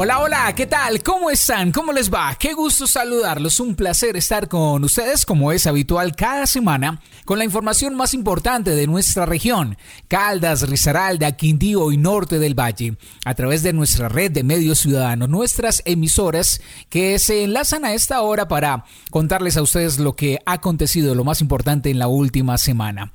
Hola, 0.00 0.20
hola, 0.20 0.54
¿qué 0.54 0.68
tal? 0.68 1.02
¿Cómo 1.02 1.28
están? 1.28 1.72
¿Cómo 1.72 1.92
les 1.92 2.08
va? 2.08 2.36
Qué 2.38 2.52
gusto 2.52 2.86
saludarlos. 2.86 3.58
Un 3.58 3.74
placer 3.74 4.16
estar 4.16 4.46
con 4.46 4.84
ustedes 4.84 5.26
como 5.26 5.50
es 5.50 5.66
habitual 5.66 6.14
cada 6.14 6.46
semana 6.46 7.00
con 7.24 7.36
la 7.36 7.44
información 7.44 7.96
más 7.96 8.14
importante 8.14 8.76
de 8.76 8.86
nuestra 8.86 9.26
región, 9.26 9.76
Caldas, 10.06 10.68
Risaralda, 10.68 11.32
Quindío 11.32 11.90
y 11.90 11.96
Norte 11.96 12.38
del 12.38 12.58
Valle, 12.58 12.96
a 13.24 13.34
través 13.34 13.64
de 13.64 13.72
nuestra 13.72 14.08
red 14.08 14.30
de 14.30 14.44
medios 14.44 14.78
ciudadanos, 14.78 15.28
nuestras 15.28 15.82
emisoras 15.84 16.62
que 16.88 17.18
se 17.18 17.42
enlazan 17.42 17.84
a 17.84 17.92
esta 17.92 18.22
hora 18.22 18.46
para 18.46 18.84
contarles 19.10 19.56
a 19.56 19.62
ustedes 19.62 19.98
lo 19.98 20.14
que 20.14 20.38
ha 20.46 20.52
acontecido, 20.52 21.16
lo 21.16 21.24
más 21.24 21.40
importante 21.40 21.90
en 21.90 21.98
la 21.98 22.06
última 22.06 22.56
semana. 22.56 23.12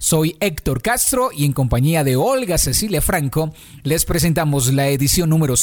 Soy 0.00 0.36
Héctor 0.40 0.80
Castro 0.80 1.30
y 1.30 1.44
en 1.44 1.52
compañía 1.52 2.02
de 2.02 2.16
Olga 2.16 2.56
Cecilia 2.56 3.02
Franco 3.02 3.52
les 3.82 4.06
presentamos 4.06 4.72
la 4.72 4.88
edición 4.88 5.28
número 5.28 5.56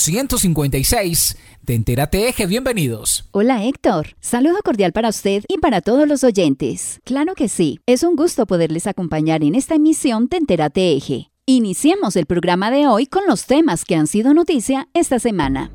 156 0.59 1.37
de 1.61 1.75
Entérate 1.75 2.27
Eje. 2.27 2.45
Bienvenidos. 2.45 3.29
Hola 3.31 3.63
Héctor, 3.63 4.17
saludo 4.19 4.57
cordial 4.61 4.91
para 4.91 5.07
usted 5.07 5.43
y 5.47 5.57
para 5.59 5.79
todos 5.79 6.05
los 6.05 6.25
oyentes. 6.25 6.99
Claro 7.05 7.33
que 7.33 7.47
sí, 7.47 7.79
es 7.85 8.03
un 8.03 8.17
gusto 8.17 8.45
poderles 8.45 8.85
acompañar 8.85 9.41
en 9.43 9.55
esta 9.55 9.75
emisión 9.75 10.27
de 10.27 10.37
Entérate 10.37 10.91
Eje. 10.93 11.31
Iniciemos 11.45 12.17
el 12.17 12.25
programa 12.25 12.71
de 12.71 12.87
hoy 12.87 13.05
con 13.05 13.25
los 13.25 13.45
temas 13.45 13.85
que 13.85 13.95
han 13.95 14.07
sido 14.07 14.33
noticia 14.33 14.89
esta 14.93 15.19
semana. 15.19 15.71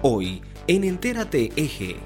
Hoy 0.00 0.40
en 0.66 0.84
Entérate 0.84 1.52
Eje. 1.56 1.96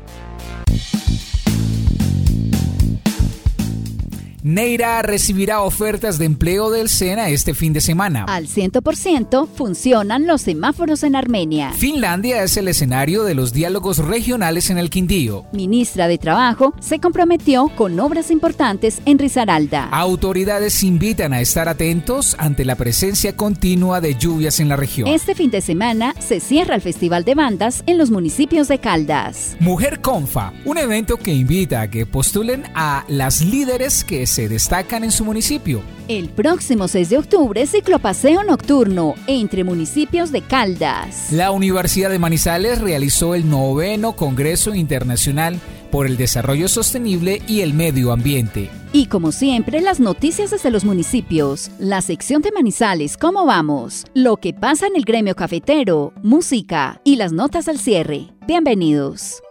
Neira 4.48 5.02
recibirá 5.02 5.60
ofertas 5.60 6.18
de 6.18 6.24
empleo 6.24 6.70
del 6.70 6.88
SENA 6.88 7.28
este 7.28 7.52
fin 7.52 7.74
de 7.74 7.82
semana. 7.82 8.24
Al 8.24 8.46
100% 8.46 9.46
funcionan 9.46 10.26
los 10.26 10.40
semáforos 10.40 11.02
en 11.02 11.16
Armenia. 11.16 11.72
Finlandia 11.74 12.42
es 12.42 12.56
el 12.56 12.68
escenario 12.68 13.24
de 13.24 13.34
los 13.34 13.52
diálogos 13.52 13.98
regionales 13.98 14.70
en 14.70 14.78
el 14.78 14.88
Quindío. 14.88 15.44
Ministra 15.52 16.08
de 16.08 16.16
Trabajo 16.16 16.72
se 16.80 16.98
comprometió 16.98 17.68
con 17.76 18.00
obras 18.00 18.30
importantes 18.30 19.02
en 19.04 19.18
Risaralda. 19.18 19.90
Autoridades 19.90 20.82
invitan 20.82 21.34
a 21.34 21.42
estar 21.42 21.68
atentos 21.68 22.34
ante 22.38 22.64
la 22.64 22.76
presencia 22.76 23.36
continua 23.36 24.00
de 24.00 24.14
lluvias 24.14 24.60
en 24.60 24.70
la 24.70 24.76
región. 24.76 25.08
Este 25.08 25.34
fin 25.34 25.50
de 25.50 25.60
semana 25.60 26.14
se 26.20 26.40
cierra 26.40 26.74
el 26.74 26.80
Festival 26.80 27.26
de 27.26 27.34
Bandas 27.34 27.84
en 27.84 27.98
los 27.98 28.10
municipios 28.10 28.68
de 28.68 28.78
Caldas. 28.78 29.58
Mujer 29.60 30.00
Confa, 30.00 30.54
un 30.64 30.78
evento 30.78 31.18
que 31.18 31.34
invita 31.34 31.82
a 31.82 31.90
que 31.90 32.06
postulen 32.06 32.64
a 32.74 33.04
las 33.08 33.42
líderes 33.42 34.04
que 34.04 34.26
se 34.26 34.37
destacan 34.46 35.02
en 35.02 35.10
su 35.10 35.24
municipio. 35.24 35.80
El 36.06 36.28
próximo 36.28 36.86
6 36.86 37.08
de 37.08 37.18
octubre, 37.18 37.66
ciclopaseo 37.66 38.44
nocturno 38.44 39.14
entre 39.26 39.64
municipios 39.64 40.30
de 40.30 40.42
Caldas. 40.42 41.32
La 41.32 41.50
Universidad 41.50 42.10
de 42.10 42.18
Manizales 42.18 42.80
realizó 42.80 43.34
el 43.34 43.48
noveno 43.48 44.14
Congreso 44.14 44.74
Internacional 44.74 45.58
por 45.90 46.06
el 46.06 46.16
Desarrollo 46.16 46.68
Sostenible 46.68 47.42
y 47.46 47.62
el 47.62 47.74
Medio 47.74 48.12
Ambiente. 48.12 48.70
Y 48.92 49.06
como 49.06 49.32
siempre, 49.32 49.80
las 49.80 50.00
noticias 50.00 50.50
desde 50.50 50.70
los 50.70 50.84
municipios, 50.84 51.70
la 51.78 52.00
sección 52.00 52.42
de 52.42 52.52
Manizales, 52.52 53.16
¿cómo 53.16 53.44
vamos? 53.44 54.04
Lo 54.14 54.36
que 54.36 54.54
pasa 54.54 54.86
en 54.86 54.96
el 54.96 55.04
gremio 55.04 55.34
cafetero, 55.34 56.12
música 56.22 57.00
y 57.04 57.16
las 57.16 57.32
notas 57.32 57.68
al 57.68 57.78
cierre. 57.78 58.28
Bienvenidos. 58.46 59.42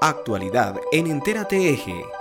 Actualidad 0.00 0.76
en 0.92 1.06
Entérate 1.08 1.70
Eje. 1.70 2.17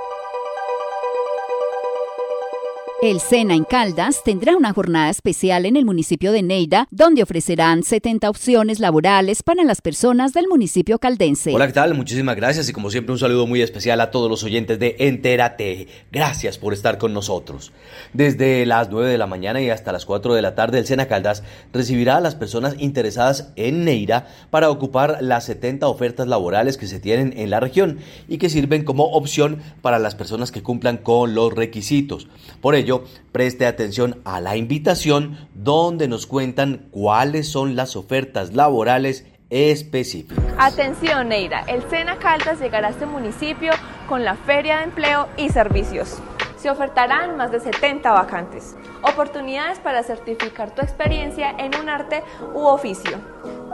El 3.00 3.19
SENA 3.19 3.53
en 3.53 3.63
Caldas 3.63 4.24
tendrá 4.25 4.58
una 4.58 4.74
jornada 4.74 5.12
especial 5.12 5.68
en 5.68 5.78
el 5.78 5.85
municipio 5.85 6.31
de 6.31 6.41
Neida, 6.41 6.88
donde 6.90 7.22
ofrecerán 7.22 7.84
70 7.84 8.28
opciones 8.28 8.80
laborales 8.80 9.44
para 9.44 9.63
las 9.63 9.81
personas 9.81 10.34
del 10.34 10.47
municipio 10.47 10.97
caldense. 10.97 11.53
Hola, 11.53 11.68
¿qué 11.68 11.74
tal? 11.74 11.94
Muchísimas 11.94 12.36
gracias 12.36 12.68
y 12.69 12.74
como 12.74 12.90
siempre 12.90 13.13
un 13.13 13.19
saludo 13.19 13.46
muy 13.46 13.62
especial 13.62 14.02
a 14.02 14.09
todos 14.09 14.31
los 14.31 14.44
oyentes 14.44 14.80
de 14.80 14.96
Entérate. 14.97 15.88
Gracias 16.12 16.57
por 16.57 16.74
estar 16.74 16.97
con 16.97 17.13
nosotros. 17.13 17.72
Desde 18.13 18.66
las 18.66 18.90
9 18.90 19.12
de 19.12 19.19
la 19.19 19.28
mañana 19.28 19.62
y 19.62 19.69
hasta 19.69 19.91
las 19.91 20.06
4 20.07 20.34
de 20.34 20.41
la 20.41 20.56
tarde, 20.56 20.80
el 20.80 20.88
SENA 20.88 21.07
Caldas 21.07 21.44
recibirá 21.72 22.18
a 22.18 22.22
las 22.22 22.34
personas 22.34 22.78
interesadas 22.80 23.53
en 23.57 23.86
Neira 23.86 24.25
para 24.50 24.72
ocupar 24.72 25.19
las 25.22 25.46
70 25.46 25.88
ofertas 25.88 26.28
laborales 26.28 26.78
que 26.78 26.88
se 26.88 27.00
tienen 27.00 27.36
en 27.38 27.52
la 27.52 27.59
región 27.59 28.00
y 28.28 28.40
que 28.40 28.50
sirven 28.50 28.84
como 28.84 29.03
opción 29.12 29.62
para 29.84 30.00
las 30.00 30.16
personas 30.16 30.52
que 30.52 30.63
cumplan 30.63 30.97
con 30.97 31.36
los 31.36 31.53
requisitos. 31.53 32.28
Por 32.59 32.74
ello, 32.74 32.87
preste 33.31 33.66
atención 33.66 34.22
a 34.25 34.42
la 34.42 34.56
invitación 34.56 35.48
donde 35.53 36.08
nos 36.08 36.25
cuentan 36.25 36.88
cuáles 36.92 37.50
son 37.50 37.75
las 37.75 37.96
ofertas 37.96 38.53
laborales 38.53 39.25
específicas. 39.50 40.44
Atención, 40.58 41.30
Neira, 41.30 41.62
el 41.68 41.88
Sena 41.90 42.18
Caldas 42.18 42.59
llegará 42.59 42.88
a 42.88 42.92
este 42.92 43.06
municipio 43.06 43.72
con 44.08 44.24
la 44.24 44.36
Feria 44.36 44.78
de 44.78 44.84
Empleo 44.86 45.28
y 45.38 45.50
Servicios. 45.50 46.18
Se 46.58 46.72
ofertarán 46.72 47.38
más 47.38 47.52
de 47.52 47.59
70 47.59 48.12
vacantes, 48.12 48.75
oportunidades 49.04 49.80
para 49.80 50.02
certificar 50.04 50.74
tu 50.74 50.81
experiencia 50.81 51.52
en 51.52 51.80
un 51.80 51.88
arte 51.88 52.24
u 52.54 52.62
oficio, 52.62 53.19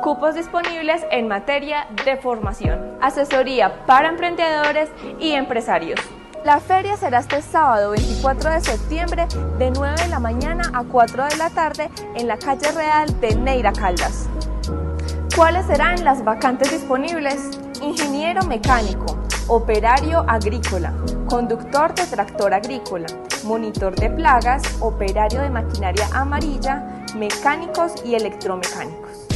cupos 0.04 0.36
disponibles 0.36 1.02
en 1.10 1.30
materia 1.30 1.88
de 2.04 2.18
formación, 2.18 2.98
asesoría 3.02 3.86
para 3.86 4.10
emprendedores 4.10 4.90
y 5.20 5.32
empresarios. 5.32 6.00
La 6.44 6.60
feria 6.60 6.98
será 6.98 7.20
este 7.20 7.42
sábado 7.42 7.92
24 7.92 8.52
de 8.52 8.60
septiembre 8.60 9.28
de 9.58 9.72
9 9.72 9.96
de 10.04 10.10
la 10.10 10.20
mañana 10.20 10.70
a 10.74 10.84
4 10.84 11.26
de 11.28 11.38
la 11.38 11.50
tarde 11.50 11.90
en 12.16 12.28
la 12.28 12.38
calle 12.38 12.70
Real 12.74 13.22
de 13.22 13.34
Neira 13.36 13.72
Caldas. 13.72 14.28
¿Cuáles 15.38 15.66
serán 15.68 16.04
las 16.04 16.22
vacantes 16.26 16.70
disponibles? 16.70 17.50
Ingeniero 17.82 18.44
mecánico, 18.44 19.18
operario 19.48 20.26
agrícola, 20.28 20.94
conductor 21.30 21.96
de 21.96 22.06
tractor 22.08 22.54
agrícola, 22.54 23.08
monitor 23.46 23.96
de 23.96 24.10
plagas, 24.10 24.64
operario 24.82 25.42
de 25.42 25.50
maquinaria 25.50 26.10
amarilla, 26.12 27.06
mecánicos 27.16 27.94
y 28.04 28.16
electromecánicos. 28.16 29.28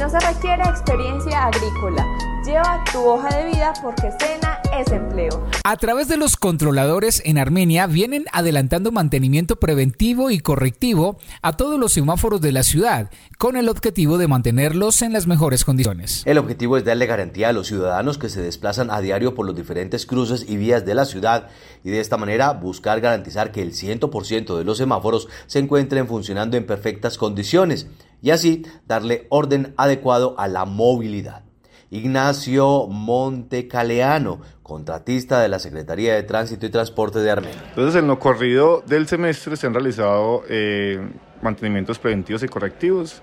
No 0.00 0.10
se 0.10 0.18
requiere 0.18 0.64
experiencia 0.64 1.44
agrícola. 1.44 2.04
Lleva 2.46 2.84
tu 2.92 3.04
hoja 3.04 3.28
de 3.36 3.46
vida 3.46 3.72
porque 3.82 4.08
Sena 4.20 4.60
es 4.78 4.92
empleo. 4.92 5.44
A 5.64 5.76
través 5.78 6.06
de 6.06 6.16
los 6.16 6.36
controladores 6.36 7.20
en 7.24 7.38
Armenia 7.38 7.88
vienen 7.88 8.26
adelantando 8.32 8.92
mantenimiento 8.92 9.56
preventivo 9.56 10.30
y 10.30 10.38
correctivo 10.38 11.18
a 11.42 11.56
todos 11.56 11.80
los 11.80 11.92
semáforos 11.92 12.40
de 12.40 12.52
la 12.52 12.62
ciudad, 12.62 13.10
con 13.36 13.56
el 13.56 13.68
objetivo 13.68 14.16
de 14.16 14.28
mantenerlos 14.28 15.02
en 15.02 15.12
las 15.12 15.26
mejores 15.26 15.64
condiciones. 15.64 16.22
El 16.24 16.38
objetivo 16.38 16.76
es 16.76 16.84
darle 16.84 17.06
garantía 17.06 17.48
a 17.48 17.52
los 17.52 17.66
ciudadanos 17.66 18.16
que 18.16 18.28
se 18.28 18.42
desplazan 18.42 18.92
a 18.92 19.00
diario 19.00 19.34
por 19.34 19.44
los 19.44 19.56
diferentes 19.56 20.06
cruces 20.06 20.48
y 20.48 20.56
vías 20.56 20.86
de 20.86 20.94
la 20.94 21.04
ciudad 21.04 21.48
y 21.82 21.90
de 21.90 21.98
esta 21.98 22.16
manera 22.16 22.52
buscar 22.52 23.00
garantizar 23.00 23.50
que 23.50 23.62
el 23.62 23.72
100% 23.72 24.56
de 24.56 24.64
los 24.64 24.78
semáforos 24.78 25.26
se 25.48 25.58
encuentren 25.58 26.06
funcionando 26.06 26.56
en 26.56 26.64
perfectas 26.64 27.18
condiciones 27.18 27.88
y 28.22 28.30
así 28.30 28.64
darle 28.86 29.26
orden 29.30 29.74
adecuado 29.76 30.38
a 30.38 30.46
la 30.46 30.64
movilidad. 30.64 31.45
Ignacio 31.90 32.88
Montecaleano, 32.88 34.40
contratista 34.62 35.40
de 35.40 35.48
la 35.48 35.58
Secretaría 35.58 36.14
de 36.14 36.22
Tránsito 36.24 36.66
y 36.66 36.70
Transporte 36.70 37.20
de 37.20 37.30
Armenia. 37.30 37.62
Entonces, 37.68 38.00
en 38.00 38.08
lo 38.08 38.18
corrido 38.18 38.82
del 38.86 39.06
semestre 39.06 39.56
se 39.56 39.66
han 39.66 39.74
realizado 39.74 40.42
eh, 40.48 41.00
mantenimientos 41.42 41.98
preventivos 41.98 42.42
y 42.42 42.48
correctivos, 42.48 43.22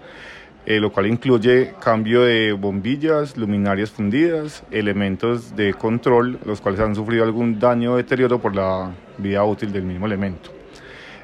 eh, 0.65 0.79
lo 0.79 0.93
cual 0.93 1.07
incluye 1.07 1.73
cambio 1.81 2.21
de 2.21 2.53
bombillas, 2.53 3.35
luminarias 3.35 3.91
fundidas, 3.91 4.63
elementos 4.71 5.53
de 5.57 5.73
control, 5.73 6.39
los 6.45 6.61
cuales 6.61 6.79
han 6.79 6.95
sufrido 6.95 7.25
algún 7.25 7.59
daño 7.59 7.93
o 7.93 7.97
deterioro 7.97 8.39
por 8.39 8.55
la 8.55 8.91
vida 9.17 9.43
útil 9.43 9.73
del 9.73 9.83
mismo 9.83 10.05
elemento. 10.05 10.52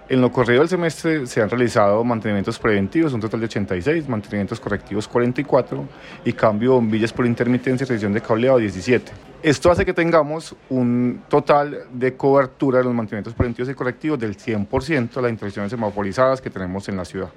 En 0.09 0.21
lo 0.21 0.31
corrido 0.31 0.61
del 0.61 0.69
semestre 0.69 1.27
se 1.27 1.39
han 1.39 1.51
realizado 1.51 2.03
mantenimientos 2.03 2.57
preventivos, 2.57 3.13
un 3.13 3.21
total 3.21 3.41
de 3.41 3.45
86, 3.45 4.09
mantenimientos 4.09 4.59
correctivos 4.59 5.07
44 5.07 5.85
y 6.25 6.33
cambio 6.33 6.71
de 6.71 6.75
bombillas 6.77 7.13
por 7.13 7.27
intermitencia 7.27 7.85
y 7.85 7.87
revisión 7.87 8.13
de 8.13 8.19
cableado 8.19 8.57
17. 8.57 9.11
Esto 9.43 9.69
hace 9.69 9.85
que 9.85 9.93
tengamos 9.93 10.55
un 10.69 11.21
total 11.29 11.83
de 11.93 12.15
cobertura 12.17 12.79
de 12.79 12.85
los 12.85 12.93
mantenimientos 12.95 13.35
preventivos 13.35 13.69
y 13.69 13.75
correctivos 13.75 14.17
del 14.17 14.35
100% 14.35 15.13
de 15.13 15.21
las 15.21 15.31
intervenciones 15.31 15.69
semaforizadas 15.69 16.41
que 16.41 16.49
tenemos 16.49 16.89
en 16.89 16.97
la 16.97 17.05
ciudad. 17.05 17.29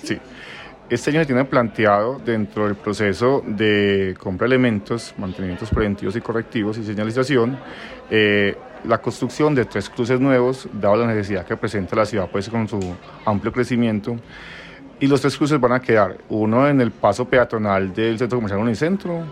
Sí. 0.00 0.16
Este 0.88 1.10
año 1.10 1.20
se 1.20 1.26
tiene 1.26 1.44
planteado 1.44 2.20
dentro 2.24 2.66
del 2.66 2.76
proceso 2.76 3.42
de 3.44 4.16
compra 4.18 4.46
de 4.46 4.54
elementos, 4.54 5.14
mantenimientos 5.18 5.70
preventivos 5.70 6.14
y 6.14 6.20
correctivos 6.20 6.78
y 6.78 6.84
señalización, 6.84 7.58
eh, 8.08 8.56
la 8.84 8.98
construcción 8.98 9.54
de 9.54 9.64
tres 9.64 9.88
cruces 9.88 10.20
nuevos, 10.20 10.68
dado 10.72 10.96
la 10.96 11.06
necesidad 11.06 11.44
que 11.44 11.56
presenta 11.56 11.96
la 11.96 12.06
ciudad 12.06 12.28
pues, 12.30 12.48
con 12.48 12.68
su 12.68 12.80
amplio 13.24 13.52
crecimiento. 13.52 14.16
Y 14.98 15.06
los 15.06 15.20
tres 15.20 15.36
cruces 15.36 15.58
van 15.58 15.72
a 15.72 15.80
quedar, 15.80 16.18
uno 16.28 16.68
en 16.68 16.80
el 16.80 16.90
paso 16.90 17.24
peatonal 17.24 17.92
del 17.94 18.18
Centro 18.18 18.38
Comercial 18.38 18.60
Unicentro, 18.60 19.24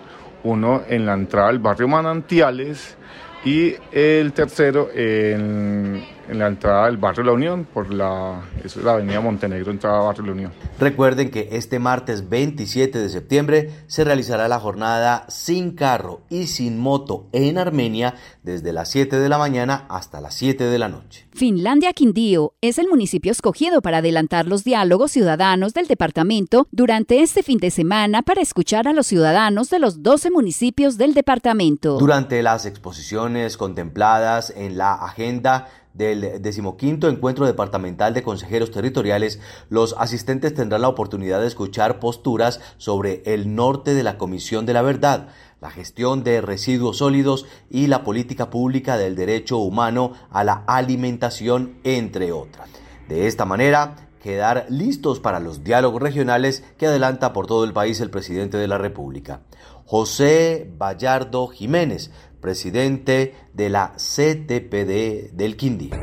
uno 0.44 0.82
en 0.88 1.04
la 1.04 1.14
entrada 1.14 1.48
del 1.48 1.58
barrio 1.58 1.88
Manantiales 1.88 2.96
y 3.44 3.74
el 3.92 4.32
tercero 4.32 4.88
en 4.94 6.02
en 6.28 6.38
la 6.38 6.46
entrada 6.46 6.86
del 6.86 6.96
barrio 6.96 7.24
La 7.24 7.32
Unión, 7.32 7.66
por 7.72 7.92
la, 7.92 8.42
es 8.64 8.76
la 8.76 8.92
avenida 8.92 9.20
Montenegro, 9.20 9.70
entrada 9.70 10.00
barrio 10.00 10.26
La 10.26 10.32
Unión. 10.32 10.52
Recuerden 10.78 11.30
que 11.30 11.48
este 11.52 11.78
martes 11.78 12.28
27 12.28 12.98
de 12.98 13.08
septiembre 13.08 13.70
se 13.86 14.04
realizará 14.04 14.48
la 14.48 14.60
jornada 14.60 15.24
sin 15.28 15.72
carro 15.72 16.20
y 16.28 16.46
sin 16.46 16.78
moto 16.78 17.26
en 17.32 17.58
Armenia 17.58 18.14
desde 18.42 18.72
las 18.72 18.90
7 18.90 19.18
de 19.18 19.28
la 19.28 19.38
mañana 19.38 19.86
hasta 19.88 20.20
las 20.20 20.34
7 20.34 20.64
de 20.64 20.78
la 20.78 20.88
noche. 20.88 21.26
Finlandia 21.32 21.92
Quindío 21.92 22.54
es 22.60 22.78
el 22.78 22.88
municipio 22.88 23.30
escogido 23.30 23.80
para 23.80 23.98
adelantar 23.98 24.46
los 24.46 24.64
diálogos 24.64 25.12
ciudadanos 25.12 25.72
del 25.72 25.86
departamento 25.86 26.66
durante 26.72 27.22
este 27.22 27.42
fin 27.42 27.58
de 27.58 27.70
semana 27.70 28.22
para 28.22 28.42
escuchar 28.42 28.88
a 28.88 28.92
los 28.92 29.06
ciudadanos 29.06 29.70
de 29.70 29.78
los 29.78 30.02
12 30.02 30.30
municipios 30.30 30.98
del 30.98 31.14
departamento. 31.14 31.98
Durante 31.98 32.42
las 32.42 32.66
exposiciones 32.66 33.56
contempladas 33.56 34.52
en 34.56 34.78
la 34.78 34.94
agenda 34.94 35.68
del 35.98 36.40
decimoquinto 36.40 37.08
encuentro 37.08 37.44
departamental 37.44 38.14
de 38.14 38.22
consejeros 38.22 38.70
territoriales, 38.70 39.40
los 39.68 39.94
asistentes 39.98 40.54
tendrán 40.54 40.82
la 40.82 40.88
oportunidad 40.88 41.40
de 41.40 41.48
escuchar 41.48 41.98
posturas 41.98 42.60
sobre 42.78 43.22
el 43.26 43.54
norte 43.54 43.94
de 43.94 44.04
la 44.04 44.16
Comisión 44.16 44.64
de 44.64 44.72
la 44.72 44.82
Verdad, 44.82 45.28
la 45.60 45.70
gestión 45.70 46.22
de 46.22 46.40
residuos 46.40 46.98
sólidos 46.98 47.46
y 47.68 47.88
la 47.88 48.04
política 48.04 48.48
pública 48.48 48.96
del 48.96 49.16
derecho 49.16 49.58
humano 49.58 50.12
a 50.30 50.44
la 50.44 50.62
alimentación, 50.68 51.78
entre 51.82 52.30
otras. 52.30 52.70
De 53.08 53.26
esta 53.26 53.44
manera, 53.44 54.08
quedar 54.22 54.66
listos 54.68 55.18
para 55.18 55.40
los 55.40 55.64
diálogos 55.64 56.00
regionales 56.00 56.62
que 56.76 56.86
adelanta 56.86 57.32
por 57.32 57.46
todo 57.46 57.64
el 57.64 57.72
país 57.72 58.00
el 58.00 58.10
presidente 58.10 58.56
de 58.56 58.68
la 58.68 58.78
República. 58.78 59.40
José 59.84 60.70
Bayardo 60.76 61.48
Jiménez, 61.48 62.10
presidente 62.40 63.34
de 63.52 63.70
la 63.70 63.92
CTPD 63.96 65.32
del 65.32 65.56
Quindío. 65.56 65.94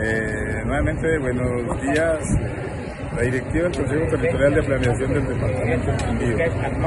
Eh, 0.00 0.62
nuevamente, 0.64 1.18
buenos 1.18 1.82
días. 1.82 2.18
La 3.16 3.22
directiva 3.22 3.68
del 3.68 3.72
Consejo 3.72 4.06
Territorial 4.10 4.54
de 4.54 4.62
Planeación 4.62 5.14
del 5.14 5.26
Departamento 5.26 5.86
del 5.86 5.96
Quindío 5.96 6.36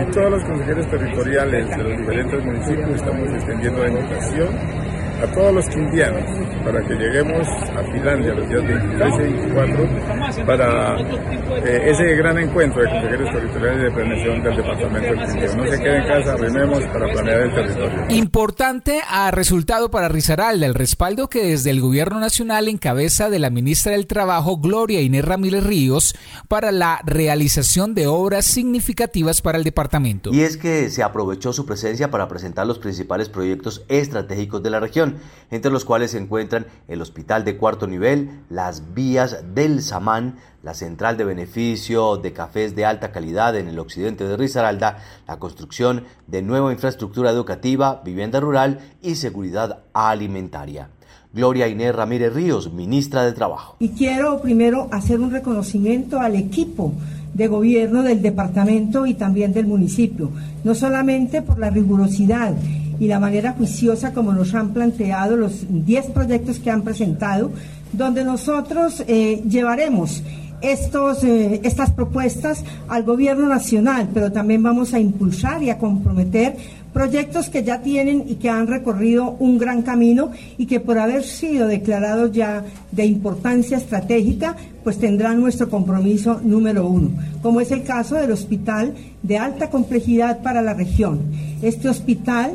y 0.02 0.12
todos 0.12 0.32
los 0.32 0.44
consejeros 0.44 0.90
territoriales 0.92 1.70
de 1.70 1.78
los 1.84 1.98
diferentes 1.98 2.46
municipios 2.46 2.90
estamos 2.92 3.30
extendiendo 3.34 3.84
la 3.84 3.90
invitación 3.90 4.79
a 5.22 5.28
todos 5.34 5.54
los 5.54 5.66
quindianos 5.68 6.24
para 6.64 6.86
que 6.86 6.94
lleguemos 6.96 7.48
a 7.48 7.84
Finlandia 7.92 8.34
los 8.34 8.50
días 8.50 8.64
23 8.64 9.14
y 9.14 9.18
24 9.18 10.46
para 10.46 11.00
eh, 11.00 11.90
ese 11.90 12.16
gran 12.16 12.38
encuentro 12.38 12.82
de 12.82 12.90
consejeros 12.90 13.32
territoriales 13.32 13.84
de 13.84 13.92
planeación 13.92 14.44
del 14.44 14.56
departamento 14.56 15.08
del 15.08 15.26
Quindío. 15.26 15.56
No 15.56 15.72
se 15.72 15.80
quede 15.80 15.98
en 15.98 16.08
casa, 16.08 16.38
rememos 16.38 16.84
para 16.86 17.12
planear 17.12 17.42
el 17.42 17.54
territorio. 17.56 18.06
Importante 18.10 19.02
ha 19.10 19.32
resultado 19.32 19.92
para 19.92 20.10
Risaralda 20.10 20.66
el 20.66 20.74
respaldo 20.74 21.28
que 21.28 21.44
desde 21.44 21.72
el 21.72 21.82
gobierno 21.82 22.20
nacional 22.20 22.68
en 22.68 22.78
cabeza 22.78 23.30
de 23.30 23.40
la 23.40 23.50
ministra 23.50 23.94
del 23.94 24.08
Trabajo 24.08 24.58
Gloria 24.58 25.02
Inés 25.02 25.26
Ramírez 25.26 25.64
Ríos 25.64 26.16
para 26.48 26.72
la 26.72 27.02
realización 27.06 27.94
de 27.96 28.08
obras 28.08 28.46
significativas 28.46 29.42
para 29.42 29.58
el 29.58 29.64
departamento. 29.64 30.32
Y 30.34 30.42
es 30.42 30.58
que 30.58 30.90
se 30.90 31.04
aprovechó 31.04 31.54
su 31.54 31.66
presencia 31.66 32.12
para 32.12 32.28
presentar 32.28 32.68
los 32.68 32.80
principales 32.80 33.30
proyectos 33.30 33.84
estratégicos 33.88 34.62
de 34.64 34.70
la 34.70 34.80
región 34.80 35.09
entre 35.52 35.72
los 35.72 35.86
cuales 35.86 36.12
se 36.12 36.18
encuentran 36.18 36.68
el 36.88 37.02
hospital 37.02 37.46
de 37.46 37.58
cuarto 37.58 37.88
nivel, 37.88 38.42
las 38.50 38.94
vías 38.94 39.44
del 39.54 39.82
Samán, 39.82 40.38
la 40.64 40.74
central 40.74 41.18
de 41.18 41.26
beneficio 41.26 42.18
de 42.18 42.34
cafés 42.34 42.76
de 42.76 42.86
alta 42.86 43.12
calidad 43.12 43.56
en 43.58 43.68
el 43.68 43.80
occidente 43.80 44.28
de 44.28 44.38
Risaralda, 44.38 44.98
la 45.28 45.40
construcción 45.40 46.04
de 46.28 46.42
nueva 46.42 46.72
infraestructura 46.72 47.32
educativa, 47.32 48.02
vivienda 48.04 48.40
rural 48.40 48.80
y 49.02 49.16
seguridad 49.16 49.80
alimentaria. 49.94 50.90
Gloria 51.32 51.68
Inés 51.68 51.96
Ramírez 51.96 52.34
Ríos, 52.34 52.74
ministra 52.74 53.24
de 53.24 53.34
Trabajo. 53.34 53.76
Y 53.80 53.90
quiero 53.90 54.42
primero 54.42 54.88
hacer 54.92 55.20
un 55.20 55.32
reconocimiento 55.32 56.20
al 56.20 56.36
equipo 56.36 56.94
de 57.34 57.48
gobierno 57.48 58.02
del 58.02 58.22
departamento 58.22 59.06
y 59.06 59.14
también 59.14 59.54
del 59.54 59.68
municipio, 59.68 60.32
no 60.64 60.74
solamente 60.74 61.44
por 61.44 61.60
la 61.60 61.70
rigurosidad 61.70 62.56
y 63.00 63.08
la 63.08 63.20
manera 63.20 63.54
juiciosa 63.54 64.14
como 64.14 64.34
nos 64.34 64.54
han 64.54 64.74
planteado 64.74 65.38
los 65.38 65.66
10 65.70 66.08
proyectos 66.08 66.60
que 66.60 66.70
han 66.70 66.82
presentado, 66.82 67.52
donde 67.94 68.24
nosotros 68.24 69.04
eh, 69.08 69.42
llevaremos 69.48 70.24
estos, 70.62 71.24
eh, 71.24 71.62
estas 71.64 71.92
propuestas 71.92 72.64
al 72.88 73.04
gobierno 73.04 73.48
nacional, 73.48 74.10
pero 74.14 74.32
también 74.32 74.62
vamos 74.62 74.94
a 74.94 75.00
impulsar 75.00 75.64
y 75.64 75.70
a 75.70 75.78
comprometer 75.78 76.58
proyectos 76.94 77.50
que 77.50 77.64
ya 77.64 77.82
tienen 77.82 78.26
y 78.28 78.36
que 78.36 78.50
han 78.50 78.68
recorrido 78.68 79.36
un 79.40 79.58
gran 79.58 79.84
camino 79.84 80.32
y 80.58 80.66
que 80.66 80.80
por 80.80 80.98
haber 80.98 81.24
sido 81.24 81.68
declarados 81.68 82.32
ya 82.32 82.64
de 82.92 83.06
importancia 83.06 83.78
estratégica, 83.78 84.56
pues 84.84 84.98
tendrán 84.98 85.40
nuestro 85.40 85.70
compromiso 85.70 86.42
número 86.44 86.88
uno, 86.88 87.12
como 87.42 87.62
es 87.62 87.72
el 87.72 87.84
caso 87.84 88.16
del 88.16 88.32
hospital 88.32 88.96
de 89.22 89.38
alta 89.38 89.70
complejidad 89.70 90.42
para 90.42 90.62
la 90.62 90.74
región. 90.74 91.22
Este 91.62 91.90
hospital 91.90 92.54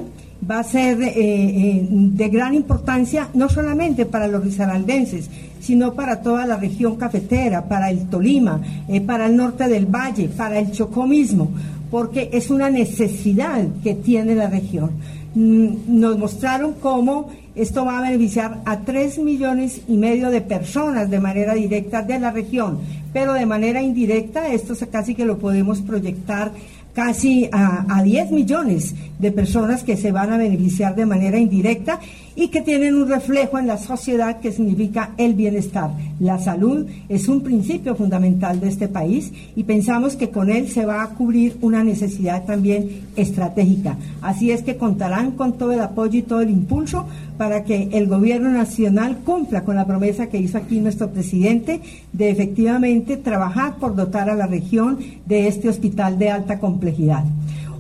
va 0.51 0.61
a 0.61 0.65
ser 0.65 1.01
eh, 1.03 1.13
eh, 1.17 1.87
de 1.89 2.29
gran 2.29 2.55
importancia 2.55 3.29
no 3.35 3.49
solamente 3.49 4.07
para 4.07 4.29
los 4.29 4.45
risaraldenses, 4.45 5.31
sino 5.61 5.95
para 5.95 6.21
toda 6.21 6.47
la 6.47 6.57
región 6.57 6.97
cafetera, 6.97 7.67
para 7.67 7.91
el 7.91 8.09
Tolima, 8.09 8.61
eh, 8.89 9.01
para 9.01 9.27
el 9.27 9.37
norte 9.37 9.69
del 9.69 9.87
valle, 9.87 10.29
para 10.29 10.59
el 10.59 10.73
Chocó 10.73 11.07
mismo, 11.07 11.51
porque 11.91 12.29
es 12.33 12.51
una 12.51 12.69
necesidad 12.71 13.65
que 13.83 13.95
tiene 13.95 14.35
la 14.35 14.49
región. 14.49 14.91
Mm, 15.35 16.01
nos 16.01 16.19
mostraron 16.19 16.75
cómo 16.75 17.31
esto 17.55 17.85
va 17.85 17.99
a 17.99 18.03
beneficiar 18.03 18.61
a 18.65 18.81
tres 18.81 19.19
millones 19.19 19.83
y 19.89 19.97
medio 19.97 20.31
de 20.31 20.41
personas 20.41 21.09
de 21.09 21.21
manera 21.21 21.55
directa 21.55 22.03
de 22.03 22.19
la 22.19 22.33
región, 22.33 22.81
pero 23.13 23.33
de 23.33 23.47
manera 23.47 23.81
indirecta 23.81 24.49
esto 24.49 24.75
casi 24.91 25.15
que 25.15 25.25
lo 25.25 25.39
podemos 25.39 25.81
proyectar 25.81 26.51
casi 26.95 27.49
a, 27.53 27.85
a 27.89 28.03
10 28.03 28.31
millones 28.31 28.95
de 29.19 29.33
personas 29.33 29.83
que 29.83 29.97
se 29.97 30.13
van 30.13 30.33
a 30.33 30.39
beneficiar 30.39 30.95
de 30.95 31.07
manera 31.07 31.39
indirecta 31.39 32.01
y 32.37 32.49
que 32.49 32.63
tienen 32.63 32.95
un 32.95 33.09
reflejo 33.09 33.59
en 33.59 33.67
la 33.67 33.79
sociedad 33.79 34.41
que 34.41 34.53
significa 34.53 35.11
el 35.19 35.35
bienestar. 35.35 35.91
La 36.21 36.39
salud 36.39 36.87
es 37.09 37.29
un 37.29 37.43
principio 37.43 37.95
fundamental 37.95 38.61
de 38.61 38.69
este 38.69 38.89
país 38.89 39.33
y 39.55 39.65
pensamos 39.65 40.17
que 40.17 40.31
con 40.31 40.51
él 40.51 40.69
se 40.69 40.87
va 40.87 41.03
a 41.03 41.11
cubrir 41.11 41.57
una 41.61 41.85
necesidad 41.85 42.45
también 42.45 43.03
estratégica. 43.17 43.97
Así 44.23 44.51
es 44.51 44.63
que 44.63 44.77
contarán 44.77 45.33
con 45.33 45.55
todo 45.55 45.73
el 45.73 45.81
apoyo 45.81 46.19
y 46.19 46.23
todo 46.23 46.41
el 46.41 46.51
impulso 46.51 47.07
para 47.39 47.65
que 47.65 47.89
el 47.93 48.07
gobierno 48.07 48.51
nacional 48.51 49.19
cumpla 49.25 49.65
con 49.65 49.77
la 49.77 49.87
promesa 49.87 50.29
que 50.29 50.39
hizo 50.39 50.59
aquí 50.59 50.81
nuestro 50.81 51.11
presidente 51.11 51.81
de 52.13 52.31
efectivamente 52.31 53.17
trabajar 53.17 53.77
por 53.77 53.95
dotar 53.95 54.31
a 54.31 54.35
la 54.35 54.47
región 54.47 54.99
de 55.27 55.49
este 55.49 55.69
hospital 55.69 56.19
de 56.19 56.31
alta 56.31 56.59
complejidad. 56.59 57.25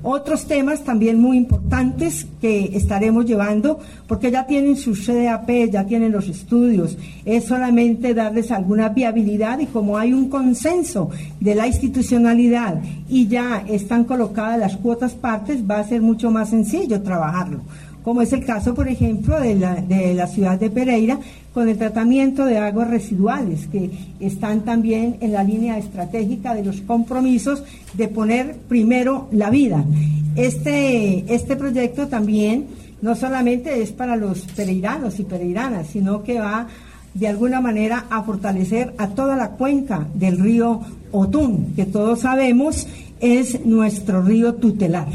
Otros 0.06 0.44
temas 0.44 0.84
también 0.84 1.18
muy 1.18 1.38
importantes 1.38 2.26
que 2.38 2.76
estaremos 2.76 3.24
llevando, 3.24 3.78
porque 4.06 4.30
ya 4.30 4.46
tienen 4.46 4.76
su 4.76 4.94
CDAP, 4.94 5.70
ya 5.72 5.86
tienen 5.86 6.12
los 6.12 6.28
estudios, 6.28 6.98
es 7.24 7.44
solamente 7.44 8.12
darles 8.12 8.50
alguna 8.50 8.90
viabilidad 8.90 9.60
y 9.60 9.66
como 9.66 9.96
hay 9.96 10.12
un 10.12 10.28
consenso 10.28 11.08
de 11.40 11.54
la 11.54 11.66
institucionalidad 11.66 12.82
y 13.08 13.28
ya 13.28 13.64
están 13.66 14.04
colocadas 14.04 14.58
las 14.58 14.76
cuotas 14.76 15.14
partes, 15.14 15.62
va 15.68 15.78
a 15.78 15.88
ser 15.88 16.02
mucho 16.02 16.30
más 16.30 16.50
sencillo 16.50 17.00
trabajarlo 17.00 17.60
como 18.04 18.20
es 18.20 18.32
el 18.34 18.44
caso, 18.44 18.74
por 18.74 18.86
ejemplo, 18.86 19.40
de 19.40 19.54
la, 19.54 19.76
de 19.76 20.12
la 20.12 20.26
ciudad 20.26 20.60
de 20.60 20.68
Pereira, 20.68 21.18
con 21.54 21.68
el 21.68 21.78
tratamiento 21.78 22.44
de 22.44 22.58
aguas 22.58 22.90
residuales, 22.90 23.66
que 23.68 23.90
están 24.20 24.60
también 24.60 25.16
en 25.20 25.32
la 25.32 25.42
línea 25.42 25.78
estratégica 25.78 26.54
de 26.54 26.64
los 26.64 26.82
compromisos 26.82 27.64
de 27.94 28.08
poner 28.08 28.56
primero 28.68 29.28
la 29.32 29.48
vida. 29.48 29.84
Este, 30.36 31.24
este 31.32 31.56
proyecto 31.56 32.08
también 32.08 32.66
no 33.00 33.14
solamente 33.16 33.80
es 33.80 33.92
para 33.92 34.16
los 34.16 34.40
pereiranos 34.54 35.18
y 35.18 35.24
pereiranas, 35.24 35.86
sino 35.86 36.22
que 36.22 36.40
va 36.40 36.66
de 37.14 37.28
alguna 37.28 37.60
manera 37.60 38.06
a 38.10 38.22
fortalecer 38.22 38.92
a 38.98 39.08
toda 39.08 39.36
la 39.36 39.50
cuenca 39.50 40.06
del 40.14 40.38
río 40.38 40.80
Otún, 41.12 41.72
que 41.74 41.86
todos 41.86 42.20
sabemos 42.20 42.86
es 43.20 43.64
nuestro 43.64 44.20
río 44.20 44.54
tutelar. 44.56 45.08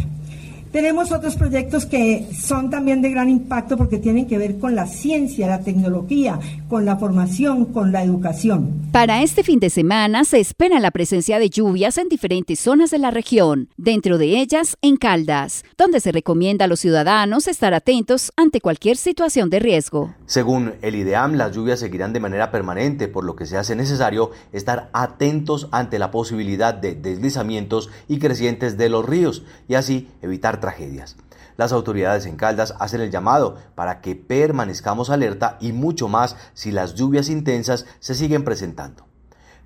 Tenemos 0.72 1.12
otros 1.12 1.36
proyectos 1.36 1.88
que 1.88 2.28
son 2.40 2.70
también 2.70 3.02
de 3.02 3.10
gran 3.10 3.28
impacto 3.28 3.76
porque 3.76 3.98
tienen 3.98 4.28
que 4.28 4.38
ver 4.38 4.60
con 4.60 4.76
la 4.76 4.86
ciencia, 4.86 5.48
la 5.48 5.62
tecnología, 5.62 6.40
con 6.68 6.86
la 6.86 6.98
formación, 6.98 7.66
con 7.66 7.92
la 7.92 8.04
educación. 8.04 8.90
Para 8.92 9.24
este 9.24 9.44
fin 9.44 9.60
de 9.60 9.72
semana 9.72 10.26
se 10.26 10.40
espera 10.40 10.80
la 10.80 10.92
presencia 10.92 11.40
de 11.40 11.50
lluvias 11.50 11.98
en 11.98 12.08
diferentes 12.08 12.60
zonas 12.60 12.92
de 12.92 13.00
la 13.00 13.10
región, 13.10 13.70
dentro 13.78 14.20
de 14.20 14.40
ellas 14.40 14.78
en 14.84 14.98
Caldas, 14.98 15.64
donde 15.76 16.00
se 16.00 16.12
recomienda 16.12 16.66
a 16.66 16.68
los 16.68 16.80
ciudadanos 16.80 17.48
estar 17.48 17.74
atentos 17.74 18.32
ante 18.36 18.62
cualquier 18.62 18.98
situación 18.98 19.50
de 19.50 19.60
riesgo. 19.60 20.14
Según 20.28 20.74
el 20.84 20.94
IDEAM, 20.96 21.34
las 21.34 21.56
lluvias 21.56 21.80
seguirán 21.80 22.14
de 22.14 22.20
manera 22.20 22.52
permanente, 22.52 23.08
por 23.08 23.24
lo 23.24 23.36
que 23.36 23.48
se 23.48 23.58
hace 23.58 23.76
necesario 23.76 24.30
estar 24.54 24.92
atentos 24.94 25.68
ante 25.72 25.98
la 25.98 26.12
posibilidad 26.12 26.76
de 26.76 26.94
deslizamientos 26.94 27.90
y 28.08 28.20
crecientes 28.20 28.78
de 28.78 28.90
los 28.90 29.04
ríos 29.04 29.42
y 29.68 29.74
así 29.74 30.08
evitar 30.22 30.59
tragedias. 30.60 31.16
Las 31.58 31.74
autoridades 31.74 32.26
en 32.26 32.38
Caldas 32.38 32.74
hacen 32.80 33.02
el 33.02 33.12
llamado 33.12 33.58
para 33.76 34.00
que 34.02 34.16
permanezcamos 34.16 35.10
alerta 35.10 35.58
y 35.60 35.74
mucho 35.74 36.08
más 36.08 36.38
si 36.54 36.72
las 36.72 36.96
lluvias 36.96 37.30
intensas 37.30 37.86
se 38.00 38.16
siguen 38.16 38.44
presentando. 38.44 39.06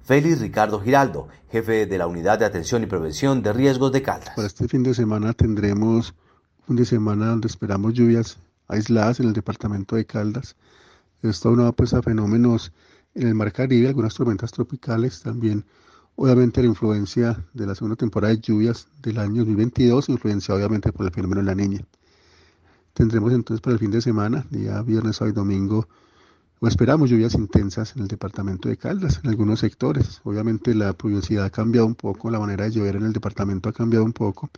Félix 0.03 0.41
Ricardo 0.41 0.81
Giraldo, 0.81 1.29
jefe 1.51 1.85
de 1.85 1.97
la 1.97 2.07
Unidad 2.07 2.39
de 2.39 2.45
Atención 2.45 2.83
y 2.83 2.88
Prevención 2.88 3.41
de 3.41 3.53
Riesgos 3.53 3.91
de 3.91 4.01
Caldas. 4.01 4.33
Para 4.35 4.47
este 4.47 4.67
fin 4.67 4.83
de 4.83 4.93
semana 4.93 5.33
tendremos 5.33 6.13
un 6.67 6.75
de 6.75 6.85
semana 6.85 7.27
donde 7.27 7.47
esperamos 7.47 7.93
lluvias 7.93 8.38
aisladas 8.67 9.19
en 9.19 9.27
el 9.27 9.33
departamento 9.33 9.95
de 9.95 10.05
Caldas. 10.05 10.55
Esto 11.21 11.55
va 11.55 11.71
pues 11.71 11.93
a 11.93 12.01
fenómenos 12.01 12.73
en 13.15 13.27
el 13.27 13.35
Mar 13.35 13.53
Caribe, 13.53 13.88
algunas 13.88 14.15
tormentas 14.15 14.51
tropicales 14.51 15.21
también 15.21 15.63
Obviamente 16.15 16.62
la 16.62 16.67
influencia 16.67 17.43
de 17.53 17.65
la 17.65 17.74
segunda 17.74 17.96
temporada 17.96 18.34
de 18.34 18.39
lluvias 18.39 18.88
del 19.01 19.17
año 19.17 19.38
2022, 19.38 20.10
influenciada 20.10 20.60
obviamente 20.60 20.91
por 20.91 21.08
el 21.08 21.12
fenómeno 21.12 21.41
de 21.41 21.48
la 21.48 21.55
niña. 21.55 21.86
Tendremos 22.93 23.34
entonces 23.34 23.62
para 23.62 23.74
el 23.74 23.79
fin 23.79 23.89
de 23.89 24.00
semana, 24.00 24.46
día 24.51 24.79
viernes, 24.84 25.15
sábado 25.15 25.32
y 25.32 25.36
domingo, 25.36 25.88
o 26.60 26.67
esperamos 26.67 27.10
lluvias 27.10 27.34
intensas 27.34 27.96
en 27.96 28.03
el 28.03 28.08
departamento 28.08 28.70
de 28.70 28.77
Caldas, 28.77 29.22
en 29.24 29.32
algunos 29.32 29.62
sectores. 29.62 30.22
Obviamente 30.24 30.75
la 30.75 30.93
pluviosidad 30.93 31.46
ha 31.46 31.50
cambiado 31.50 31.88
un 31.88 31.96
poco, 31.96 32.29
la 32.29 32.39
manera 32.39 32.65
de 32.65 32.72
llover 32.72 32.98
en 32.98 33.05
el 33.05 33.13
departamento 33.13 33.70
ha 33.70 33.74
cambiado 33.74 34.05
un 34.05 34.13
poco. 34.13 34.51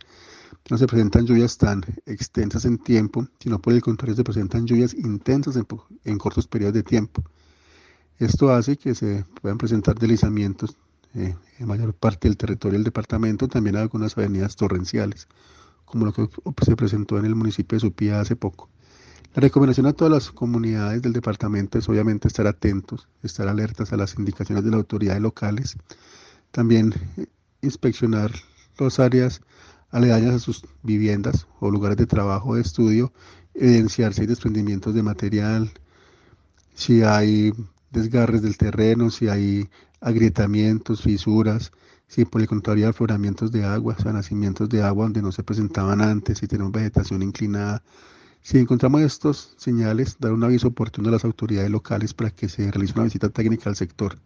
No 0.68 0.76
se 0.76 0.86
presentan 0.86 1.24
lluvias 1.24 1.56
tan 1.56 1.82
extensas 2.04 2.66
en 2.66 2.76
tiempo, 2.76 3.26
sino 3.40 3.58
por 3.60 3.72
el 3.72 3.80
contrario 3.80 4.14
se 4.14 4.24
presentan 4.24 4.66
lluvias 4.66 4.92
intensas 4.92 5.56
en, 5.56 5.66
en 6.04 6.18
cortos 6.18 6.46
periodos 6.46 6.74
de 6.74 6.82
tiempo. 6.82 7.22
Esto 8.18 8.52
hace 8.52 8.76
que 8.76 8.94
se 8.94 9.24
puedan 9.40 9.56
presentar 9.56 9.98
deslizamientos 9.98 10.76
eh, 11.16 11.34
en 11.58 11.66
mayor 11.66 11.94
parte 11.94 12.28
del 12.28 12.36
territorio 12.36 12.78
del 12.78 12.84
departamento, 12.84 13.48
también 13.48 13.76
algunas 13.76 14.16
avenidas 14.18 14.54
torrenciales, 14.54 15.28
como 15.86 16.04
lo 16.04 16.12
que 16.12 16.28
se 16.62 16.76
presentó 16.76 17.18
en 17.18 17.24
el 17.24 17.34
municipio 17.34 17.76
de 17.76 17.80
Supía 17.80 18.20
hace 18.20 18.36
poco. 18.36 18.68
La 19.34 19.40
recomendación 19.40 19.86
a 19.86 19.92
todas 19.92 20.12
las 20.12 20.30
comunidades 20.30 21.00
del 21.00 21.14
departamento 21.14 21.78
es 21.78 21.88
obviamente 21.88 22.28
estar 22.28 22.46
atentos, 22.46 23.08
estar 23.22 23.48
alertas 23.48 23.92
a 23.92 23.96
las 23.96 24.18
indicaciones 24.18 24.62
de 24.64 24.70
las 24.70 24.78
autoridades 24.78 25.22
locales, 25.22 25.76
también 26.50 26.94
eh, 27.16 27.26
inspeccionar 27.62 28.32
las 28.78 28.98
áreas 29.00 29.40
aledañas 29.90 30.34
a 30.34 30.38
sus 30.38 30.64
viviendas 30.82 31.46
o 31.60 31.70
lugares 31.70 31.96
de 31.96 32.06
trabajo 32.06 32.50
o 32.50 32.54
de 32.56 32.62
estudio, 32.62 33.12
evidenciar 33.54 34.12
si 34.12 34.22
hay 34.22 34.26
desprendimientos 34.26 34.94
de 34.94 35.02
material, 35.02 35.70
si 36.74 37.02
hay 37.02 37.52
desgarres 37.90 38.42
del 38.42 38.58
terreno, 38.58 39.10
si 39.10 39.28
hay 39.28 39.68
agrietamientos, 40.00 41.02
fisuras, 41.02 41.72
si 42.08 42.24
por 42.24 42.40
el 42.40 42.46
contrario 42.46 42.88
afloramientos 42.88 43.50
de 43.50 43.64
agua, 43.64 43.96
o 44.04 44.12
nacimientos 44.12 44.68
de 44.68 44.82
agua 44.82 45.04
donde 45.04 45.22
no 45.22 45.32
se 45.32 45.42
presentaban 45.42 46.00
antes, 46.00 46.38
si 46.38 46.46
tenemos 46.46 46.72
vegetación 46.72 47.22
inclinada. 47.22 47.82
Si 48.42 48.58
encontramos 48.58 49.00
estos 49.02 49.54
señales, 49.56 50.16
dar 50.20 50.32
un 50.32 50.44
aviso 50.44 50.68
oportuno 50.68 51.08
a 51.08 51.12
las 51.12 51.24
autoridades 51.24 51.70
locales 51.70 52.14
para 52.14 52.30
que 52.30 52.48
se 52.48 52.70
realice 52.70 52.92
una 52.94 53.04
visita 53.04 53.28
técnica 53.28 53.68
al 53.68 53.76
sector. 53.76 54.18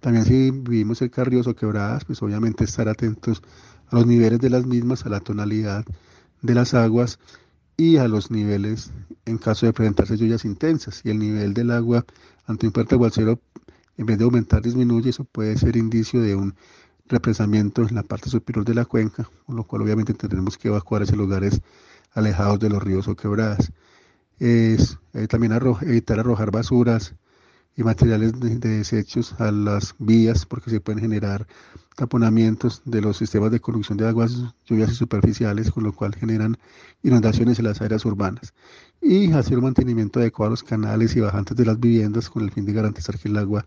También 0.00 0.24
si 0.24 0.50
vivimos 0.50 1.00
el 1.00 1.12
Carrioso 1.12 1.54
quebradas, 1.54 2.04
pues 2.04 2.20
obviamente 2.22 2.64
estar 2.64 2.88
atentos 2.88 3.40
a 3.88 3.96
los 3.96 4.06
niveles 4.06 4.40
de 4.40 4.50
las 4.50 4.66
mismas, 4.66 5.06
a 5.06 5.10
la 5.10 5.20
tonalidad 5.20 5.84
de 6.40 6.54
las 6.54 6.74
aguas 6.74 7.20
y 7.76 7.98
a 7.98 8.08
los 8.08 8.32
niveles 8.32 8.90
en 9.26 9.38
caso 9.38 9.66
de 9.66 9.72
presentarse 9.72 10.16
lluvias 10.16 10.44
intensas. 10.44 11.02
Y 11.04 11.10
el 11.10 11.20
nivel 11.20 11.54
del 11.54 11.70
agua 11.70 12.04
ante 12.46 12.66
un 12.66 12.72
fuerte 12.72 12.96
en 13.96 14.06
vez 14.06 14.18
de 14.18 14.24
aumentar, 14.24 14.62
disminuye, 14.62 15.10
eso 15.10 15.24
puede 15.24 15.56
ser 15.56 15.76
indicio 15.76 16.20
de 16.20 16.34
un 16.34 16.54
represamiento 17.06 17.82
en 17.82 17.94
la 17.94 18.02
parte 18.02 18.30
superior 18.30 18.64
de 18.64 18.74
la 18.74 18.84
cuenca, 18.84 19.28
con 19.46 19.56
lo 19.56 19.64
cual 19.64 19.82
obviamente 19.82 20.14
tendremos 20.14 20.56
que 20.56 20.68
evacuar 20.68 21.02
esos 21.02 21.16
lugares 21.16 21.60
alejados 22.12 22.58
de 22.60 22.70
los 22.70 22.82
ríos 22.82 23.08
o 23.08 23.16
quebradas. 23.16 23.72
Es 24.38 24.98
eh, 25.12 25.26
también 25.28 25.52
evitar 25.82 26.18
arrojar 26.20 26.50
basuras 26.50 27.14
y 27.76 27.82
materiales 27.82 28.38
de, 28.38 28.58
desechos 28.58 29.34
a 29.40 29.50
las 29.50 29.94
vías 29.98 30.44
porque 30.46 30.70
se 30.70 30.80
pueden 30.80 31.00
generar 31.00 31.46
taponamientos 31.96 32.82
de 32.84 33.00
los 33.00 33.16
sistemas 33.18 33.50
de 33.50 33.60
conducción 33.60 33.98
de 33.98 34.08
aguas 34.08 34.36
lluvias 34.66 34.92
y 34.92 34.94
superficiales, 34.94 35.70
con 35.70 35.84
lo 35.84 35.92
cual 35.92 36.14
generan 36.14 36.56
inundaciones 37.02 37.58
en 37.58 37.66
las 37.66 37.80
áreas 37.80 38.04
urbanas. 38.04 38.54
Y 39.00 39.32
hacer 39.32 39.58
un 39.58 39.64
mantenimiento 39.64 40.20
adecuado 40.20 40.48
a 40.48 40.50
los 40.50 40.62
canales 40.62 41.16
y 41.16 41.20
bajantes 41.20 41.56
de 41.56 41.66
las 41.66 41.78
viviendas 41.78 42.30
con 42.30 42.42
el 42.42 42.50
fin 42.50 42.64
de 42.64 42.72
garantizar 42.72 43.18
que 43.18 43.28
el 43.28 43.36
agua 43.36 43.66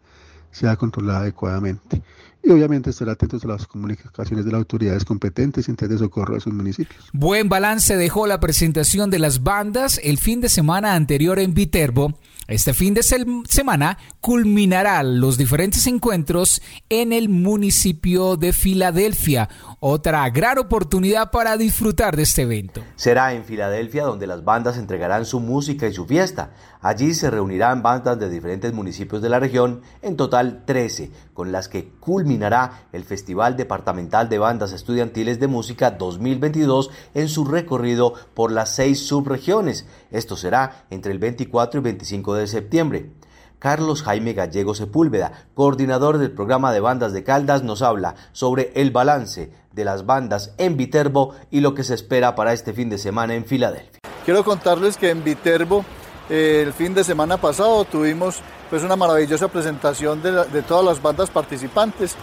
sea 0.52 0.76
controlada 0.78 1.20
adecuadamente. 1.20 2.02
Y 2.46 2.52
obviamente 2.52 2.92
estar 2.92 3.10
atentos 3.10 3.44
a 3.44 3.48
las 3.48 3.66
comunicaciones 3.66 4.46
de 4.46 4.52
las 4.52 4.60
autoridades 4.60 5.04
competentes 5.04 5.68
y 5.68 5.74
de 5.74 5.98
socorro 5.98 6.36
de 6.36 6.42
sus 6.42 6.54
municipios. 6.54 7.10
Buen 7.12 7.50
balance 7.50 7.98
dejó 7.98 8.28
la 8.28 8.40
presentación 8.40 9.10
de 9.10 9.18
las 9.18 9.42
bandas 9.42 10.00
el 10.04 10.20
fin 10.20 10.42
de 10.42 10.50
semana 10.50 10.94
anterior 10.94 11.40
en 11.40 11.56
Viterbo 11.56 12.20
este 12.48 12.76
fin 12.76 12.94
de 12.94 13.02
semana 13.02 13.98
culminará 14.22 15.02
los 15.02 15.36
diferentes 15.36 15.88
encuentros 15.88 16.62
en 16.90 17.12
el 17.12 17.28
municipio 17.28 18.38
de 18.38 18.54
Filadelfia. 18.54 19.50
Otra 19.80 20.30
gran 20.30 20.60
oportunidad 20.60 21.32
para 21.32 21.58
disfrutar 21.58 22.16
de 22.16 22.22
este 22.22 22.44
evento. 22.44 22.84
Será 22.98 23.34
en 23.34 23.46
Filadelfia 23.46 24.04
donde 24.04 24.28
las 24.28 24.44
bandas 24.44 24.78
entregarán 24.78 25.26
su 25.26 25.40
música 25.40 25.88
y 25.88 25.94
su 25.94 26.06
fiesta. 26.06 26.52
Allí 26.82 27.16
se 27.16 27.32
reunirán 27.32 27.82
bandas 27.82 28.20
de 28.20 28.30
diferentes 28.30 28.72
municipios 28.74 29.24
de 29.24 29.30
la 29.30 29.40
región, 29.40 29.82
en 30.04 30.16
total 30.16 30.66
13, 30.66 31.10
con 31.34 31.52
las 31.52 31.68
que 31.68 31.92
culminará 32.06 32.84
el 32.94 33.04
Festival 33.04 33.58
Departamental 33.58 34.30
de 34.30 34.38
Bandas 34.38 34.72
Estudiantiles 34.72 35.40
de 35.40 35.48
Música 35.48 35.90
2022 35.90 36.92
en 37.16 37.28
su 37.28 37.46
recorrido 37.46 38.14
por 38.36 38.52
las 38.52 38.76
seis 38.76 39.08
subregiones. 39.08 39.88
Esto 40.12 40.38
será 40.38 40.86
entre 40.92 41.12
el 41.12 41.20
24 41.20 41.80
y 41.80 41.84
25 41.84 42.36
de 42.36 42.48
septiembre. 42.48 43.10
Carlos 43.58 44.04
Jaime 44.04 44.34
Gallego 44.34 44.76
Sepúlveda, 44.76 45.48
coordinador 45.56 46.20
del 46.20 46.32
programa 46.32 46.72
de 46.72 46.82
bandas 46.82 47.14
de 47.14 47.24
Caldas, 47.24 47.64
nos 47.64 47.82
habla 47.82 48.14
sobre 48.32 48.72
el 48.76 48.92
balance 48.92 49.52
de 49.72 49.86
las 49.86 50.06
bandas 50.06 50.54
en 50.60 50.78
Viterbo 50.78 51.34
y 51.50 51.62
lo 51.62 51.74
que 51.74 51.84
se 51.84 51.96
espera 51.96 52.36
para 52.36 52.54
este 52.54 52.74
fin 52.74 52.90
de 52.90 53.00
semana 53.00 53.34
en 53.34 53.46
Filadelfia. 53.46 54.02
Quiero 54.24 54.44
contarles 54.44 54.98
que 54.98 55.10
en 55.10 55.24
Viterbo 55.24 55.84
el 56.30 56.74
fin 56.74 56.94
de 56.94 57.04
semana 57.04 57.38
pasado 57.38 57.86
tuvimos 57.86 58.40
pues 58.70 58.84
una 58.84 58.96
maravillosa 58.96 59.48
presentación 59.48 60.22
de, 60.22 60.62
todas 60.64 60.84
las 60.84 61.02
bandas 61.02 61.30
participantes. 61.30 62.16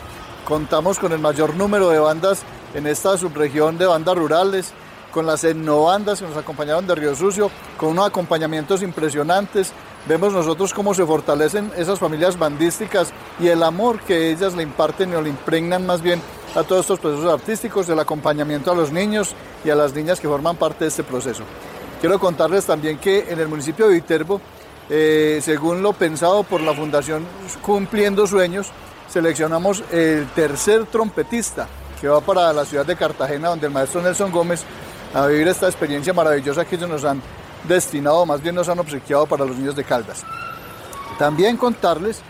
Contamos 0.44 0.98
con 0.98 1.12
el 1.12 1.20
mayor 1.20 1.54
número 1.54 1.88
de 1.90 2.00
bandas 2.00 2.42
en 2.74 2.86
esta 2.86 3.16
subregión 3.16 3.78
de 3.78 3.86
bandas 3.86 4.16
rurales, 4.16 4.72
con 5.12 5.26
las 5.26 5.44
etnobandas 5.44 6.20
que 6.20 6.26
nos 6.26 6.36
acompañaron 6.36 6.86
de 6.86 6.94
Río 6.94 7.14
Sucio, 7.14 7.50
con 7.76 7.90
unos 7.90 8.08
acompañamientos 8.08 8.82
impresionantes. 8.82 9.72
Vemos 10.08 10.32
nosotros 10.32 10.74
cómo 10.74 10.94
se 10.94 11.06
fortalecen 11.06 11.70
esas 11.76 12.00
familias 12.00 12.36
bandísticas 12.36 13.12
y 13.38 13.46
el 13.46 13.62
amor 13.62 14.00
que 14.00 14.32
ellas 14.32 14.54
le 14.54 14.64
imparten 14.64 15.14
o 15.14 15.22
le 15.22 15.28
impregnan 15.28 15.86
más 15.86 16.02
bien 16.02 16.20
a 16.56 16.64
todos 16.64 16.80
estos 16.80 16.98
procesos 16.98 17.32
artísticos, 17.32 17.88
el 17.88 18.00
acompañamiento 18.00 18.72
a 18.72 18.74
los 18.74 18.90
niños 18.90 19.36
y 19.64 19.70
a 19.70 19.76
las 19.76 19.94
niñas 19.94 20.18
que 20.18 20.26
forman 20.26 20.56
parte 20.56 20.84
de 20.84 20.88
este 20.88 21.04
proceso. 21.04 21.44
Quiero 22.02 22.18
contarles 22.18 22.66
también 22.66 22.98
que 22.98 23.30
en 23.30 23.38
el 23.38 23.46
municipio 23.46 23.86
de 23.86 23.94
Viterbo, 23.94 24.40
eh, 24.90 25.38
según 25.40 25.84
lo 25.84 25.92
pensado 25.92 26.42
por 26.42 26.60
la 26.60 26.74
Fundación 26.74 27.24
Cumpliendo 27.62 28.26
Sueños, 28.26 28.72
seleccionamos 29.08 29.84
el 29.92 30.26
tercer 30.34 30.86
trompetista 30.86 31.68
que 32.00 32.08
va 32.08 32.20
para 32.20 32.52
la 32.52 32.64
ciudad 32.64 32.84
de 32.84 32.96
Cartagena, 32.96 33.50
donde 33.50 33.68
el 33.68 33.72
maestro 33.72 34.02
Nelson 34.02 34.32
Gómez 34.32 34.64
a 35.14 35.28
vivir 35.28 35.46
esta 35.46 35.68
experiencia 35.68 36.12
maravillosa 36.12 36.64
que 36.64 36.74
ellos 36.74 36.88
nos 36.88 37.04
han 37.04 37.22
destinado, 37.68 38.26
más 38.26 38.42
bien 38.42 38.56
nos 38.56 38.68
han 38.68 38.80
obsequiado 38.80 39.26
para 39.26 39.44
los 39.44 39.56
niños 39.56 39.76
de 39.76 39.84
Caldas. 39.84 40.24
También 41.20 41.56
contarles 41.56 42.20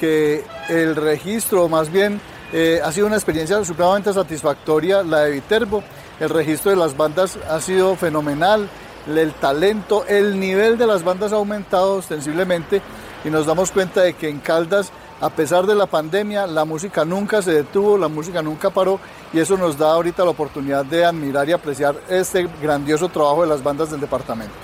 que 0.00 0.42
el 0.70 0.96
registro, 0.96 1.68
más 1.68 1.92
bien, 1.92 2.18
eh, 2.50 2.80
ha 2.82 2.90
sido 2.92 3.06
una 3.06 3.16
experiencia 3.16 3.62
supremamente 3.62 4.10
satisfactoria, 4.10 5.02
la 5.02 5.24
de 5.24 5.32
Viterbo. 5.32 5.84
El 6.18 6.30
registro 6.30 6.70
de 6.70 6.78
las 6.78 6.96
bandas 6.96 7.38
ha 7.50 7.60
sido 7.60 7.94
fenomenal 7.94 8.70
el 9.06 9.32
talento, 9.34 10.04
el 10.06 10.38
nivel 10.38 10.78
de 10.78 10.86
las 10.86 11.04
bandas 11.04 11.32
ha 11.32 11.36
aumentado 11.36 11.96
ostensiblemente 11.96 12.82
y 13.24 13.30
nos 13.30 13.46
damos 13.46 13.70
cuenta 13.70 14.02
de 14.02 14.14
que 14.14 14.28
en 14.28 14.40
Caldas 14.40 14.92
a 15.20 15.30
pesar 15.30 15.66
de 15.66 15.74
la 15.74 15.86
pandemia, 15.86 16.46
la 16.46 16.64
música 16.64 17.04
nunca 17.04 17.42
se 17.42 17.52
detuvo, 17.52 17.98
la 17.98 18.06
música 18.06 18.40
nunca 18.40 18.70
paró 18.70 19.00
y 19.32 19.40
eso 19.40 19.56
nos 19.56 19.76
da 19.76 19.92
ahorita 19.92 20.24
la 20.24 20.30
oportunidad 20.30 20.84
de 20.84 21.04
admirar 21.04 21.48
y 21.48 21.52
apreciar 21.52 21.96
este 22.08 22.48
grandioso 22.62 23.08
trabajo 23.08 23.42
de 23.42 23.48
las 23.48 23.62
bandas 23.62 23.90
del 23.90 24.00
departamento. 24.00 24.54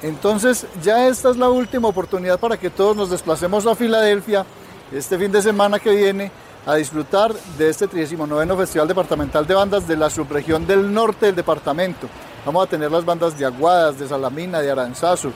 Entonces 0.00 0.66
ya 0.82 1.06
esta 1.06 1.30
es 1.30 1.36
la 1.36 1.50
última 1.50 1.88
oportunidad 1.88 2.38
para 2.38 2.56
que 2.56 2.70
todos 2.70 2.96
nos 2.96 3.10
desplacemos 3.10 3.66
a 3.66 3.74
Filadelfia 3.74 4.46
este 4.90 5.18
fin 5.18 5.30
de 5.30 5.42
semana 5.42 5.78
que 5.78 5.94
viene 5.94 6.30
a 6.66 6.76
disfrutar 6.76 7.34
de 7.58 7.68
este 7.68 7.86
39 7.86 8.56
Festival 8.56 8.88
Departamental 8.88 9.46
de 9.46 9.54
Bandas 9.54 9.86
de 9.86 9.96
la 9.98 10.08
subregión 10.08 10.66
del 10.66 10.92
norte 10.92 11.26
del 11.26 11.36
departamento. 11.36 12.08
Vamos 12.44 12.66
a 12.66 12.68
tener 12.68 12.90
las 12.90 13.06
bandas 13.06 13.38
de 13.38 13.46
Aguadas, 13.46 13.98
de 13.98 14.06
Salamina, 14.06 14.60
de 14.60 14.70
Aranzazu, 14.70 15.32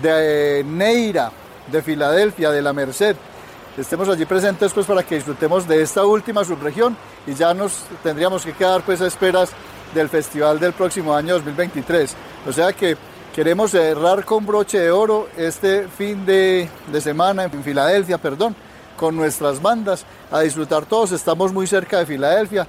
de 0.00 0.64
Neira, 0.64 1.32
de 1.66 1.82
Filadelfia, 1.82 2.52
de 2.52 2.62
La 2.62 2.72
Merced. 2.72 3.16
Estemos 3.76 4.08
allí 4.08 4.24
presentes 4.24 4.72
pues 4.72 4.86
para 4.86 5.02
que 5.02 5.16
disfrutemos 5.16 5.66
de 5.66 5.82
esta 5.82 6.04
última 6.04 6.44
subregión 6.44 6.96
y 7.26 7.34
ya 7.34 7.52
nos 7.54 7.84
tendríamos 8.04 8.44
que 8.44 8.52
quedar 8.52 8.82
pues 8.82 9.00
a 9.00 9.08
esperas 9.08 9.50
del 9.96 10.08
festival 10.08 10.60
del 10.60 10.72
próximo 10.74 11.12
año 11.12 11.34
2023. 11.34 12.14
O 12.46 12.52
sea 12.52 12.72
que 12.72 12.96
queremos 13.34 13.72
cerrar 13.72 14.24
con 14.24 14.46
broche 14.46 14.78
de 14.78 14.92
oro 14.92 15.26
este 15.36 15.88
fin 15.88 16.24
de, 16.24 16.68
de 16.86 17.00
semana 17.00 17.44
en 17.44 17.64
Filadelfia, 17.64 18.18
perdón, 18.18 18.54
con 18.96 19.16
nuestras 19.16 19.60
bandas, 19.60 20.06
a 20.30 20.40
disfrutar 20.42 20.86
todos. 20.86 21.10
Estamos 21.10 21.52
muy 21.52 21.66
cerca 21.66 21.98
de 21.98 22.06
Filadelfia. 22.06 22.68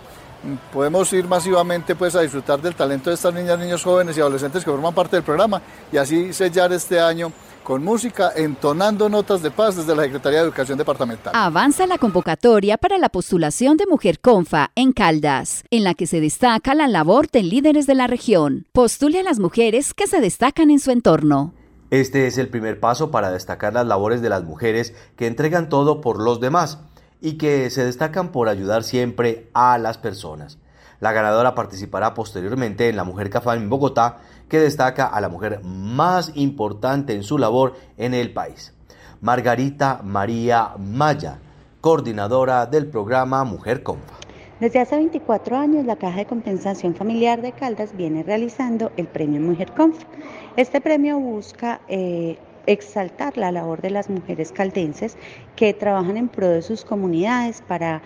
Podemos 0.71 1.11
ir 1.13 1.27
masivamente 1.27 1.95
pues 1.95 2.15
a 2.15 2.21
disfrutar 2.21 2.61
del 2.61 2.75
talento 2.75 3.09
de 3.09 3.15
estas 3.15 3.33
niñas, 3.33 3.57
niños 3.57 3.83
jóvenes 3.83 4.17
y 4.17 4.21
adolescentes 4.21 4.63
que 4.63 4.71
forman 4.71 4.93
parte 4.93 5.15
del 5.15 5.23
programa 5.23 5.61
y 5.91 5.97
así 5.97 6.33
sellar 6.33 6.71
este 6.71 6.99
año 6.99 7.31
con 7.65 7.83
música, 7.83 8.31
entonando 8.35 9.09
notas 9.09 9.41
de 9.41 9.49
paz 9.49 9.75
desde 9.75 9.95
la 9.95 10.03
Secretaría 10.03 10.39
de 10.39 10.45
Educación 10.45 10.77
Departamental. 10.77 11.33
Avanza 11.35 11.87
la 11.87 11.97
convocatoria 11.97 12.77
para 12.77 12.99
la 12.99 13.09
postulación 13.09 13.75
de 13.75 13.87
Mujer 13.87 14.19
Confa 14.19 14.69
en 14.75 14.93
Caldas, 14.93 15.63
en 15.71 15.83
la 15.83 15.95
que 15.95 16.05
se 16.05 16.21
destaca 16.21 16.75
la 16.75 16.87
labor 16.87 17.27
de 17.31 17.41
líderes 17.41 17.87
de 17.87 17.95
la 17.95 18.05
región. 18.05 18.67
Postule 18.71 19.21
a 19.21 19.23
las 19.23 19.39
mujeres 19.39 19.95
que 19.95 20.05
se 20.05 20.21
destacan 20.21 20.69
en 20.69 20.79
su 20.79 20.91
entorno. 20.91 21.53
Este 21.89 22.27
es 22.27 22.37
el 22.37 22.49
primer 22.49 22.79
paso 22.79 23.09
para 23.09 23.31
destacar 23.31 23.73
las 23.73 23.87
labores 23.87 24.21
de 24.21 24.29
las 24.29 24.43
mujeres 24.43 24.93
que 25.15 25.25
entregan 25.25 25.67
todo 25.67 26.01
por 26.01 26.21
los 26.21 26.39
demás 26.39 26.79
y 27.25 27.39
que 27.39 27.72
se 27.72 27.84
destacan 27.84 28.32
por 28.32 28.50
ayudar 28.50 28.84
siempre 28.84 29.50
a 29.55 29.79
las 29.79 29.98
personas. 29.98 30.60
La 31.00 31.12
ganadora 31.12 31.55
participará 31.55 32.13
posteriormente 32.13 32.88
en 32.88 32.96
la 32.96 33.03
Mujer 33.03 33.32
Cafán 33.32 33.63
en 33.63 33.70
Bogotá, 33.70 34.20
que 34.48 34.60
destaca 34.60 35.08
a 35.08 35.20
la 35.22 35.27
mujer 35.27 35.60
más 35.63 36.32
importante 36.36 37.15
en 37.15 37.24
su 37.24 37.39
labor 37.39 37.74
en 37.98 38.13
el 38.13 38.32
país. 38.32 38.75
Margarita 39.22 40.01
María 40.03 40.74
Maya, 40.77 41.39
coordinadora 41.82 42.67
del 42.67 42.86
programa 42.86 43.44
Mujer 43.44 43.82
Confa. 43.82 44.13
Desde 44.60 44.79
hace 44.79 44.96
24 44.96 45.58
años, 45.58 45.84
la 45.84 45.96
Caja 45.96 46.20
de 46.20 46.25
Compensación 46.27 46.94
Familiar 46.94 47.41
de 47.41 47.53
Caldas 47.53 47.98
viene 47.98 48.22
realizando 48.22 48.91
el 48.98 49.08
Premio 49.08 49.41
Mujer 49.41 49.72
Confa. 49.72 50.05
Este 50.58 50.79
premio 50.79 51.17
busca 51.20 51.82
eh, 51.88 52.38
exaltar 52.67 53.38
la 53.38 53.51
labor 53.51 53.81
de 53.81 53.89
las 53.89 54.10
mujeres 54.10 54.51
caldenses 54.51 55.17
que 55.55 55.74
trabajan 55.74 56.17
en 56.17 56.29
pro 56.29 56.50
de 56.50 56.62
sus 56.62 56.84
comunidades 56.84 57.62
para 57.62 58.01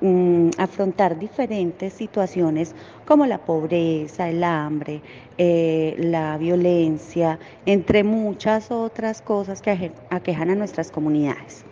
mm, 0.00 0.50
afrontar 0.58 1.18
diferentes 1.18 1.92
situaciones 1.94 2.74
como 3.04 3.26
la 3.26 3.38
pobreza, 3.44 4.28
el 4.28 4.44
hambre, 4.44 5.02
eh, 5.38 5.96
la 5.98 6.38
violencia, 6.38 7.38
entre 7.66 8.04
muchas 8.04 8.70
otras 8.70 9.22
cosas 9.22 9.62
que 9.62 9.92
aquejan 10.10 10.50
a 10.50 10.54
nuestras 10.54 10.90
comunidades. 10.90 11.64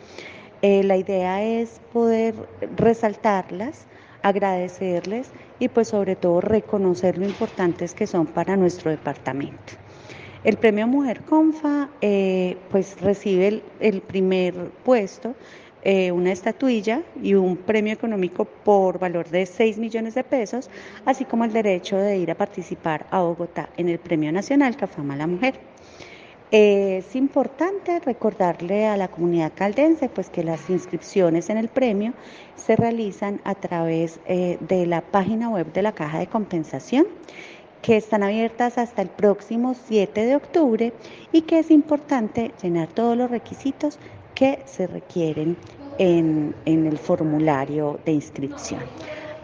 Eh, 0.63 0.83
la 0.83 0.97
idea 0.97 1.43
es 1.45 1.81
poder 1.93 2.35
resaltarlas 2.77 3.87
agradecerles 4.25 5.35
y 5.59 5.69
pues 5.69 5.89
sobre 5.89 6.17
todo 6.17 6.41
reconocer 6.41 7.19
lo 7.19 7.27
importantes 7.27 7.95
que 7.95 8.07
son 8.07 8.27
para 8.27 8.57
nuestro 8.57 8.91
departamento. 8.91 9.84
El 10.45 10.59
premio 10.59 10.87
Mujer 10.87 11.23
Confa 11.23 11.89
eh, 12.03 12.59
pues 12.71 13.01
recibe 13.01 13.63
el, 13.81 14.03
primer 14.03 14.55
puesto, 14.85 15.35
eh, 15.83 16.13
una 16.13 16.33
estatuilla 16.33 17.03
y 17.23 17.33
un 17.33 17.57
premio 17.57 17.95
económico 17.95 18.45
por 18.45 18.99
valor 18.99 19.27
de 19.31 19.47
6 19.47 19.79
millones 19.79 20.15
de 20.15 20.23
pesos, 20.23 20.69
así 21.07 21.25
como 21.25 21.47
el 21.47 21.53
derecho 21.55 21.97
de 21.97 22.19
ir 22.19 22.31
a 22.31 22.35
participar 22.35 23.07
a 23.11 23.23
Bogotá 23.23 23.71
en 23.79 23.89
el 23.89 23.99
Premio 23.99 24.31
Nacional 24.33 24.77
Cafama 24.77 25.17
la 25.17 25.27
Mujer. 25.27 25.55
Es 26.51 27.17
importante 27.17 27.99
recordarle 28.01 28.87
a 28.87 28.99
la 28.99 29.09
comunidad 29.09 29.53
caldense 29.55 30.11
pues 30.11 30.29
que 30.29 30.45
las 30.45 30.69
inscripciones 30.69 31.49
en 31.49 31.57
el 31.57 31.69
premio 31.69 32.13
se 32.55 32.77
realizan 32.77 33.41
a 33.45 33.55
través 33.55 34.21
eh, 34.27 34.59
de 34.61 34.85
la 34.85 35.01
página 35.01 35.49
web 35.49 35.73
de 35.73 35.81
la 35.81 35.93
Caja 35.93 36.19
de 36.19 36.27
Compensación 36.27 37.07
que 37.85 37.99
están 37.99 38.23
abiertas 38.23 38.79
hasta 38.79 39.03
el 39.03 39.11
próximo 39.11 39.75
7 39.75 40.25
de 40.25 40.37
octubre 40.37 40.95
y 41.33 41.43
que 41.43 41.59
es 41.59 41.71
importante 41.71 42.53
llenar 42.63 42.89
todos 42.89 43.15
los 43.15 43.31
requisitos 43.31 43.99
que 44.35 44.61
se 44.65 44.87
requieren 44.87 45.59
en, 45.99 46.55
en 46.65 46.87
el 46.87 46.97
formulario 46.97 48.01
de 48.07 48.13
inscripción. 48.13 48.81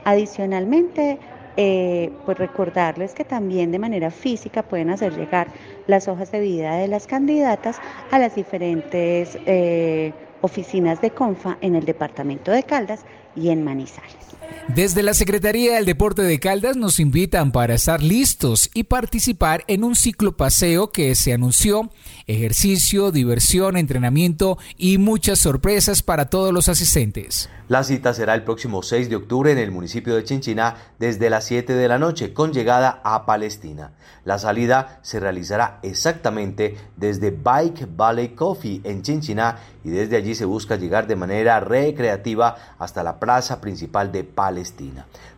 Adicionalmente, 0.04 1.18
eh, 1.58 2.10
pues 2.24 2.38
recordarles 2.38 3.12
que 3.12 3.26
también 3.26 3.72
de 3.72 3.78
manera 3.78 4.10
física 4.10 4.62
pueden 4.62 4.88
hacer 4.88 5.14
llegar 5.14 5.48
las 5.86 6.08
hojas 6.08 6.32
de 6.32 6.40
vida 6.40 6.76
de 6.76 6.88
las 6.88 7.06
candidatas 7.06 7.78
a 8.10 8.18
las 8.18 8.34
diferentes 8.34 9.36
eh, 9.44 10.14
oficinas 10.40 11.02
de 11.02 11.10
CONFA 11.10 11.58
en 11.60 11.74
el 11.74 11.84
departamento 11.84 12.52
de 12.52 12.62
Caldas 12.62 13.04
y 13.36 13.50
en 13.50 13.62
Manizales. 13.62 14.39
Desde 14.74 15.02
la 15.02 15.14
Secretaría 15.14 15.74
del 15.74 15.84
Deporte 15.84 16.22
de 16.22 16.38
Caldas 16.38 16.76
nos 16.76 17.00
invitan 17.00 17.50
para 17.50 17.74
estar 17.74 18.04
listos 18.04 18.70
y 18.72 18.84
participar 18.84 19.64
en 19.66 19.82
un 19.82 19.96
ciclo 19.96 20.36
paseo 20.36 20.92
que 20.92 21.16
se 21.16 21.32
anunció, 21.32 21.90
ejercicio, 22.28 23.10
diversión, 23.10 23.76
entrenamiento 23.76 24.58
y 24.76 24.98
muchas 24.98 25.40
sorpresas 25.40 26.04
para 26.04 26.30
todos 26.30 26.52
los 26.52 26.68
asistentes. 26.68 27.48
La 27.66 27.84
cita 27.84 28.14
será 28.14 28.34
el 28.34 28.42
próximo 28.42 28.82
6 28.82 29.08
de 29.10 29.16
octubre 29.16 29.52
en 29.52 29.58
el 29.58 29.70
municipio 29.70 30.14
de 30.14 30.24
Chinchiná 30.24 30.76
desde 30.98 31.30
las 31.30 31.44
7 31.44 31.72
de 31.72 31.88
la 31.88 31.98
noche 31.98 32.32
con 32.32 32.52
llegada 32.52 33.00
a 33.04 33.26
Palestina. 33.26 33.92
La 34.24 34.38
salida 34.38 34.98
se 35.02 35.20
realizará 35.20 35.78
exactamente 35.82 36.76
desde 36.96 37.30
Bike 37.30 37.88
Valley 37.96 38.30
Coffee 38.30 38.80
en 38.84 39.02
Chinchiná 39.02 39.58
y 39.84 39.90
desde 39.90 40.16
allí 40.16 40.34
se 40.34 40.44
busca 40.44 40.76
llegar 40.76 41.06
de 41.06 41.16
manera 41.16 41.60
recreativa 41.60 42.56
hasta 42.78 43.02
la 43.02 43.20
plaza 43.20 43.60
principal 43.60 44.10
de 44.10 44.24
Palestina. 44.24 44.39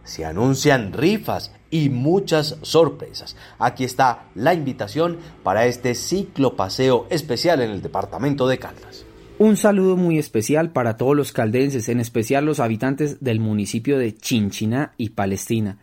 Se 0.05 0.25
anuncian 0.25 0.93
rifas 0.93 1.53
y 1.71 1.89
muchas 1.89 2.59
sorpresas. 2.63 3.37
Aquí 3.59 3.85
está 3.85 4.27
la 4.35 4.55
invitación 4.55 5.19
para 5.43 5.67
este 5.67 5.95
ciclo 5.95 6.55
paseo 6.55 7.07
especial 7.11 7.61
en 7.63 7.71
el 7.71 7.83
departamento 7.83 8.47
de 8.47 8.59
Caldas. 8.59 9.05
Un 9.39 9.57
saludo 9.57 9.97
muy 9.97 10.19
especial 10.19 10.71
para 10.71 10.97
todos 10.97 11.17
los 11.17 11.33
caldenses, 11.33 11.89
en 11.89 11.99
especial 11.99 12.45
los 12.45 12.61
habitantes 12.61 13.25
del 13.25 13.41
municipio 13.41 13.99
de 13.99 14.15
Chinchiná 14.15 14.93
y 14.99 15.11
Palestina, 15.11 15.79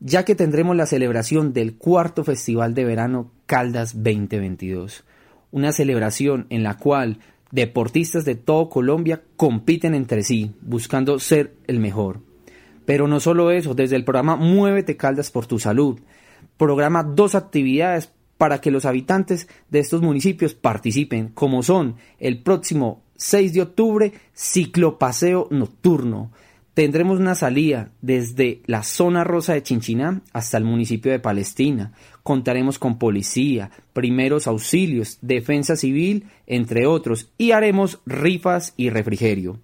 ya 0.00 0.24
que 0.24 0.34
tendremos 0.34 0.76
la 0.76 0.86
celebración 0.86 1.52
del 1.52 1.76
cuarto 1.76 2.24
Festival 2.24 2.72
de 2.74 2.84
Verano 2.84 3.32
Caldas 3.46 3.94
2022, 3.96 5.04
una 5.50 5.72
celebración 5.72 6.46
en 6.48 6.62
la 6.62 6.78
cual 6.78 7.18
deportistas 7.50 8.24
de 8.24 8.34
todo 8.34 8.70
Colombia 8.70 9.22
compiten 9.36 9.94
entre 9.94 10.22
sí, 10.22 10.52
buscando 10.62 11.18
ser 11.18 11.54
el 11.66 11.80
mejor. 11.80 12.25
Pero 12.86 13.08
no 13.08 13.20
solo 13.20 13.50
eso, 13.50 13.74
desde 13.74 13.96
el 13.96 14.04
programa 14.04 14.36
Muévete 14.36 14.96
Caldas 14.96 15.30
por 15.30 15.46
tu 15.46 15.58
Salud, 15.58 15.98
programa 16.56 17.02
dos 17.02 17.34
actividades 17.34 18.10
para 18.38 18.60
que 18.60 18.70
los 18.70 18.84
habitantes 18.84 19.48
de 19.70 19.80
estos 19.80 20.02
municipios 20.02 20.54
participen, 20.54 21.28
como 21.28 21.62
son 21.62 21.96
el 22.18 22.42
próximo 22.42 23.02
6 23.16 23.52
de 23.54 23.62
octubre, 23.62 24.12
ciclopaseo 24.34 25.48
nocturno. 25.50 26.30
Tendremos 26.74 27.18
una 27.18 27.34
salida 27.34 27.90
desde 28.02 28.60
la 28.66 28.82
zona 28.82 29.24
rosa 29.24 29.54
de 29.54 29.62
Chinchiná 29.62 30.20
hasta 30.34 30.58
el 30.58 30.64
municipio 30.64 31.10
de 31.10 31.18
Palestina. 31.18 31.92
Contaremos 32.22 32.78
con 32.78 32.98
policía, 32.98 33.70
primeros 33.94 34.46
auxilios, 34.46 35.18
defensa 35.22 35.74
civil, 35.74 36.26
entre 36.46 36.86
otros, 36.86 37.32
y 37.38 37.52
haremos 37.52 38.00
rifas 38.04 38.74
y 38.76 38.90
refrigerio. 38.90 39.58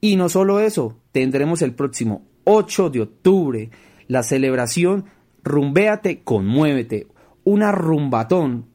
Y 0.00 0.14
no 0.14 0.28
solo 0.28 0.60
eso, 0.60 0.96
tendremos 1.10 1.62
el 1.62 1.74
próximo 1.74 2.22
8 2.44 2.90
de 2.90 3.00
octubre 3.00 3.70
la 4.08 4.22
celebración 4.22 5.06
Rumbéate, 5.44 6.22
conmuévete, 6.22 7.08
una 7.44 7.72
rumbatón 7.72 8.66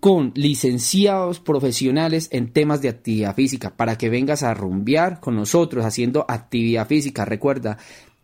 con 0.00 0.32
licenciados 0.34 1.40
profesionales 1.40 2.28
en 2.32 2.52
temas 2.52 2.80
de 2.80 2.88
actividad 2.88 3.34
física 3.34 3.76
para 3.76 3.96
que 3.96 4.08
vengas 4.08 4.42
a 4.42 4.54
rumbear 4.54 5.20
con 5.20 5.36
nosotros 5.36 5.84
haciendo 5.84 6.24
actividad 6.26 6.86
física. 6.86 7.24
Recuerda 7.24 7.76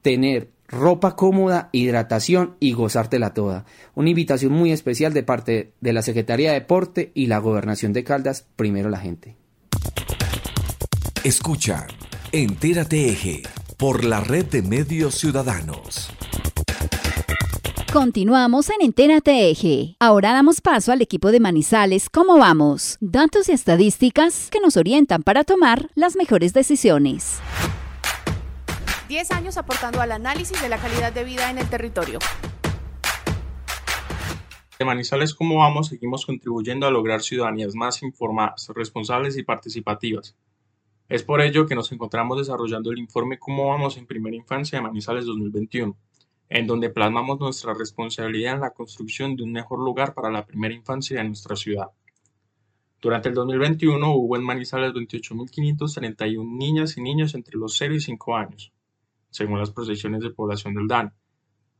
tener 0.02 0.50
ropa 0.68 1.14
cómoda, 1.14 1.68
hidratación 1.72 2.56
y 2.60 2.72
gozártela 2.72 3.34
toda. 3.34 3.66
Una 3.94 4.10
invitación 4.10 4.52
muy 4.52 4.72
especial 4.72 5.12
de 5.12 5.22
parte 5.22 5.72
de 5.80 5.92
la 5.92 6.02
Secretaría 6.02 6.52
de 6.52 6.60
Deporte 6.60 7.12
y 7.14 7.26
la 7.26 7.38
Gobernación 7.38 7.92
de 7.92 8.04
Caldas, 8.04 8.46
primero 8.56 8.88
la 8.88 8.98
gente. 8.98 9.36
Escucha, 11.24 11.86
Entérate 12.32 13.08
Eje, 13.08 13.42
por 13.76 14.04
la 14.04 14.20
red 14.20 14.46
de 14.46 14.62
medios 14.62 15.16
ciudadanos. 15.16 16.10
Continuamos 17.92 18.70
en 18.70 18.76
Entérate 18.80 19.50
Eje. 19.50 19.96
Ahora 20.00 20.32
damos 20.32 20.60
paso 20.60 20.92
al 20.92 21.02
equipo 21.02 21.30
de 21.30 21.40
Manizales 21.40 22.08
¿Cómo 22.08 22.38
vamos? 22.38 22.96
Datos 23.00 23.48
y 23.48 23.52
estadísticas 23.52 24.48
que 24.50 24.60
nos 24.60 24.76
orientan 24.76 25.22
para 25.22 25.44
tomar 25.44 25.90
las 25.94 26.16
mejores 26.16 26.52
decisiones. 26.54 27.40
10 29.08 29.30
años 29.32 29.56
aportando 29.56 30.00
al 30.00 30.12
análisis 30.12 30.60
de 30.60 30.68
la 30.68 30.78
calidad 30.78 31.12
de 31.12 31.24
vida 31.24 31.50
en 31.50 31.58
el 31.58 31.68
territorio. 31.68 32.18
De 34.78 34.84
Manizales 34.84 35.34
¿Cómo 35.34 35.58
vamos? 35.58 35.88
Seguimos 35.88 36.26
contribuyendo 36.26 36.86
a 36.86 36.90
lograr 36.90 37.22
ciudadanías 37.22 37.74
más 37.74 38.02
informadas, 38.02 38.68
responsables 38.74 39.36
y 39.36 39.42
participativas. 39.42 40.34
Es 41.08 41.22
por 41.22 41.40
ello 41.40 41.66
que 41.66 41.74
nos 41.74 41.92
encontramos 41.92 42.38
desarrollando 42.38 42.90
el 42.90 42.98
informe 42.98 43.38
Cómo 43.38 43.68
vamos 43.68 43.96
en 43.96 44.06
primera 44.06 44.36
infancia 44.36 44.78
de 44.78 44.82
Manizales 44.82 45.24
2021 45.26 45.96
en 46.48 46.66
donde 46.66 46.90
plasmamos 46.90 47.40
nuestra 47.40 47.74
responsabilidad 47.74 48.54
en 48.54 48.60
la 48.60 48.70
construcción 48.70 49.36
de 49.36 49.42
un 49.42 49.52
mejor 49.52 49.80
lugar 49.80 50.14
para 50.14 50.30
la 50.30 50.46
primera 50.46 50.74
infancia 50.74 51.18
de 51.18 51.24
nuestra 51.24 51.56
ciudad. 51.56 51.88
Durante 53.00 53.28
el 53.28 53.34
2021 53.34 54.14
hubo 54.14 54.36
en 54.36 54.44
Manizales 54.44 54.92
28.531 54.92 56.56
niñas 56.56 56.96
y 56.96 57.02
niños 57.02 57.34
entre 57.34 57.58
los 57.58 57.76
0 57.76 57.94
y 57.94 58.00
5 58.00 58.36
años, 58.36 58.72
según 59.30 59.58
las 59.58 59.70
proyecciones 59.70 60.22
de 60.22 60.30
población 60.30 60.74
del 60.74 60.88
DAN, 60.88 61.12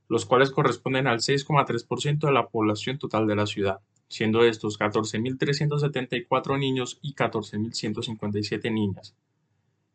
los 0.09 0.27
cuales 0.27 0.51
corresponden 0.51 1.07
al 1.07 1.19
6,3% 1.19 2.27
de 2.27 2.33
la 2.33 2.49
población 2.49 2.99
total 2.99 3.27
de 3.27 3.37
la 3.37 3.47
ciudad, 3.47 3.81
siendo 4.09 4.45
estos 4.45 4.79
14.374 4.79 6.59
niños 6.59 6.99
y 7.03 7.15
14.157 7.15 8.73
niñas. 8.73 9.15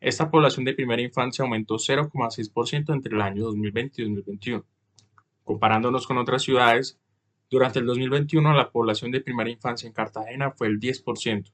Esta 0.00 0.30
población 0.30 0.64
de 0.64 0.74
primera 0.74 1.00
infancia 1.00 1.44
aumentó 1.44 1.76
0,6% 1.76 2.92
entre 2.92 3.14
el 3.14 3.20
año 3.22 3.44
2020 3.44 4.02
y 4.02 4.04
2021. 4.04 4.64
Comparándonos 5.44 6.06
con 6.06 6.18
otras 6.18 6.42
ciudades, 6.42 6.98
durante 7.48 7.78
el 7.78 7.86
2021 7.86 8.52
la 8.54 8.70
población 8.70 9.10
de 9.10 9.20
primera 9.20 9.50
infancia 9.50 9.86
en 9.86 9.92
Cartagena 9.92 10.50
fue 10.50 10.68
el 10.68 10.80
10%, 10.80 11.52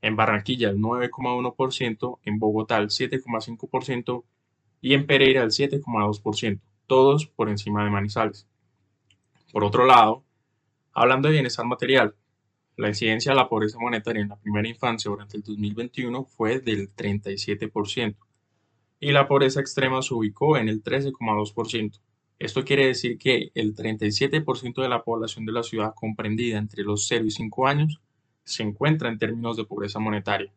en 0.00 0.16
Barranquilla 0.16 0.70
el 0.70 0.78
9,1%, 0.78 2.18
en 2.24 2.38
Bogotá 2.38 2.78
el 2.78 2.88
7,5% 2.88 4.24
y 4.80 4.94
en 4.94 5.06
Pereira 5.06 5.42
el 5.42 5.50
7,2%, 5.50 6.60
todos 6.86 7.26
por 7.26 7.48
encima 7.48 7.84
de 7.84 7.90
Manizales. 7.90 8.46
Por 9.52 9.64
otro 9.64 9.84
lado, 9.84 10.24
hablando 10.92 11.28
de 11.28 11.34
bienestar 11.34 11.66
material, 11.66 12.14
la 12.76 12.88
incidencia 12.88 13.32
de 13.32 13.36
la 13.36 13.48
pobreza 13.48 13.78
monetaria 13.78 14.22
en 14.22 14.28
la 14.28 14.36
primera 14.36 14.68
infancia 14.68 15.10
durante 15.10 15.36
el 15.36 15.42
2021 15.42 16.24
fue 16.24 16.60
del 16.60 16.94
37% 16.94 18.16
y 18.98 19.12
la 19.12 19.26
pobreza 19.26 19.60
extrema 19.60 20.00
se 20.00 20.14
ubicó 20.14 20.56
en 20.56 20.68
el 20.68 20.82
13,2%. 20.82 22.00
Esto 22.38 22.64
quiere 22.64 22.86
decir 22.86 23.18
que 23.18 23.50
el 23.54 23.74
37% 23.74 24.80
de 24.80 24.88
la 24.88 25.02
población 25.02 25.44
de 25.44 25.52
la 25.52 25.62
ciudad 25.62 25.92
comprendida 25.94 26.58
entre 26.58 26.82
los 26.82 27.06
0 27.08 27.24
y 27.26 27.30
5 27.30 27.66
años 27.66 28.00
se 28.44 28.62
encuentra 28.62 29.08
en 29.08 29.18
términos 29.18 29.56
de 29.56 29.64
pobreza 29.64 29.98
monetaria 29.98 30.52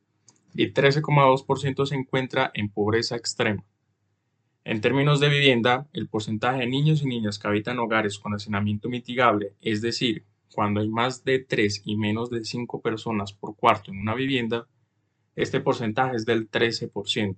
y 0.53 0.71
13,2% 0.71 1.85
se 1.85 1.95
encuentra 1.95 2.51
en 2.53 2.69
pobreza 2.69 3.15
extrema. 3.15 3.63
En 4.65 4.81
términos 4.81 5.19
de 5.19 5.29
vivienda, 5.29 5.87
el 5.93 6.07
porcentaje 6.07 6.61
de 6.61 6.65
niños 6.65 7.03
y 7.03 7.05
niñas 7.05 7.37
que 7.37 7.47
habitan 7.47 7.77
hogares 7.77 8.17
con 8.17 8.33
hacinamiento 8.33 8.89
mitigable, 8.89 9.53
es 9.61 9.79
decir, 9.79 10.25
cuando 10.51 10.79
hay 10.79 10.89
más 10.89 11.23
de 11.23 11.37
3 11.37 11.83
y 11.85 11.95
menos 11.95 12.31
de 12.31 12.43
5 12.43 12.81
personas 12.81 13.31
por 13.31 13.55
cuarto 13.55 13.91
en 13.91 13.99
una 13.99 14.15
vivienda, 14.15 14.67
este 15.35 15.59
porcentaje 15.59 16.15
es 16.15 16.25
del 16.25 16.49
13%. 16.49 17.37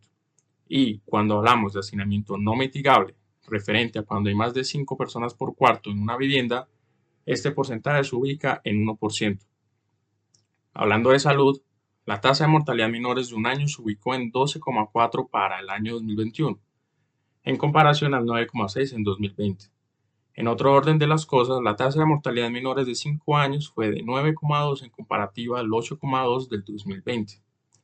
Y 0.69 0.99
cuando 0.99 1.39
hablamos 1.39 1.73
de 1.73 1.81
hacinamiento 1.81 2.37
no 2.37 2.55
mitigable, 2.55 3.15
referente 3.45 3.99
a 3.99 4.03
cuando 4.03 4.29
hay 4.29 4.35
más 4.35 4.53
de 4.53 4.63
5 4.63 4.95
personas 4.95 5.33
por 5.33 5.53
cuarto 5.53 5.89
en 5.91 5.99
una 5.99 6.15
vivienda, 6.15 6.69
este 7.25 7.51
porcentaje 7.51 8.05
se 8.05 8.15
ubica 8.15 8.61
en 8.63 8.85
1%. 8.85 9.39
Hablando 10.73 11.09
de 11.09 11.19
salud, 11.19 11.61
la 12.05 12.21
tasa 12.21 12.45
de 12.45 12.51
mortalidad 12.51 12.87
menores 12.87 13.31
de 13.31 13.35
un 13.35 13.47
año 13.47 13.67
se 13.67 13.81
ubicó 13.81 14.15
en 14.15 14.31
12,4 14.31 15.29
para 15.29 15.59
el 15.59 15.69
año 15.69 15.95
2021, 15.95 16.57
en 17.47 17.55
comparación 17.55 18.13
al 18.13 18.25
9,6 18.25 18.93
en 18.93 19.05
2020. 19.05 19.67
En 20.33 20.49
otro 20.49 20.73
orden 20.73 20.99
de 20.99 21.07
las 21.07 21.25
cosas, 21.25 21.61
la 21.63 21.77
tasa 21.77 21.97
de 21.97 22.05
mortalidad 22.05 22.47
en 22.47 22.53
menores 22.53 22.85
de 22.85 22.93
5 22.93 23.37
años 23.37 23.71
fue 23.71 23.89
de 23.89 24.03
9,2 24.03 24.83
en 24.83 24.89
comparativa 24.89 25.61
al 25.61 25.67
8,2 25.67 26.49
del 26.49 26.65
2020. 26.65 27.35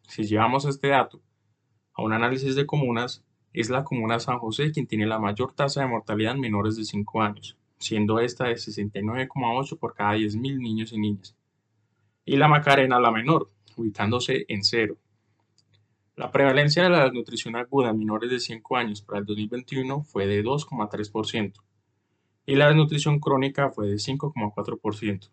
Si 0.01 0.23
llevamos 0.25 0.65
este 0.65 0.89
dato 0.89 1.21
a 1.93 2.01
un 2.01 2.11
análisis 2.11 2.57
de 2.57 2.65
comunas, 2.65 3.23
es 3.53 3.69
la 3.69 3.85
comuna 3.85 4.19
San 4.19 4.37
José 4.39 4.73
quien 4.73 4.85
tiene 4.85 5.05
la 5.05 5.17
mayor 5.17 5.53
tasa 5.53 5.79
de 5.79 5.87
mortalidad 5.87 6.33
en 6.33 6.41
menores 6.41 6.75
de 6.75 6.83
5 6.83 7.21
años, 7.21 7.57
siendo 7.77 8.19
esta 8.19 8.47
de 8.47 8.55
69,8 8.55 9.79
por 9.79 9.93
cada 9.93 10.17
10.000 10.17 10.57
niños 10.57 10.91
y 10.91 10.97
niñas. 10.99 11.37
Y 12.25 12.35
la 12.35 12.49
Macarena 12.49 12.99
la 12.99 13.11
menor, 13.11 13.49
ubicándose 13.77 14.43
en 14.49 14.61
cero. 14.65 14.97
La 16.15 16.31
prevalencia 16.31 16.83
de 16.83 16.89
la 16.91 17.05
desnutrición 17.05 17.55
aguda 17.55 17.89
en 17.89 17.97
menores 17.97 18.29
de 18.29 18.39
5 18.39 18.77
años 18.77 19.01
para 19.01 19.19
el 19.19 19.25
2021 19.25 20.03
fue 20.03 20.27
de 20.27 20.43
2,3% 20.43 21.53
y 22.45 22.55
la 22.55 22.67
desnutrición 22.67 23.19
crónica 23.19 23.71
fue 23.71 23.87
de 23.87 23.95
5,4%. 23.95 25.31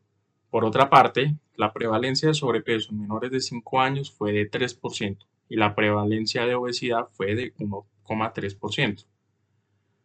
Por 0.48 0.64
otra 0.64 0.88
parte, 0.88 1.36
la 1.54 1.72
prevalencia 1.74 2.28
de 2.28 2.34
sobrepeso 2.34 2.92
en 2.92 3.00
menores 3.00 3.30
de 3.30 3.40
5 3.40 3.80
años 3.80 4.10
fue 4.10 4.32
de 4.32 4.50
3% 4.50 5.18
y 5.50 5.56
la 5.56 5.74
prevalencia 5.74 6.46
de 6.46 6.54
obesidad 6.54 7.08
fue 7.12 7.34
de 7.34 7.54
1,3%. 7.56 9.04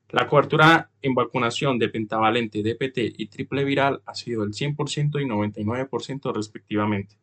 La 0.10 0.28
cobertura 0.28 0.92
en 1.02 1.16
vacunación 1.16 1.80
de 1.80 1.88
pentavalente, 1.88 2.62
DPT 2.62 3.18
y 3.18 3.28
triple 3.28 3.64
viral 3.64 4.02
ha 4.06 4.14
sido 4.14 4.44
el 4.44 4.52
100% 4.52 5.22
y 5.22 5.26
99% 5.26 6.34
respectivamente. 6.34 7.18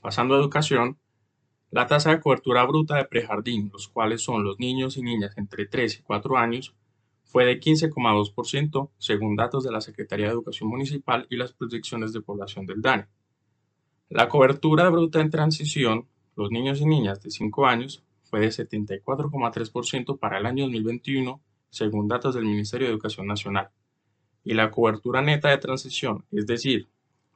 Pasando 0.00 0.34
a 0.34 0.38
educación, 0.38 0.98
la 1.70 1.86
tasa 1.86 2.10
de 2.10 2.20
cobertura 2.20 2.64
bruta 2.64 2.96
de 2.96 3.04
prejardín, 3.04 3.70
los 3.72 3.88
cuales 3.88 4.22
son 4.22 4.44
los 4.44 4.58
niños 4.58 4.96
y 4.96 5.02
niñas 5.02 5.36
entre 5.36 5.66
3 5.66 6.00
y 6.00 6.02
4 6.02 6.36
años, 6.36 6.74
fue 7.24 7.44
de 7.44 7.60
15,2% 7.60 8.90
según 8.98 9.36
datos 9.36 9.62
de 9.62 9.70
la 9.70 9.80
Secretaría 9.80 10.26
de 10.26 10.32
Educación 10.32 10.68
Municipal 10.68 11.26
y 11.30 11.36
las 11.36 11.52
proyecciones 11.52 12.12
de 12.12 12.20
población 12.20 12.66
del 12.66 12.82
DANE. 12.82 13.06
La 14.08 14.28
cobertura 14.28 14.88
bruta 14.88 15.20
en 15.20 15.30
transición, 15.30 16.08
los 16.34 16.50
niños 16.50 16.80
y 16.80 16.86
niñas 16.86 17.22
de 17.22 17.30
5 17.30 17.66
años, 17.66 18.02
fue 18.24 18.40
de 18.40 18.48
74,3% 18.48 20.18
para 20.18 20.38
el 20.38 20.46
año 20.46 20.64
2021 20.64 21.40
según 21.68 22.08
datos 22.08 22.34
del 22.34 22.44
Ministerio 22.44 22.88
de 22.88 22.94
Educación 22.94 23.28
Nacional. 23.28 23.70
Y 24.42 24.54
la 24.54 24.70
cobertura 24.72 25.22
neta 25.22 25.50
de 25.50 25.58
transición, 25.58 26.24
es 26.32 26.46
decir, 26.46 26.88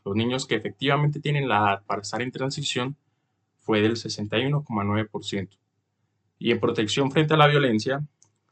los 0.05 0.17
niños 0.17 0.47
que 0.47 0.57
efectivamente 0.57 1.21
tienen 1.21 1.49
la 1.49 1.59
edad 1.59 1.83
para 1.87 2.03
estar 2.03 2.21
en 2.21 2.33
transición, 2.33 2.97
fue 3.65 3.81
del 3.81 3.97
61,9%. 3.97 5.59
Y 6.39 6.53
en 6.53 6.61
protección 6.61 7.11
frente 7.11 7.35
a 7.35 7.37
la 7.37 7.47
violencia, 7.47 8.07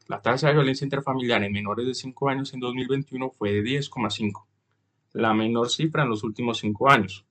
la 0.07 0.21
tasa 0.21 0.47
de 0.47 0.53
violencia 0.53 0.85
intrafamiliar 0.85 1.43
en 1.43 1.53
menores 1.53 1.85
de 1.85 1.93
5 1.93 2.29
años 2.29 2.53
en 2.53 2.59
2021 2.59 3.29
fue 3.29 3.53
de 3.53 3.63
10,5, 3.63 4.45
la 5.13 5.33
menor 5.33 5.69
cifra 5.69 6.03
en 6.03 6.09
los 6.09 6.23
últimos 6.23 6.57
5 6.57 6.89
años. 6.89 7.25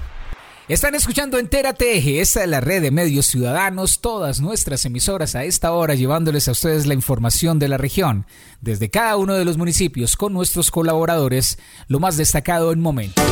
Están 0.67 0.95
escuchando 0.95 1.39
Entérate 1.39 1.95
Eje, 1.97 2.23
esta 2.23 2.43
es 2.43 2.49
la 2.49 2.61
red 2.61 2.81
de 2.81 2.91
medios 2.91 3.27
ciudadanos, 3.27 4.01
todas 4.01 4.41
nuestras 4.41 4.87
emisoras 4.87 5.35
a 5.35 5.45
esta 5.45 5.73
hora 5.73 5.95
llevándoles 5.95 6.49
a 6.49 6.53
ustedes 6.53 6.87
la 6.87 6.95
información 6.95 7.59
de 7.59 7.69
la 7.69 7.77
región, 7.77 8.25
desde 8.63 8.89
cada 8.89 9.19
uno 9.19 9.35
de 9.35 9.45
los 9.45 9.59
municipios 9.59 10.17
con 10.17 10.33
nuestros 10.33 10.71
colaboradores, 10.71 11.59
lo 11.87 12.01
más 12.01 12.17
destacado 12.17 12.73
en 12.73 12.81
momentos. 12.81 13.23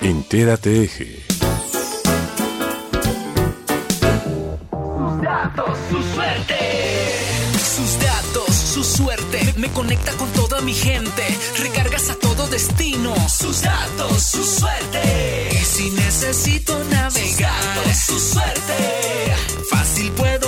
Entérate 0.00 0.82
Eje. 0.82 1.37
Datos, 5.58 5.78
su 5.90 6.14
suerte. 6.14 6.54
Sus 7.76 7.98
datos, 8.00 8.54
su 8.54 8.84
suerte. 8.84 9.54
Me 9.56 9.68
conecta 9.68 10.12
con 10.12 10.30
toda 10.32 10.60
mi 10.60 10.72
gente. 10.72 11.24
Recargas 11.58 12.10
a 12.10 12.14
todo 12.14 12.46
destino. 12.46 13.14
Sus 13.28 13.62
datos, 13.62 14.22
su 14.22 14.44
suerte. 14.44 15.48
Y 15.52 15.64
si 15.64 15.90
necesito 15.90 16.78
navegar. 16.84 17.14
Sus 17.14 17.36
datos, 17.38 17.96
su 18.06 18.20
suerte. 18.20 19.36
Fácil 19.70 20.12
puedo 20.12 20.47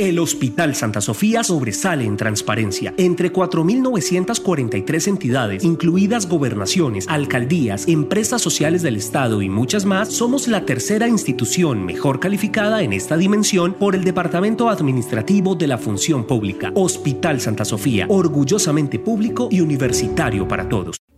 El 0.00 0.18
Hospital 0.18 0.74
Santa 0.74 1.02
Sofía 1.02 1.44
sobresale 1.44 2.06
en 2.06 2.16
transparencia. 2.16 2.94
Entre 2.96 3.30
4.943 3.30 5.08
entidades, 5.08 5.62
incluidas 5.62 6.26
gobernaciones, 6.26 7.06
alcaldías, 7.06 7.86
empresas 7.86 8.40
sociales 8.40 8.80
del 8.80 8.96
Estado 8.96 9.42
y 9.42 9.50
muchas 9.50 9.84
más, 9.84 10.10
somos 10.10 10.48
la 10.48 10.64
tercera 10.64 11.06
institución 11.06 11.84
mejor 11.84 12.18
calificada 12.18 12.82
en 12.82 12.94
esta 12.94 13.18
dimensión 13.18 13.74
por 13.74 13.94
el 13.94 14.02
Departamento 14.02 14.70
Administrativo 14.70 15.54
de 15.54 15.66
la 15.66 15.76
Función 15.76 16.26
Pública. 16.26 16.72
Hospital 16.74 17.38
Santa 17.38 17.66
Sofía, 17.66 18.06
orgullosamente 18.08 18.98
público 18.98 19.48
y 19.50 19.60
universitario 19.60 20.48
para 20.48 20.66
todos. 20.66 20.99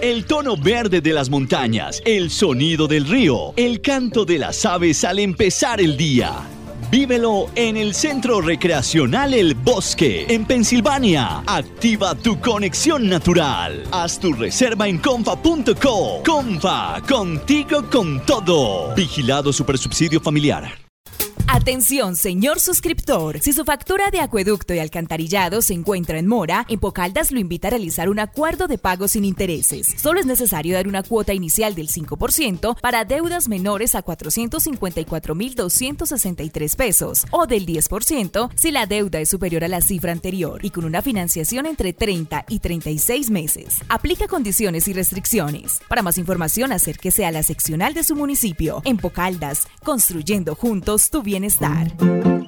El 0.00 0.26
tono 0.26 0.56
verde 0.56 1.00
de 1.00 1.12
las 1.12 1.30
montañas, 1.30 2.02
el 2.04 2.30
sonido 2.30 2.86
del 2.86 3.06
río, 3.06 3.54
el 3.56 3.80
canto 3.80 4.24
de 4.24 4.38
las 4.38 4.64
aves 4.66 5.04
al 5.04 5.18
empezar 5.18 5.80
el 5.80 5.96
día. 5.96 6.34
Vívelo 6.90 7.48
en 7.54 7.76
el 7.76 7.94
Centro 7.94 8.40
Recreacional 8.40 9.34
El 9.34 9.54
Bosque, 9.54 10.26
en 10.28 10.44
Pensilvania. 10.44 11.42
Activa 11.46 12.14
tu 12.14 12.38
conexión 12.40 13.08
natural. 13.08 13.84
Haz 13.90 14.20
tu 14.20 14.32
reserva 14.32 14.86
en 14.86 14.98
confa.co. 14.98 16.22
Confa, 16.24 17.00
contigo 17.08 17.88
con 17.90 18.24
todo. 18.24 18.94
Vigilado 18.94 19.52
Supersubsidio 19.52 20.20
Familiar. 20.20 20.85
Atención, 21.48 22.16
señor 22.16 22.58
suscriptor. 22.58 23.38
Si 23.40 23.52
su 23.52 23.64
factura 23.64 24.10
de 24.10 24.18
acueducto 24.20 24.74
y 24.74 24.80
alcantarillado 24.80 25.62
se 25.62 25.74
encuentra 25.74 26.18
en 26.18 26.26
mora, 26.26 26.66
Empocaldas 26.68 27.30
lo 27.30 27.38
invita 27.38 27.68
a 27.68 27.70
realizar 27.70 28.08
un 28.08 28.18
acuerdo 28.18 28.66
de 28.66 28.78
pago 28.78 29.06
sin 29.06 29.24
intereses. 29.24 29.94
Solo 29.96 30.18
es 30.18 30.26
necesario 30.26 30.74
dar 30.74 30.88
una 30.88 31.04
cuota 31.04 31.34
inicial 31.34 31.76
del 31.76 31.88
5% 31.88 32.80
para 32.80 33.04
deudas 33.04 33.46
menores 33.48 33.94
a 33.94 34.04
454.263 34.04 36.74
pesos 36.74 37.26
o 37.30 37.46
del 37.46 37.64
10% 37.64 38.50
si 38.56 38.72
la 38.72 38.86
deuda 38.86 39.20
es 39.20 39.28
superior 39.28 39.62
a 39.62 39.68
la 39.68 39.80
cifra 39.80 40.10
anterior 40.10 40.64
y 40.64 40.70
con 40.70 40.84
una 40.84 41.00
financiación 41.00 41.66
entre 41.66 41.92
30 41.92 42.46
y 42.48 42.58
36 42.58 43.30
meses. 43.30 43.76
Aplica 43.88 44.26
condiciones 44.26 44.88
y 44.88 44.92
restricciones. 44.92 45.78
Para 45.88 46.02
más 46.02 46.18
información, 46.18 46.72
acérquese 46.72 47.24
a 47.24 47.30
la 47.30 47.44
seccional 47.44 47.94
de 47.94 48.02
su 48.02 48.16
municipio. 48.16 48.82
Empocaldas, 48.84 49.68
construyendo 49.84 50.56
juntos 50.56 51.08
tu 51.10 51.22
bien 51.22 51.35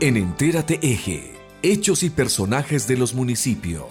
En 0.00 0.16
Entérate 0.16 0.80
Eje, 0.82 1.34
hechos 1.62 2.02
y 2.02 2.10
personajes 2.10 2.88
de 2.88 2.96
los 2.96 3.14
municipios. 3.14 3.86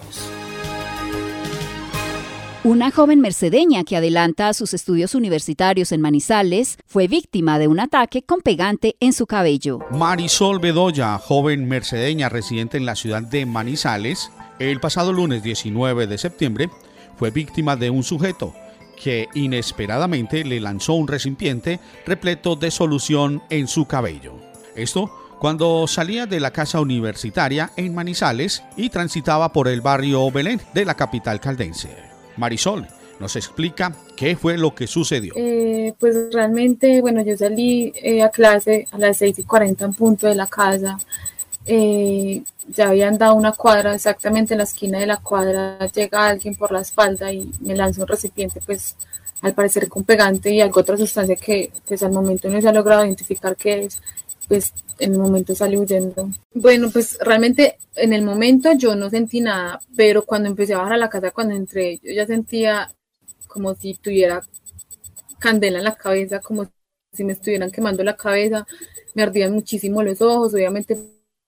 Una 2.64 2.90
joven 2.90 3.20
mercedeña 3.20 3.84
que 3.84 3.94
adelanta 3.94 4.54
sus 4.54 4.72
estudios 4.72 5.14
universitarios 5.14 5.92
en 5.92 6.00
Manizales 6.00 6.78
fue 6.86 7.08
víctima 7.08 7.58
de 7.58 7.68
un 7.68 7.78
ataque 7.78 8.22
con 8.22 8.40
pegante 8.40 8.96
en 9.00 9.12
su 9.12 9.26
cabello. 9.26 9.80
Marisol 9.90 10.60
Bedoya, 10.60 11.18
joven 11.18 11.68
mercedeña 11.68 12.30
residente 12.30 12.78
en 12.78 12.86
la 12.86 12.96
ciudad 12.96 13.22
de 13.22 13.44
Manizales, 13.44 14.30
el 14.58 14.80
pasado 14.80 15.12
lunes 15.12 15.42
19 15.42 16.06
de 16.06 16.16
septiembre 16.16 16.70
fue 17.18 17.30
víctima 17.30 17.76
de 17.76 17.90
un 17.90 18.02
sujeto 18.02 18.54
que 18.96 19.28
inesperadamente 19.34 20.42
le 20.42 20.58
lanzó 20.58 20.94
un 20.94 21.06
recipiente 21.06 21.80
repleto 22.06 22.56
de 22.56 22.70
solución 22.70 23.42
en 23.50 23.68
su 23.68 23.84
cabello. 23.84 24.36
Esto 24.74 25.14
cuando 25.38 25.86
salía 25.86 26.24
de 26.24 26.40
la 26.40 26.50
casa 26.50 26.80
universitaria 26.80 27.72
en 27.76 27.94
Manizales 27.94 28.62
y 28.74 28.88
transitaba 28.88 29.52
por 29.52 29.68
el 29.68 29.82
barrio 29.82 30.30
Belén 30.30 30.62
de 30.72 30.86
la 30.86 30.94
capital 30.94 31.40
caldense. 31.40 32.13
Marisol 32.36 32.86
nos 33.20 33.36
explica 33.36 33.94
qué 34.16 34.36
fue 34.36 34.58
lo 34.58 34.74
que 34.74 34.86
sucedió. 34.86 35.34
Eh, 35.36 35.94
pues 35.98 36.16
realmente, 36.32 37.00
bueno, 37.00 37.22
yo 37.22 37.36
salí 37.36 37.92
eh, 37.96 38.22
a 38.22 38.30
clase 38.30 38.88
a 38.90 38.98
las 38.98 39.18
6 39.18 39.38
y 39.38 39.42
40 39.44 39.84
en 39.84 39.94
punto 39.94 40.26
de 40.26 40.34
la 40.34 40.46
casa. 40.46 40.98
Eh, 41.66 42.42
ya 42.68 42.88
habían 42.88 43.18
dado 43.18 43.34
una 43.34 43.52
cuadra, 43.52 43.94
exactamente 43.94 44.54
en 44.54 44.58
la 44.58 44.64
esquina 44.64 44.98
de 44.98 45.06
la 45.06 45.18
cuadra 45.18 45.78
llega 45.94 46.28
alguien 46.28 46.54
por 46.54 46.72
la 46.72 46.80
espalda 46.80 47.32
y 47.32 47.50
me 47.60 47.76
lanza 47.76 48.02
un 48.02 48.08
recipiente, 48.08 48.60
pues 48.64 48.96
al 49.42 49.52
parecer 49.52 49.88
con 49.88 50.04
pegante 50.04 50.50
y 50.50 50.60
algo 50.60 50.80
otra 50.80 50.96
sustancia 50.96 51.36
que 51.36 51.70
pues 51.86 52.02
al 52.02 52.12
momento 52.12 52.48
no 52.48 52.60
se 52.60 52.68
ha 52.68 52.72
logrado 52.72 53.04
identificar 53.04 53.56
qué 53.56 53.84
es 53.84 54.00
pues 54.48 54.72
en 54.98 55.12
el 55.12 55.18
momento 55.18 55.54
salí 55.54 55.76
huyendo. 55.76 56.30
Bueno, 56.52 56.90
pues 56.90 57.18
realmente 57.20 57.78
en 57.96 58.12
el 58.12 58.22
momento 58.22 58.72
yo 58.72 58.94
no 58.94 59.10
sentí 59.10 59.40
nada, 59.40 59.80
pero 59.96 60.24
cuando 60.24 60.48
empecé 60.48 60.74
a 60.74 60.78
bajar 60.78 60.94
a 60.94 60.98
la 60.98 61.08
casa, 61.08 61.30
cuando 61.30 61.54
entré, 61.54 61.98
yo 62.02 62.12
ya 62.12 62.26
sentía 62.26 62.90
como 63.46 63.74
si 63.74 63.94
tuviera 63.94 64.42
candela 65.38 65.78
en 65.78 65.84
la 65.84 65.94
cabeza, 65.94 66.40
como 66.40 66.66
si 67.12 67.24
me 67.24 67.32
estuvieran 67.32 67.70
quemando 67.70 68.02
la 68.02 68.16
cabeza, 68.16 68.66
me 69.14 69.22
ardían 69.22 69.52
muchísimo 69.52 70.02
los 70.02 70.20
ojos, 70.20 70.54
obviamente 70.54 70.98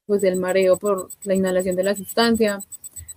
pues 0.06 0.22
el 0.22 0.36
mareo 0.36 0.76
por 0.76 1.08
la 1.24 1.34
inhalación 1.34 1.74
de 1.74 1.82
la 1.82 1.96
sustancia. 1.96 2.60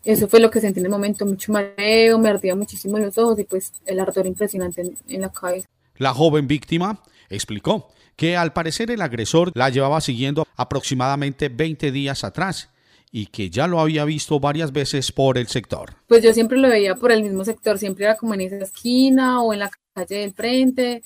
Eso 0.03 0.27
fue 0.27 0.39
lo 0.39 0.49
que 0.49 0.61
sentí 0.61 0.79
en 0.79 0.87
el 0.87 0.91
momento, 0.91 1.25
mucho 1.25 1.51
mareo, 1.51 2.17
me 2.17 2.29
ardía 2.29 2.55
muchísimo 2.55 2.97
los 2.97 3.17
ojos 3.17 3.37
y 3.39 3.43
pues 3.43 3.73
el 3.85 3.99
ardor 3.99 4.25
impresionante 4.25 4.93
en 5.07 5.21
la 5.21 5.29
cabeza. 5.29 5.67
La 5.97 6.13
joven 6.13 6.47
víctima 6.47 7.03
explicó 7.29 7.91
que 8.19 8.35
al 8.35 8.51
parecer 8.51 8.91
el 8.91 9.01
agresor 9.01 9.49
la 9.55 9.69
llevaba 9.69 10.01
siguiendo 10.01 10.45
aproximadamente 10.57 11.47
20 11.47 11.89
días 11.93 12.25
atrás 12.25 12.69
y 13.13 13.27
que 13.27 13.49
ya 13.49 13.65
lo 13.65 13.79
había 13.79 14.03
visto 14.03 14.41
varias 14.41 14.73
veces 14.73 15.13
por 15.13 15.37
el 15.37 15.47
sector. 15.47 15.93
Pues 16.05 16.21
yo 16.21 16.33
siempre 16.33 16.57
lo 16.57 16.67
veía 16.67 16.95
por 16.95 17.13
el 17.13 17.23
mismo 17.23 17.45
sector, 17.45 17.77
siempre 17.77 18.03
era 18.03 18.17
como 18.17 18.33
en 18.33 18.41
esa 18.41 18.57
esquina 18.57 19.41
o 19.41 19.53
en 19.53 19.59
la 19.59 19.71
calle 19.93 20.15
del 20.15 20.33
frente. 20.33 21.01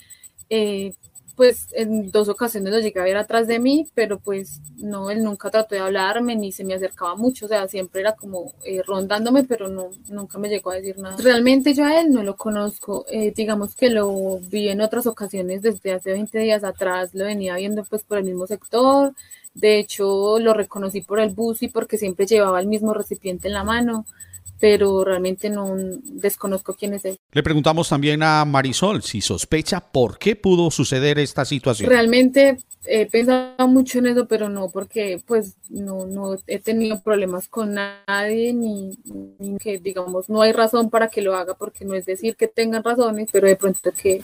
Eh, 0.49 0.95
pues 1.35 1.67
en 1.73 2.11
dos 2.11 2.29
ocasiones 2.29 2.71
lo 2.71 2.79
llegué 2.79 2.99
a 2.99 3.03
ver 3.03 3.17
atrás 3.17 3.47
de 3.47 3.59
mí, 3.59 3.87
pero 3.95 4.19
pues 4.19 4.61
no, 4.77 5.09
él 5.09 5.23
nunca 5.23 5.49
trató 5.49 5.75
de 5.75 5.81
hablarme 5.81 6.35
ni 6.35 6.51
se 6.51 6.63
me 6.63 6.75
acercaba 6.75 7.15
mucho, 7.15 7.45
o 7.45 7.49
sea, 7.49 7.67
siempre 7.67 8.01
era 8.01 8.13
como 8.13 8.53
eh, 8.65 8.83
rondándome, 8.85 9.43
pero 9.43 9.67
no, 9.67 9.89
nunca 10.09 10.37
me 10.37 10.49
llegó 10.49 10.71
a 10.71 10.75
decir 10.75 10.97
nada. 10.99 11.17
Realmente 11.17 11.73
yo 11.73 11.85
a 11.85 11.99
él 11.99 12.11
no 12.11 12.23
lo 12.23 12.35
conozco, 12.35 13.05
eh, 13.09 13.33
digamos 13.35 13.75
que 13.75 13.89
lo 13.89 14.39
vi 14.39 14.69
en 14.69 14.81
otras 14.81 15.07
ocasiones 15.07 15.61
desde 15.61 15.93
hace 15.93 16.11
20 16.11 16.37
días 16.39 16.63
atrás, 16.63 17.13
lo 17.13 17.25
venía 17.25 17.55
viendo 17.55 17.83
pues 17.83 18.03
por 18.03 18.19
el 18.19 18.25
mismo 18.25 18.45
sector, 18.45 19.13
de 19.55 19.79
hecho 19.79 20.39
lo 20.39 20.53
reconocí 20.53 21.01
por 21.01 21.19
el 21.19 21.31
bus 21.31 21.63
y 21.63 21.67
porque 21.67 21.97
siempre 21.97 22.25
llevaba 22.25 22.59
el 22.59 22.67
mismo 22.67 22.93
recipiente 22.93 23.47
en 23.47 23.53
la 23.53 23.63
mano 23.63 24.05
pero 24.63 25.03
realmente 25.03 25.49
no 25.49 25.75
desconozco 26.03 26.73
quién 26.73 26.93
es 26.93 27.03
él. 27.03 27.17
Le 27.33 27.43
preguntamos 27.43 27.89
también 27.89 28.23
a 28.23 28.45
Marisol 28.45 29.03
si 29.03 29.19
sospecha 29.19 29.81
por 29.81 30.17
qué 30.17 30.37
pudo 30.37 30.71
suceder 30.71 31.19
esta 31.19 31.43
situación. 31.43 31.89
Realmente 31.89 32.59
he 32.85 33.05
pensado 33.07 33.67
mucho 33.67 33.99
en 33.99 34.05
eso, 34.05 34.25
pero 34.25 34.47
no, 34.47 34.69
porque 34.69 35.21
pues 35.27 35.57
no, 35.69 36.05
no 36.05 36.37
he 36.47 36.59
tenido 36.59 37.01
problemas 37.01 37.49
con 37.49 37.73
nadie, 37.73 38.53
ni, 38.53 38.97
que 39.59 39.79
digamos, 39.79 40.29
no 40.29 40.41
hay 40.41 40.53
razón 40.53 40.89
para 40.89 41.09
que 41.09 41.21
lo 41.21 41.35
haga, 41.35 41.55
porque 41.55 41.83
no 41.83 41.93
es 41.93 42.05
decir 42.05 42.37
que 42.37 42.47
tengan 42.47 42.85
razones, 42.85 43.27
pero 43.33 43.49
de 43.49 43.57
pronto 43.57 43.91
que, 43.91 44.21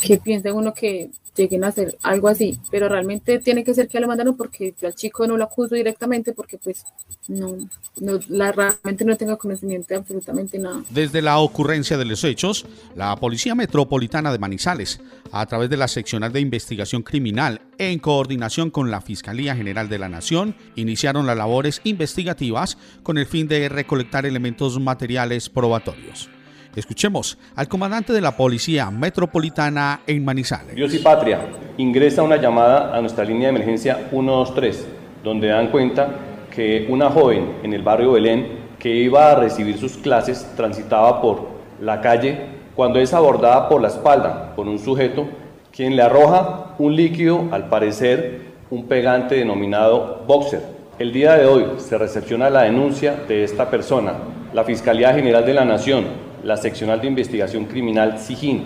que 0.00 0.16
piense 0.16 0.52
uno 0.52 0.72
que, 0.72 1.10
lleguen 1.36 1.64
a 1.64 1.68
hacer 1.68 1.96
algo 2.02 2.28
así, 2.28 2.58
pero 2.70 2.88
realmente 2.88 3.38
tiene 3.38 3.64
que 3.64 3.74
ser 3.74 3.88
que 3.88 4.00
lo 4.00 4.08
mandaron 4.08 4.36
porque 4.36 4.74
yo 4.80 4.88
al 4.88 4.94
chico 4.94 5.26
no 5.26 5.36
lo 5.36 5.44
acuso 5.44 5.74
directamente 5.74 6.32
porque 6.32 6.58
pues 6.58 6.84
no, 7.28 7.56
no 8.00 8.18
la, 8.28 8.52
realmente 8.52 9.04
no 9.04 9.16
tengo 9.16 9.36
conocimiento 9.38 9.88
de 9.88 9.96
absolutamente 9.96 10.58
nada. 10.58 10.82
Desde 10.90 11.22
la 11.22 11.38
ocurrencia 11.38 11.98
de 11.98 12.04
los 12.04 12.24
hechos, 12.24 12.66
la 12.94 13.16
Policía 13.16 13.54
Metropolitana 13.54 14.32
de 14.32 14.38
Manizales, 14.38 15.00
a 15.32 15.46
través 15.46 15.70
de 15.70 15.76
la 15.76 15.88
seccional 15.88 16.32
de 16.32 16.40
investigación 16.40 17.02
criminal, 17.02 17.60
en 17.78 17.98
coordinación 17.98 18.70
con 18.70 18.90
la 18.90 19.00
Fiscalía 19.00 19.54
General 19.54 19.88
de 19.88 19.98
la 19.98 20.08
Nación, 20.08 20.54
iniciaron 20.76 21.26
las 21.26 21.36
labores 21.36 21.80
investigativas 21.84 22.78
con 23.02 23.18
el 23.18 23.26
fin 23.26 23.48
de 23.48 23.68
recolectar 23.68 24.26
elementos 24.26 24.78
materiales 24.80 25.48
probatorios. 25.48 26.28
Escuchemos 26.76 27.38
al 27.54 27.68
comandante 27.68 28.12
de 28.12 28.20
la 28.20 28.36
Policía 28.36 28.90
Metropolitana 28.90 30.02
en 30.06 30.22
Manizales. 30.22 30.76
Dios 30.76 30.92
y 30.92 30.98
Patria 30.98 31.40
ingresa 31.78 32.22
una 32.22 32.36
llamada 32.36 32.94
a 32.94 33.00
nuestra 33.00 33.24
línea 33.24 33.48
de 33.48 33.56
emergencia 33.56 34.08
123, 34.10 34.86
donde 35.24 35.48
dan 35.48 35.68
cuenta 35.68 36.06
que 36.54 36.86
una 36.90 37.08
joven 37.08 37.54
en 37.62 37.72
el 37.72 37.80
barrio 37.80 38.12
Belén 38.12 38.58
que 38.78 38.94
iba 38.94 39.30
a 39.30 39.36
recibir 39.36 39.78
sus 39.78 39.96
clases 39.96 40.46
transitaba 40.54 41.22
por 41.22 41.48
la 41.80 42.02
calle 42.02 42.40
cuando 42.74 42.98
es 42.98 43.14
abordada 43.14 43.70
por 43.70 43.80
la 43.80 43.88
espalda 43.88 44.54
por 44.54 44.68
un 44.68 44.78
sujeto 44.78 45.26
quien 45.72 45.96
le 45.96 46.02
arroja 46.02 46.74
un 46.78 46.94
líquido, 46.94 47.48
al 47.52 47.70
parecer 47.70 48.52
un 48.68 48.86
pegante 48.86 49.36
denominado 49.36 50.24
boxer. 50.26 50.60
El 50.98 51.10
día 51.10 51.36
de 51.36 51.46
hoy 51.46 51.64
se 51.78 51.96
recepciona 51.96 52.50
la 52.50 52.64
denuncia 52.64 53.14
de 53.26 53.44
esta 53.44 53.70
persona. 53.70 54.12
La 54.52 54.64
Fiscalía 54.64 55.14
General 55.14 55.44
de 55.44 55.54
la 55.54 55.64
Nación 55.64 56.25
la 56.46 56.56
seccional 56.56 57.00
de 57.00 57.08
investigación 57.08 57.64
criminal 57.64 58.20
SIGIN 58.20 58.62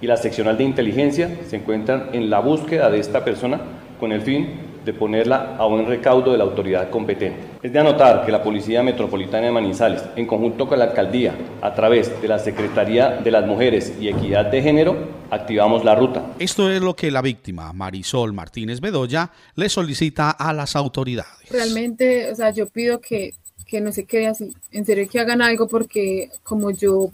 y 0.00 0.06
la 0.08 0.16
seccional 0.16 0.58
de 0.58 0.64
inteligencia 0.64 1.30
se 1.48 1.56
encuentran 1.56 2.10
en 2.12 2.28
la 2.28 2.40
búsqueda 2.40 2.90
de 2.90 2.98
esta 2.98 3.24
persona 3.24 3.60
con 4.00 4.10
el 4.10 4.20
fin 4.20 4.48
de 4.84 4.92
ponerla 4.92 5.56
a 5.56 5.64
buen 5.64 5.86
recaudo 5.86 6.32
de 6.32 6.38
la 6.38 6.44
autoridad 6.44 6.90
competente. 6.90 7.38
Es 7.62 7.72
de 7.72 7.78
anotar 7.78 8.26
que 8.26 8.32
la 8.32 8.42
Policía 8.42 8.82
Metropolitana 8.82 9.46
de 9.46 9.52
Manizales, 9.52 10.02
en 10.16 10.26
conjunto 10.26 10.66
con 10.68 10.78
la 10.78 10.86
Alcaldía, 10.86 11.34
a 11.62 11.72
través 11.72 12.20
de 12.20 12.28
la 12.28 12.38
Secretaría 12.40 13.10
de 13.10 13.30
las 13.30 13.46
Mujeres 13.46 13.94
y 14.00 14.08
Equidad 14.08 14.46
de 14.46 14.60
Género, 14.60 14.96
activamos 15.30 15.84
la 15.84 15.94
ruta. 15.94 16.32
Esto 16.40 16.68
es 16.68 16.82
lo 16.82 16.96
que 16.96 17.12
la 17.12 17.22
víctima, 17.22 17.72
Marisol 17.72 18.32
Martínez 18.32 18.80
Bedoya, 18.80 19.30
le 19.54 19.68
solicita 19.68 20.32
a 20.32 20.52
las 20.52 20.74
autoridades. 20.74 21.48
Realmente, 21.48 22.30
o 22.32 22.34
sea, 22.34 22.50
yo 22.50 22.66
pido 22.66 23.00
que 23.00 23.34
que 23.74 23.80
no 23.80 23.90
se 23.90 24.04
quede 24.04 24.28
así. 24.28 24.54
En 24.70 24.86
serio 24.86 25.08
que 25.10 25.18
hagan 25.18 25.42
algo 25.42 25.66
porque 25.66 26.30
como 26.44 26.70
yo 26.70 27.10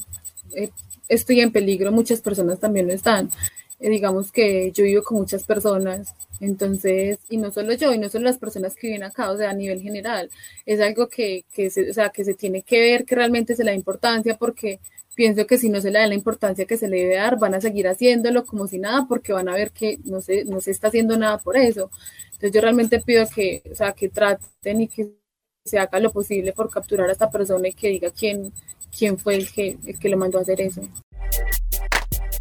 eh, 0.55 0.69
estoy 1.09 1.41
en 1.41 1.53
peligro, 1.53 1.91
muchas 1.91 2.21
personas 2.21 2.61
también 2.61 2.87
lo 2.87 2.93
están. 2.93 3.31
Eh, 3.79 3.89
digamos 3.89 4.31
que 4.31 4.71
yo 4.73 4.85
vivo 4.85 5.03
con 5.03 5.17
muchas 5.17 5.43
personas, 5.45 6.15
entonces, 6.39 7.19
y 7.31 7.39
no 7.39 7.51
solo 7.51 7.73
yo, 7.73 7.95
y 7.95 7.99
no 7.99 8.11
solo 8.11 8.25
las 8.25 8.37
personas 8.37 8.75
que 8.77 8.89
viven 8.89 9.05
acá, 9.05 9.31
o 9.31 9.39
sea, 9.39 9.49
a 9.49 9.55
nivel 9.55 9.81
general, 9.81 10.29
es 10.67 10.81
algo 10.81 11.09
que, 11.09 11.47
que, 11.51 11.71
se, 11.71 11.89
o 11.89 11.95
sea, 11.95 12.11
que 12.11 12.25
se 12.25 12.35
tiene 12.35 12.61
que 12.61 12.79
ver, 12.79 13.07
que 13.07 13.15
realmente 13.15 13.57
se 13.57 13.65
le 13.65 13.71
da 13.71 13.77
importancia, 13.77 14.37
porque 14.37 14.81
pienso 15.15 15.47
que 15.47 15.57
si 15.57 15.71
no 15.71 15.81
se 15.81 15.91
le 15.91 15.99
da 15.99 16.07
la 16.09 16.15
importancia 16.15 16.67
que 16.67 16.77
se 16.77 16.89
le 16.89 16.99
debe 16.99 17.15
dar, 17.15 17.39
van 17.39 17.55
a 17.55 17.61
seguir 17.63 17.89
haciéndolo 17.89 18.45
como 18.45 18.67
si 18.67 18.79
nada, 18.79 19.07
porque 19.09 19.33
van 19.33 19.49
a 19.49 19.55
ver 19.55 19.71
que 19.71 19.99
no 20.05 20.21
se, 20.21 20.45
no 20.45 20.61
se 20.61 20.73
está 20.73 20.89
haciendo 20.89 21.17
nada 21.17 21.39
por 21.39 21.57
eso. 21.57 21.91
Entonces 22.33 22.53
yo 22.53 22.61
realmente 22.61 23.01
pido 23.01 23.27
que, 23.35 23.63
o 23.73 23.75
sea, 23.75 23.93
que 23.93 24.11
traten 24.11 24.83
y 24.83 24.89
que 24.89 25.20
se 25.65 25.79
haga 25.79 26.01
lo 26.01 26.11
posible 26.11 26.53
por 26.53 26.71
capturar 26.71 27.09
a 27.09 27.13
esta 27.13 27.31
persona 27.31 27.69
y 27.69 27.73
que 27.73 27.89
diga 27.89 28.11
quién, 28.11 28.53
quién 28.97 29.19
fue 29.19 29.37
el 29.37 29.51
que, 29.51 29.79
el 29.87 29.99
que 29.99 30.09
lo 30.09 30.17
mandó 30.17 30.39
a 30.39 30.43
hacer 30.43 30.61
eso. 30.61 30.83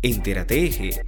Entérate 0.02 0.66
Eje. 0.66 1.02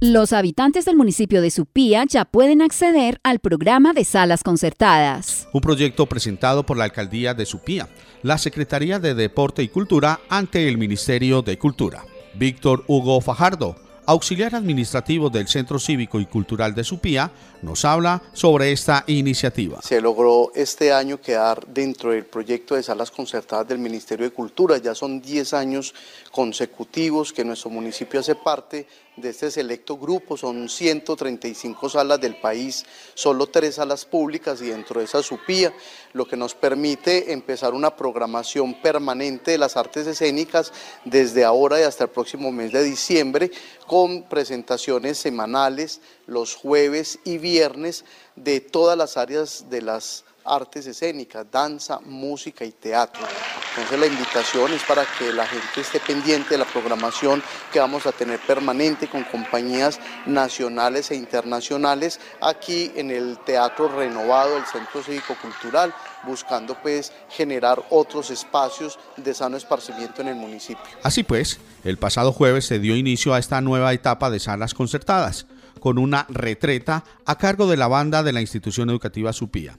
Los 0.00 0.32
habitantes 0.32 0.84
del 0.84 0.96
municipio 0.96 1.40
de 1.40 1.50
Supía 1.50 2.04
ya 2.06 2.24
pueden 2.24 2.60
acceder 2.60 3.20
al 3.22 3.38
programa 3.38 3.92
de 3.92 4.04
salas 4.04 4.42
concertadas. 4.42 5.48
Un 5.52 5.60
proyecto 5.60 6.06
presentado 6.06 6.66
por 6.66 6.76
la 6.76 6.84
alcaldía 6.84 7.34
de 7.34 7.46
Supía, 7.46 7.88
la 8.22 8.36
Secretaría 8.36 8.98
de 8.98 9.14
Deporte 9.14 9.62
y 9.62 9.68
Cultura 9.68 10.20
ante 10.28 10.68
el 10.68 10.76
Ministerio 10.76 11.42
de 11.42 11.56
Cultura. 11.56 12.04
Víctor 12.34 12.84
Hugo 12.88 13.20
Fajardo, 13.20 13.76
auxiliar 14.06 14.54
administrativo 14.54 15.30
del 15.30 15.46
Centro 15.46 15.78
Cívico 15.78 16.18
y 16.20 16.26
Cultural 16.26 16.74
de 16.74 16.84
Supía, 16.84 17.30
nos 17.62 17.84
habla 17.84 18.22
sobre 18.32 18.72
esta 18.72 19.04
iniciativa. 19.06 19.80
Se 19.82 20.00
logró 20.00 20.52
este 20.54 20.92
año 20.92 21.20
quedar 21.20 21.66
dentro 21.66 22.10
del 22.10 22.26
proyecto 22.26 22.74
de 22.74 22.82
salas 22.82 23.10
concertadas 23.10 23.68
del 23.68 23.78
Ministerio 23.78 24.26
de 24.26 24.34
Cultura. 24.34 24.78
Ya 24.78 24.94
son 24.94 25.22
10 25.22 25.54
años 25.54 25.94
consecutivos 26.30 27.32
que 27.32 27.44
nuestro 27.44 27.70
municipio 27.70 28.20
hace 28.20 28.34
parte 28.34 28.86
de 29.16 29.28
este 29.28 29.50
selecto 29.50 29.98
grupo, 29.98 30.36
son 30.38 30.68
135 30.68 31.88
salas 31.90 32.20
del 32.20 32.36
país, 32.36 32.86
solo 33.14 33.46
tres 33.46 33.74
salas 33.74 34.06
públicas 34.06 34.62
y 34.62 34.68
dentro 34.68 35.00
de 35.00 35.04
esa 35.04 35.22
supía, 35.22 35.72
lo 36.14 36.26
que 36.26 36.36
nos 36.36 36.54
permite 36.54 37.32
empezar 37.32 37.74
una 37.74 37.94
programación 37.94 38.80
permanente 38.80 39.50
de 39.50 39.58
las 39.58 39.76
artes 39.76 40.06
escénicas 40.06 40.72
desde 41.04 41.44
ahora 41.44 41.78
y 41.78 41.82
hasta 41.82 42.04
el 42.04 42.10
próximo 42.10 42.50
mes 42.52 42.72
de 42.72 42.82
diciembre, 42.82 43.50
con 43.86 44.22
presentaciones 44.22 45.18
semanales 45.18 46.00
los 46.26 46.54
jueves 46.54 47.18
y 47.24 47.38
viernes 47.38 48.04
de 48.36 48.60
todas 48.60 48.96
las 48.96 49.16
áreas 49.16 49.66
de 49.68 49.82
las 49.82 50.24
artes 50.44 50.86
escénicas, 50.86 51.46
danza, 51.50 52.00
música 52.04 52.64
y 52.64 52.72
teatro. 52.72 53.22
Entonces 53.70 53.98
la 53.98 54.06
invitación 54.06 54.72
es 54.72 54.82
para 54.82 55.04
que 55.18 55.32
la 55.32 55.46
gente 55.46 55.80
esté 55.80 56.00
pendiente 56.00 56.50
de 56.50 56.58
la 56.58 56.64
programación 56.64 57.42
que 57.72 57.78
vamos 57.78 58.06
a 58.06 58.12
tener 58.12 58.38
permanente 58.40 59.08
con 59.08 59.24
compañías 59.24 59.98
nacionales 60.26 61.10
e 61.10 61.14
internacionales 61.14 62.20
aquí 62.40 62.92
en 62.96 63.10
el 63.10 63.38
Teatro 63.38 63.88
Renovado 63.88 64.56
del 64.56 64.66
Centro 64.66 65.02
Cívico 65.02 65.36
Cultural, 65.40 65.94
buscando 66.24 66.76
pues 66.82 67.12
generar 67.30 67.82
otros 67.90 68.30
espacios 68.30 68.98
de 69.16 69.32
sano 69.34 69.56
esparcimiento 69.56 70.20
en 70.20 70.28
el 70.28 70.36
municipio. 70.36 70.84
Así 71.02 71.22
pues, 71.22 71.58
el 71.84 71.96
pasado 71.96 72.32
jueves 72.32 72.66
se 72.66 72.78
dio 72.78 72.96
inicio 72.96 73.32
a 73.32 73.38
esta 73.38 73.60
nueva 73.60 73.92
etapa 73.92 74.28
de 74.30 74.40
salas 74.40 74.74
concertadas 74.74 75.46
con 75.82 75.98
una 75.98 76.26
retreta 76.28 77.02
a 77.26 77.36
cargo 77.38 77.66
de 77.66 77.76
la 77.76 77.88
banda 77.88 78.22
de 78.22 78.32
la 78.32 78.40
institución 78.40 78.88
educativa 78.88 79.32
Supía 79.32 79.76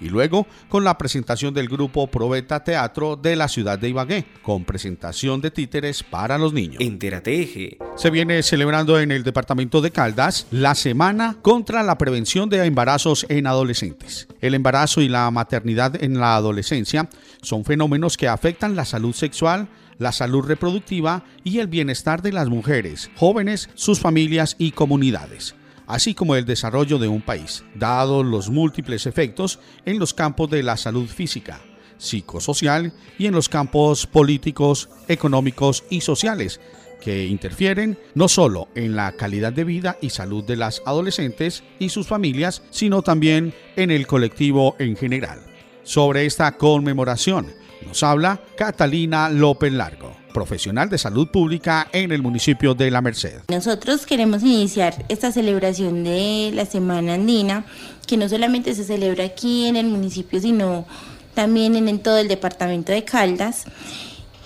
y 0.00 0.08
luego 0.08 0.48
con 0.68 0.82
la 0.82 0.98
presentación 0.98 1.54
del 1.54 1.68
grupo 1.68 2.08
Probeta 2.08 2.64
Teatro 2.64 3.14
de 3.14 3.36
la 3.36 3.46
ciudad 3.46 3.78
de 3.78 3.88
Ibagué, 3.88 4.24
con 4.42 4.64
presentación 4.64 5.40
de 5.40 5.52
títeres 5.52 6.02
para 6.02 6.38
los 6.38 6.52
niños. 6.52 6.80
Enterateje. 6.80 7.78
Se 7.96 8.10
viene 8.10 8.42
celebrando 8.42 8.98
en 8.98 9.12
el 9.12 9.22
departamento 9.22 9.80
de 9.80 9.92
Caldas 9.92 10.48
la 10.50 10.74
Semana 10.74 11.36
contra 11.40 11.84
la 11.84 11.96
Prevención 11.98 12.48
de 12.48 12.64
Embarazos 12.64 13.24
en 13.28 13.46
Adolescentes. 13.46 14.26
El 14.40 14.54
embarazo 14.54 15.00
y 15.00 15.08
la 15.08 15.30
maternidad 15.30 16.02
en 16.02 16.18
la 16.18 16.34
adolescencia 16.34 17.08
son 17.42 17.64
fenómenos 17.64 18.16
que 18.16 18.26
afectan 18.26 18.74
la 18.74 18.84
salud 18.84 19.14
sexual, 19.14 19.68
la 19.98 20.12
salud 20.12 20.44
reproductiva 20.44 21.24
y 21.42 21.58
el 21.58 21.68
bienestar 21.68 22.22
de 22.22 22.32
las 22.32 22.48
mujeres, 22.48 23.10
jóvenes, 23.16 23.70
sus 23.74 24.00
familias 24.00 24.56
y 24.58 24.72
comunidades 24.72 25.54
así 25.86 26.14
como 26.14 26.36
el 26.36 26.44
desarrollo 26.44 26.98
de 26.98 27.08
un 27.08 27.20
país, 27.20 27.64
dados 27.74 28.24
los 28.24 28.50
múltiples 28.50 29.06
efectos 29.06 29.58
en 29.84 29.98
los 29.98 30.14
campos 30.14 30.50
de 30.50 30.62
la 30.62 30.76
salud 30.76 31.06
física, 31.08 31.60
psicosocial 31.98 32.92
y 33.18 33.26
en 33.26 33.34
los 33.34 33.48
campos 33.48 34.06
políticos, 34.06 34.88
económicos 35.08 35.84
y 35.90 36.00
sociales, 36.00 36.60
que 37.00 37.26
interfieren 37.26 37.98
no 38.14 38.28
solo 38.28 38.68
en 38.74 38.96
la 38.96 39.12
calidad 39.12 39.52
de 39.52 39.64
vida 39.64 39.98
y 40.00 40.10
salud 40.10 40.42
de 40.44 40.56
las 40.56 40.82
adolescentes 40.86 41.62
y 41.78 41.90
sus 41.90 42.06
familias, 42.06 42.62
sino 42.70 43.02
también 43.02 43.52
en 43.76 43.90
el 43.90 44.06
colectivo 44.06 44.74
en 44.78 44.96
general. 44.96 45.40
Sobre 45.82 46.24
esta 46.24 46.56
conmemoración 46.56 47.52
nos 47.86 48.02
habla 48.02 48.40
Catalina 48.56 49.28
López 49.28 49.72
Largo 49.72 50.24
profesional 50.34 50.90
de 50.90 50.98
salud 50.98 51.28
pública 51.28 51.88
en 51.92 52.12
el 52.12 52.20
municipio 52.20 52.74
de 52.74 52.90
La 52.90 53.00
Merced. 53.00 53.42
Nosotros 53.48 54.04
queremos 54.04 54.42
iniciar 54.42 55.06
esta 55.08 55.32
celebración 55.32 56.04
de 56.04 56.50
la 56.52 56.66
Semana 56.66 57.14
Andina, 57.14 57.64
que 58.06 58.18
no 58.18 58.28
solamente 58.28 58.74
se 58.74 58.84
celebra 58.84 59.24
aquí 59.24 59.66
en 59.66 59.76
el 59.76 59.86
municipio, 59.86 60.40
sino 60.40 60.86
también 61.34 61.76
en, 61.76 61.98
todo 62.00 62.18
el 62.18 62.28
departamento 62.28 62.92
de 62.92 63.04
Caldas 63.04 63.64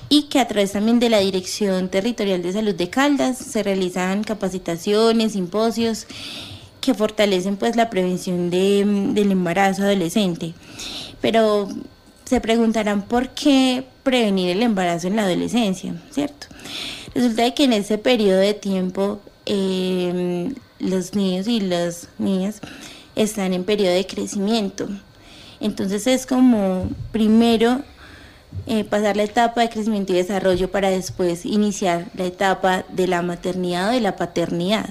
y 0.09 0.24
que 0.24 0.40
a 0.40 0.46
través 0.46 0.72
también 0.72 1.01
de 1.01 1.11
la 1.11 1.18
Dirección 1.18 1.88
Territorial 1.88 2.42
de 2.42 2.53
Salud 2.53 2.74
de 2.74 2.90
Caldas 2.90 3.38
se 3.38 3.62
realizan 3.62 4.24
capacitaciones, 4.24 5.33
simposios 5.33 6.07
que 6.81 6.94
fortalecen 6.94 7.57
pues 7.57 7.77
la 7.77 7.90
prevención 7.90 8.51
del 8.51 9.33
embarazo 9.33 9.83
adolescente. 9.83 10.55
Pero 11.20 11.68
se 12.29 12.43
preguntarán 12.43 13.03
por 13.03 13.31
qué 13.31 13.87
prevenir 14.03 14.51
el 14.51 14.62
embarazo 14.62 15.07
en 15.07 15.16
la 15.16 15.22
adolescencia, 15.22 15.95
¿cierto? 16.11 16.47
Resulta 17.14 17.55
que 17.55 17.64
en 17.64 17.72
ese 17.72 17.97
periodo 17.97 18.39
de 18.39 18.53
tiempo 18.53 19.20
em, 19.47 20.55
los 20.79 21.14
niños 21.14 21.49
y 21.49 21.61
las 21.61 22.09
niñas 22.18 22.61
están 23.16 23.55
en 23.55 23.64
periodo 23.64 23.95
de 23.95 24.07
crecimiento. 24.07 24.89
Entonces 25.59 26.07
es 26.07 26.26
como 26.26 26.91
primero 27.12 27.81
eh, 28.66 28.85
pasar 28.85 29.16
la 29.16 29.22
etapa 29.22 29.62
de 29.62 29.70
crecimiento 29.70 30.12
y 30.12 30.16
desarrollo 30.16 30.70
para 30.70 30.91
después 30.91 31.47
iniciar 31.47 32.11
la 32.14 32.26
etapa 32.26 32.85
de 32.91 33.07
la 33.07 33.22
maternidad 33.22 33.89
o 33.89 33.93
de 33.93 34.03
la 34.03 34.16
paternidad. 34.16 34.91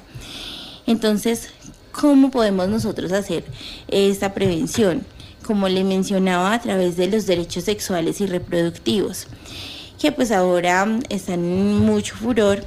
Entonces, 0.87 1.49
¿cómo 1.91 2.31
podemos 2.31 2.67
nosotros 2.67 3.11
hacer 3.11 3.43
esta 3.89 4.33
prevención? 4.33 5.05
Como 5.47 5.69
le 5.69 5.85
mencionaba, 5.85 6.53
a 6.53 6.61
través 6.61 6.97
de 6.97 7.07
los 7.07 7.25
derechos 7.25 7.63
sexuales 7.63 8.19
y 8.19 8.27
reproductivos, 8.27 9.27
que 9.97 10.11
pues 10.11 10.33
ahora 10.33 10.99
están 11.07 11.39
en 11.39 11.79
mucho 11.79 12.15
furor 12.15 12.65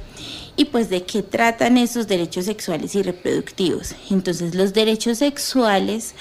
y 0.55 0.65
pues 0.65 0.89
de 0.89 1.03
qué 1.03 1.21
tratan 1.21 1.77
esos 1.77 2.07
derechos 2.07 2.45
sexuales 2.45 2.95
y 2.95 3.03
reproductivos. 3.03 3.93
Entonces 4.09 4.55
los 4.55 4.73
derechos 4.73 5.19
sexuales 5.19 6.15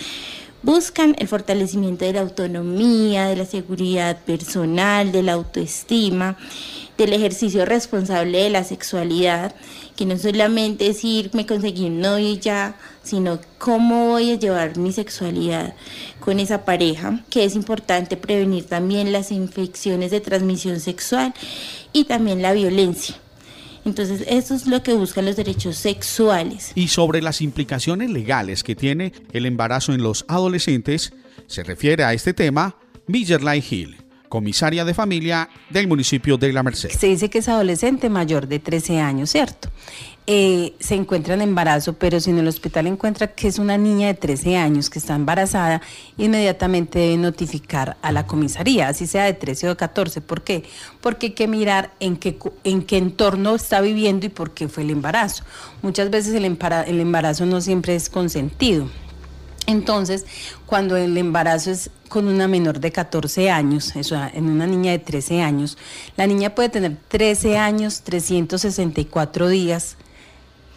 buscan 0.62 1.16
el 1.18 1.28
fortalecimiento 1.28 2.04
de 2.04 2.12
la 2.12 2.20
autonomía, 2.20 3.28
de 3.28 3.36
la 3.36 3.46
seguridad 3.46 4.18
personal, 4.24 5.12
de 5.12 5.22
la 5.22 5.32
autoestima, 5.32 6.36
del 6.98 7.14
ejercicio 7.14 7.64
responsable 7.64 8.42
de 8.42 8.50
la 8.50 8.64
sexualidad, 8.64 9.54
que 10.00 10.06
no 10.06 10.16
solamente 10.16 10.86
es 10.86 11.04
ir, 11.04 11.28
me 11.34 11.44
conseguí 11.44 11.84
un 11.84 12.02
y 12.20 12.38
ya, 12.38 12.74
sino 13.02 13.38
cómo 13.58 14.06
voy 14.08 14.30
a 14.30 14.36
llevar 14.36 14.78
mi 14.78 14.92
sexualidad 14.92 15.74
con 16.20 16.40
esa 16.40 16.64
pareja, 16.64 17.22
que 17.28 17.44
es 17.44 17.54
importante 17.54 18.16
prevenir 18.16 18.64
también 18.64 19.12
las 19.12 19.30
infecciones 19.30 20.10
de 20.10 20.22
transmisión 20.22 20.80
sexual 20.80 21.34
y 21.92 22.04
también 22.04 22.40
la 22.40 22.54
violencia. 22.54 23.14
Entonces, 23.84 24.24
eso 24.26 24.54
es 24.54 24.66
lo 24.66 24.82
que 24.82 24.94
buscan 24.94 25.26
los 25.26 25.36
derechos 25.36 25.76
sexuales. 25.76 26.72
Y 26.74 26.88
sobre 26.88 27.20
las 27.20 27.42
implicaciones 27.42 28.08
legales 28.08 28.62
que 28.62 28.74
tiene 28.74 29.12
el 29.34 29.44
embarazo 29.44 29.92
en 29.92 30.02
los 30.02 30.24
adolescentes, 30.28 31.12
se 31.46 31.62
refiere 31.62 32.04
a 32.04 32.14
este 32.14 32.32
tema 32.32 32.74
Millerlay 33.06 33.62
Hill 33.70 33.99
comisaria 34.30 34.86
de 34.86 34.94
familia 34.94 35.50
del 35.68 35.88
municipio 35.88 36.38
de 36.38 36.54
La 36.54 36.62
Merced. 36.62 36.88
Se 36.88 37.08
dice 37.08 37.28
que 37.28 37.38
es 37.38 37.48
adolescente 37.48 38.08
mayor 38.08 38.46
de 38.46 38.60
13 38.60 39.00
años, 39.00 39.28
¿cierto? 39.28 39.68
Eh, 40.26 40.74
se 40.78 40.94
encuentra 40.94 41.34
en 41.34 41.40
embarazo, 41.40 41.94
pero 41.94 42.20
si 42.20 42.30
en 42.30 42.38
el 42.38 42.46
hospital 42.46 42.86
encuentra 42.86 43.34
que 43.34 43.48
es 43.48 43.58
una 43.58 43.76
niña 43.76 44.06
de 44.06 44.14
13 44.14 44.56
años 44.56 44.88
que 44.88 45.00
está 45.00 45.16
embarazada, 45.16 45.82
inmediatamente 46.18 47.00
debe 47.00 47.16
notificar 47.16 47.96
a 48.00 48.12
la 48.12 48.26
comisaría, 48.28 48.86
así 48.86 49.08
sea 49.08 49.24
de 49.24 49.32
13 49.32 49.66
o 49.66 49.70
de 49.70 49.76
14. 49.76 50.20
¿Por 50.20 50.42
qué? 50.42 50.62
Porque 51.00 51.26
hay 51.26 51.32
que 51.32 51.48
mirar 51.48 51.90
en 51.98 52.16
qué, 52.16 52.38
en 52.62 52.82
qué 52.82 52.98
entorno 52.98 53.56
está 53.56 53.80
viviendo 53.80 54.26
y 54.26 54.28
por 54.28 54.52
qué 54.52 54.68
fue 54.68 54.84
el 54.84 54.90
embarazo. 54.90 55.42
Muchas 55.82 56.10
veces 56.10 56.32
el 56.34 56.44
embarazo 57.00 57.44
no 57.46 57.60
siempre 57.60 57.96
es 57.96 58.08
consentido. 58.08 58.88
Entonces, 59.70 60.26
cuando 60.66 60.96
el 60.96 61.16
embarazo 61.16 61.70
es 61.70 61.90
con 62.08 62.26
una 62.26 62.48
menor 62.48 62.80
de 62.80 62.90
14 62.90 63.50
años, 63.50 63.94
eso, 63.94 64.20
en 64.34 64.50
una 64.50 64.66
niña 64.66 64.90
de 64.90 64.98
13 64.98 65.42
años, 65.42 65.78
la 66.16 66.26
niña 66.26 66.54
puede 66.54 66.70
tener 66.70 66.96
13 67.08 67.56
años, 67.56 68.02
364 68.02 69.48
días 69.48 69.96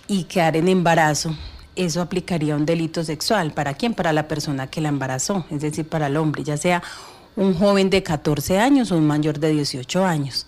y 0.08 0.26
quedar 0.26 0.58
en 0.58 0.68
embarazo, 0.68 1.36
eso 1.76 2.02
aplicaría 2.02 2.56
un 2.56 2.66
delito 2.66 3.04
sexual. 3.04 3.52
¿Para 3.52 3.74
quién? 3.74 3.96
Para 3.96 4.14
la 4.14 4.28
persona 4.28 4.68
que 4.68 4.80
la 4.80 4.90
embarazó, 4.90 5.46
es 5.50 5.62
decir, 5.62 5.88
para 5.88 6.08
el 6.08 6.18
hombre, 6.18 6.44
ya 6.44 6.58
sea 6.58 6.84
un 7.36 7.56
joven 7.56 7.90
de 7.90 8.04
14 8.04 8.60
años 8.60 8.92
o 8.92 8.98
un 8.98 9.08
mayor 9.08 9.40
de 9.40 9.50
18 9.50 10.06
años. 10.06 10.46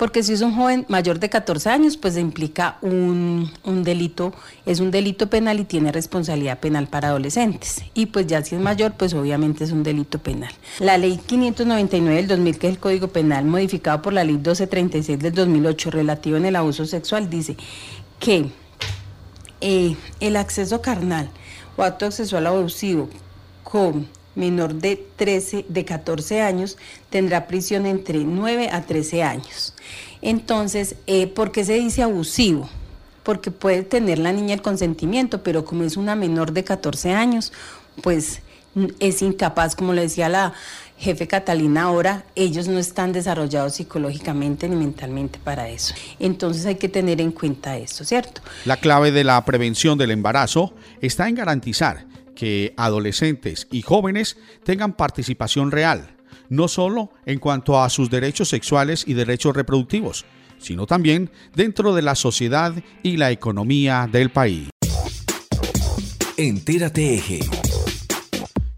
Porque 0.00 0.22
si 0.22 0.32
es 0.32 0.40
un 0.40 0.56
joven 0.56 0.86
mayor 0.88 1.20
de 1.20 1.28
14 1.28 1.68
años, 1.68 1.98
pues 1.98 2.16
implica 2.16 2.78
un, 2.80 3.52
un, 3.64 3.84
delito, 3.84 4.32
es 4.64 4.80
un 4.80 4.90
delito 4.90 5.28
penal 5.28 5.60
y 5.60 5.64
tiene 5.64 5.92
responsabilidad 5.92 6.58
penal 6.58 6.86
para 6.86 7.08
adolescentes. 7.08 7.84
Y 7.92 8.06
pues 8.06 8.26
ya 8.26 8.42
si 8.42 8.54
es 8.54 8.62
mayor, 8.62 8.94
pues 8.96 9.12
obviamente 9.12 9.62
es 9.62 9.72
un 9.72 9.82
delito 9.82 10.18
penal. 10.18 10.54
La 10.78 10.96
ley 10.96 11.20
599 11.26 12.16
del 12.16 12.28
2000, 12.28 12.58
que 12.58 12.68
es 12.68 12.72
el 12.72 12.78
Código 12.80 13.08
Penal, 13.08 13.44
modificado 13.44 14.00
por 14.00 14.14
la 14.14 14.24
ley 14.24 14.36
1236 14.36 15.18
del 15.18 15.34
2008, 15.34 15.90
relativo 15.90 16.38
en 16.38 16.46
el 16.46 16.56
abuso 16.56 16.86
sexual, 16.86 17.28
dice 17.28 17.58
que 18.18 18.46
eh, 19.60 19.96
el 20.20 20.36
acceso 20.36 20.80
carnal 20.80 21.28
o 21.76 21.82
acto 21.82 22.10
sexual 22.10 22.46
abusivo 22.46 23.10
con 23.64 24.08
menor 24.34 24.74
de 24.74 25.04
13, 25.16 25.66
de 25.68 25.84
14 25.84 26.40
años 26.40 26.76
tendrá 27.10 27.46
prisión 27.46 27.86
entre 27.86 28.18
9 28.18 28.70
a 28.70 28.82
13 28.82 29.22
años. 29.22 29.74
Entonces, 30.22 30.96
eh, 31.06 31.26
¿por 31.26 31.52
qué 31.52 31.64
se 31.64 31.74
dice 31.74 32.02
abusivo? 32.02 32.68
Porque 33.22 33.50
puede 33.50 33.82
tener 33.82 34.18
la 34.18 34.32
niña 34.32 34.54
el 34.54 34.62
consentimiento, 34.62 35.42
pero 35.42 35.64
como 35.64 35.84
es 35.84 35.96
una 35.96 36.14
menor 36.14 36.52
de 36.52 36.64
14 36.64 37.12
años, 37.12 37.52
pues 38.02 38.42
es 39.00 39.22
incapaz, 39.22 39.74
como 39.74 39.92
le 39.92 40.02
decía 40.02 40.28
la 40.28 40.54
jefe 40.96 41.26
Catalina 41.26 41.84
ahora, 41.84 42.24
ellos 42.34 42.68
no 42.68 42.78
están 42.78 43.12
desarrollados 43.12 43.74
psicológicamente 43.74 44.68
ni 44.68 44.76
mentalmente 44.76 45.38
para 45.42 45.68
eso. 45.68 45.94
Entonces 46.18 46.66
hay 46.66 46.74
que 46.74 46.90
tener 46.90 47.20
en 47.22 47.32
cuenta 47.32 47.76
esto, 47.78 48.04
¿cierto? 48.04 48.42
La 48.66 48.76
clave 48.76 49.10
de 49.10 49.24
la 49.24 49.42
prevención 49.44 49.96
del 49.96 50.10
embarazo 50.10 50.74
está 51.00 51.28
en 51.28 51.36
garantizar 51.36 52.04
que 52.40 52.72
adolescentes 52.78 53.68
y 53.70 53.82
jóvenes 53.82 54.38
tengan 54.64 54.94
participación 54.94 55.70
real, 55.70 56.16
no 56.48 56.68
solo 56.68 57.10
en 57.26 57.38
cuanto 57.38 57.82
a 57.82 57.90
sus 57.90 58.08
derechos 58.08 58.48
sexuales 58.48 59.04
y 59.06 59.12
derechos 59.12 59.54
reproductivos, 59.54 60.24
sino 60.56 60.86
también 60.86 61.30
dentro 61.54 61.94
de 61.94 62.00
la 62.00 62.14
sociedad 62.14 62.72
y 63.02 63.18
la 63.18 63.30
economía 63.30 64.08
del 64.10 64.30
país. 64.30 64.70
Entérate 66.38 67.16
Eje. 67.16 67.40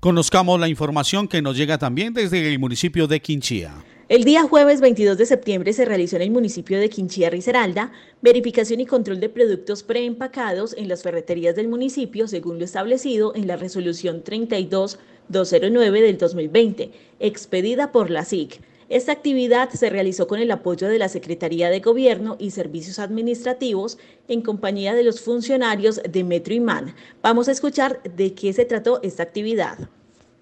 Conozcamos 0.00 0.58
la 0.58 0.66
información 0.66 1.28
que 1.28 1.40
nos 1.40 1.56
llega 1.56 1.78
también 1.78 2.14
desde 2.14 2.52
el 2.52 2.58
municipio 2.58 3.06
de 3.06 3.22
Quinchía. 3.22 3.74
El 4.08 4.24
día 4.24 4.42
jueves 4.42 4.80
22 4.80 5.16
de 5.16 5.26
septiembre 5.26 5.72
se 5.72 5.84
realizó 5.84 6.16
en 6.16 6.22
el 6.22 6.32
municipio 6.32 6.80
de 6.80 6.90
Quinchía 6.90 7.30
Risaralda 7.30 7.92
verificación 8.20 8.80
y 8.80 8.86
control 8.86 9.20
de 9.20 9.28
productos 9.28 9.84
preempacados 9.84 10.74
en 10.76 10.88
las 10.88 11.02
ferreterías 11.02 11.54
del 11.54 11.68
municipio 11.68 12.26
según 12.26 12.58
lo 12.58 12.64
establecido 12.64 13.32
en 13.36 13.46
la 13.46 13.56
resolución 13.56 14.24
32209 14.24 16.00
del 16.00 16.18
2020, 16.18 16.90
expedida 17.20 17.92
por 17.92 18.10
la 18.10 18.24
SIC. 18.24 18.60
Esta 18.88 19.12
actividad 19.12 19.70
se 19.70 19.88
realizó 19.88 20.26
con 20.26 20.40
el 20.40 20.50
apoyo 20.50 20.88
de 20.88 20.98
la 20.98 21.08
Secretaría 21.08 21.70
de 21.70 21.78
Gobierno 21.78 22.36
y 22.40 22.50
Servicios 22.50 22.98
Administrativos 22.98 23.98
en 24.26 24.42
compañía 24.42 24.94
de 24.94 25.04
los 25.04 25.20
funcionarios 25.20 26.02
de 26.02 26.24
Metro 26.24 26.52
Imán. 26.52 26.94
Vamos 27.22 27.48
a 27.48 27.52
escuchar 27.52 28.02
de 28.02 28.34
qué 28.34 28.52
se 28.52 28.64
trató 28.64 29.00
esta 29.02 29.22
actividad. 29.22 29.78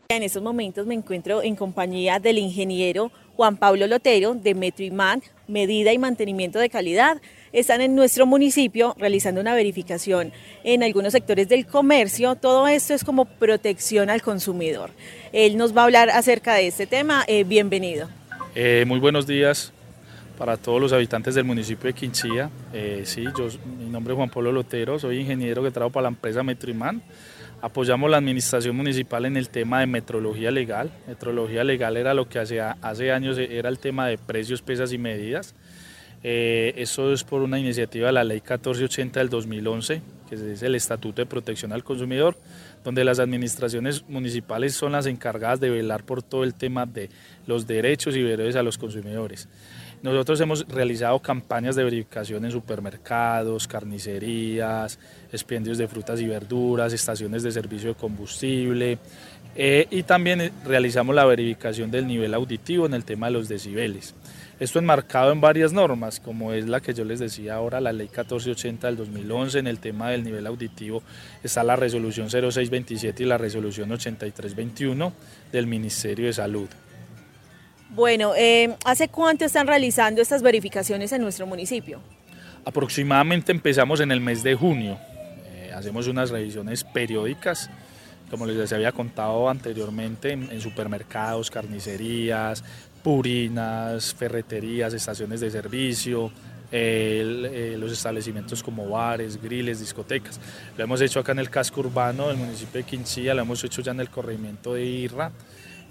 En 0.09 0.25
estos 0.25 0.43
momentos 0.43 0.89
me 0.89 0.95
encuentro 0.95 1.41
en 1.41 1.55
compañía 1.55 2.19
del 2.19 2.39
ingeniero 2.39 3.13
Juan 3.37 3.57
Pablo 3.57 3.87
Lotero 3.87 4.35
de 4.35 4.55
Metro 4.55 4.85
Imán, 4.85 5.23
Medida 5.49 5.93
y 5.93 5.99
Mantenimiento 5.99 6.59
de 6.59 6.71
Calidad. 6.71 7.21
Están 7.53 7.81
en 7.81 7.95
nuestro 7.95 8.27
municipio 8.27 8.95
realizando 8.99 9.41
una 9.41 9.55
verificación 9.55 10.33
en 10.63 10.83
algunos 10.83 11.13
sectores 11.13 11.49
del 11.49 11.67
comercio. 11.67 12.37
Todo 12.37 12.69
esto 12.69 12.95
es 12.95 13.03
como 13.03 13.25
protección 13.25 14.11
al 14.11 14.23
consumidor. 14.23 14.91
Él 15.33 15.57
nos 15.57 15.77
va 15.77 15.83
a 15.83 15.85
hablar 15.85 16.11
acerca 16.11 16.55
de 16.55 16.69
este 16.69 16.87
tema. 16.87 17.25
Eh, 17.27 17.45
bienvenido. 17.45 18.09
Eh, 18.55 18.85
muy 18.87 19.01
buenos 19.01 19.27
días 19.27 19.73
para 20.41 20.57
todos 20.57 20.81
los 20.81 20.93
habitantes 20.93 21.35
del 21.35 21.45
municipio 21.45 21.87
de 21.87 21.93
Quinchía. 21.93 22.51
Eh, 22.73 23.03
sí, 23.05 23.25
yo, 23.37 23.49
mi 23.79 23.91
nombre 23.91 24.15
es 24.15 24.17
Juan 24.17 24.31
Pablo 24.31 24.53
Lotero, 24.53 24.99
soy 24.99 25.19
ingeniero 25.19 25.63
que 25.63 25.71
trabajo 25.71 25.93
para 25.93 26.05
la 26.05 26.09
empresa 26.09 26.43
Metroimán. 26.43 27.03
Apoyamos 27.63 28.11
la 28.11 28.17
administración 28.17 28.75
municipal 28.75 29.27
en 29.27 29.37
el 29.37 29.51
tema 29.51 29.81
de 29.81 29.87
metrología 29.87 30.51
legal. 30.51 30.91
Metrología 31.07 31.63
legal 31.63 31.99
era 31.99 32.15
lo 32.15 32.29
que 32.29 32.39
hace, 32.39 32.61
hace 32.61 33.13
años 33.13 33.37
era 33.39 33.69
el 33.69 33.79
tema 33.79 34.07
de 34.07 34.17
precios, 34.17 34.63
pesas 34.63 34.93
y 34.93 34.99
medidas. 34.99 35.55
Eh, 36.23 36.75
eso 36.77 37.13
es 37.13 37.25
por 37.25 37.43
una 37.43 37.59
iniciativa 37.59 38.07
de 38.07 38.13
la 38.13 38.25
ley 38.25 38.39
1480 38.39 39.21
del 39.21 39.29
2011, 39.31 40.03
que 40.29 40.35
es 40.35 40.63
el 40.63 40.75
Estatuto 40.75 41.23
de 41.23 41.27
Protección 41.27 41.73
al 41.73 41.85
Consumidor, 41.85 42.37
donde 42.85 43.05
las 43.05 43.19
administraciones 43.19 44.05
municipales 44.09 44.75
son 44.75 44.93
las 44.93 45.07
encargadas 45.07 45.61
de 45.61 45.71
velar 45.71 46.05
por 46.05 46.23
todo 46.23 46.45
el 46.45 46.55
tema 46.55 46.87
de 46.87 47.11
los 47.47 47.67
derechos 47.67 48.17
y 48.17 48.23
deberes 48.23 48.57
a 48.57 48.63
los 48.63 48.79
consumidores. 48.79 49.49
Nosotros 50.03 50.41
hemos 50.41 50.67
realizado 50.67 51.19
campañas 51.19 51.77
de 51.77 51.85
verificación 51.85 52.47
en 52.47 52.51
supermercados, 52.51 53.69
carnicerías, 53.69 54.99
expendios 55.31 55.77
de 55.77 55.89
frutas 55.89 56.21
y 56.21 56.27
verduras, 56.27 56.95
estaciones 56.95 57.43
de 57.43 57.53
servicio 57.53 57.91
de 57.91 57.95
combustible 57.97 58.99
eh, 59.55 59.87
y 59.91 60.03
también 60.05 60.53
realizamos 60.65 61.15
la 61.15 61.27
verificación 61.27 61.91
del 61.91 62.07
nivel 62.07 62.33
auditivo 62.33 62.87
en 62.87 62.95
el 62.95 63.05
tema 63.05 63.27
de 63.27 63.35
los 63.35 63.49
decibeles. 63.49 64.15
Esto 64.59 64.79
enmarcado 64.79 65.33
en 65.33 65.41
varias 65.43 65.73
normas, 65.73 66.19
como 66.19 66.53
es 66.55 66.67
la 66.67 66.81
que 66.81 66.95
yo 66.95 67.05
les 67.05 67.19
decía 67.19 67.55
ahora, 67.55 67.81
la 67.81 67.93
ley 67.93 68.07
1480 68.07 68.87
del 68.87 68.97
2011, 68.97 69.59
en 69.59 69.67
el 69.67 69.81
tema 69.81 70.11
del 70.11 70.25
nivel 70.25 70.47
auditivo 70.47 71.03
está 71.43 71.63
la 71.63 71.77
resolución 71.77 72.31
0627 72.31 73.23
y 73.23 73.27
la 73.27 73.39
resolución 73.39 73.93
8321 73.93 75.13
del 75.53 75.67
Ministerio 75.67 76.27
de 76.27 76.33
Salud. 76.33 76.69
Bueno, 77.93 78.35
eh, 78.37 78.77
¿hace 78.85 79.09
cuánto 79.09 79.45
están 79.45 79.67
realizando 79.67 80.23
estas 80.23 80.43
verificaciones 80.43 81.11
en 81.13 81.23
nuestro 81.23 81.47
municipio? 81.47 82.01
Aproximadamente 82.65 83.51
empezamos 83.51 83.99
en 84.01 84.13
el 84.13 84.21
mes 84.21 84.45
de 84.45 84.55
junio. 84.55 84.97
Eh, 85.47 85.73
hacemos 85.75 86.07
unas 86.07 86.31
revisiones 86.31 86.85
periódicas, 86.85 87.69
como 88.31 88.47
les 88.47 88.73
había 88.73 88.93
contado 88.93 89.49
anteriormente, 89.49 90.33
en 90.33 90.61
supermercados, 90.61 91.51
carnicerías, 91.51 92.63
purinas, 93.03 94.15
ferreterías, 94.15 94.95
estaciones 94.95 95.41
de 95.41 95.51
servicio, 95.51 96.31
eh, 96.71 97.75
los 97.77 97.91
establecimientos 97.91 98.63
como 98.63 98.89
bares, 98.89 99.43
griles, 99.43 99.81
discotecas. 99.81 100.39
Lo 100.77 100.85
hemos 100.85 101.01
hecho 101.01 101.19
acá 101.19 101.33
en 101.33 101.41
el 101.41 101.51
casco 101.51 101.81
urbano 101.81 102.29
del 102.29 102.37
municipio 102.37 102.81
de 102.81 102.85
Quinchilla, 102.85 103.35
lo 103.35 103.43
hemos 103.43 103.65
hecho 103.65 103.83
ya 103.83 103.91
en 103.91 103.99
el 103.99 104.11
corregimiento 104.11 104.75
de 104.75 104.85
Irra, 104.85 105.33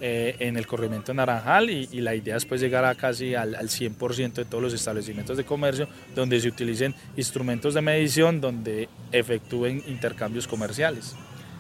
eh, 0.02 0.36
en 0.39 0.58
el 0.58 0.66
corregimiento 0.66 1.14
Naranjal 1.14 1.70
y, 1.70 1.88
la 2.00 2.16
idea 2.16 2.38
es 2.38 2.45
pues 2.45 2.62
llegar 2.62 2.86
a 2.86 2.95
casi 2.95 3.36
al, 3.36 3.56
al 3.56 3.68
100% 3.68 4.34
de 4.34 4.45
todos 4.45 4.64
los 4.64 4.74
establecimientos 4.74 5.36
de 5.36 5.43
comercio 5.43 5.88
donde 6.16 6.39
se 6.39 6.47
utilicen 6.47 6.95
instrumentos 7.18 7.74
de 7.74 7.82
medición, 7.82 8.39
donde 8.39 8.88
efectúen 9.12 9.84
intercambios 9.88 10.47
comerciales. 10.47 11.16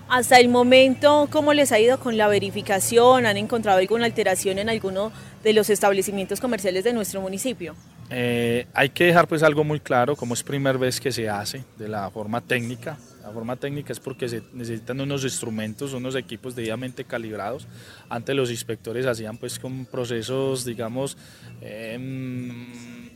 Hasta 0.09 0.39
el 0.39 0.49
momento, 0.49 1.27
¿cómo 1.31 1.53
les 1.53 1.71
ha 1.71 1.79
ido 1.79 1.99
con 1.99 2.17
la 2.17 2.27
verificación? 2.27 3.27
¿Han 3.27 3.37
encontrado 3.37 3.77
alguna 3.77 4.05
alteración 4.05 4.57
en 4.57 4.67
alguno 4.67 5.11
de 5.43 5.53
los 5.53 5.69
establecimientos 5.69 6.39
comerciales 6.39 6.83
de 6.83 6.93
nuestro 6.93 7.21
municipio? 7.21 7.75
Eh, 8.11 8.65
hay 8.73 8.89
que 8.89 9.05
dejar 9.05 9.27
pues 9.27 9.43
algo 9.43 9.63
muy 9.63 9.79
claro, 9.79 10.15
como 10.15 10.33
es 10.33 10.41
primera 10.41 10.77
vez 10.77 10.99
que 10.99 11.11
se 11.11 11.29
hace 11.29 11.63
de 11.77 11.87
la 11.87 12.09
forma 12.09 12.41
técnica. 12.41 12.97
La 13.21 13.31
forma 13.31 13.57
técnica 13.57 13.93
es 13.93 13.99
porque 13.99 14.27
se 14.27 14.41
necesitan 14.53 14.99
unos 15.01 15.23
instrumentos, 15.23 15.93
unos 15.93 16.15
equipos 16.15 16.55
debidamente 16.55 17.03
calibrados. 17.03 17.67
Antes 18.09 18.35
los 18.35 18.49
inspectores 18.49 19.05
hacían 19.05 19.37
pues 19.37 19.59
con 19.59 19.85
procesos, 19.85 20.65
digamos, 20.65 21.15
em, 21.61 22.65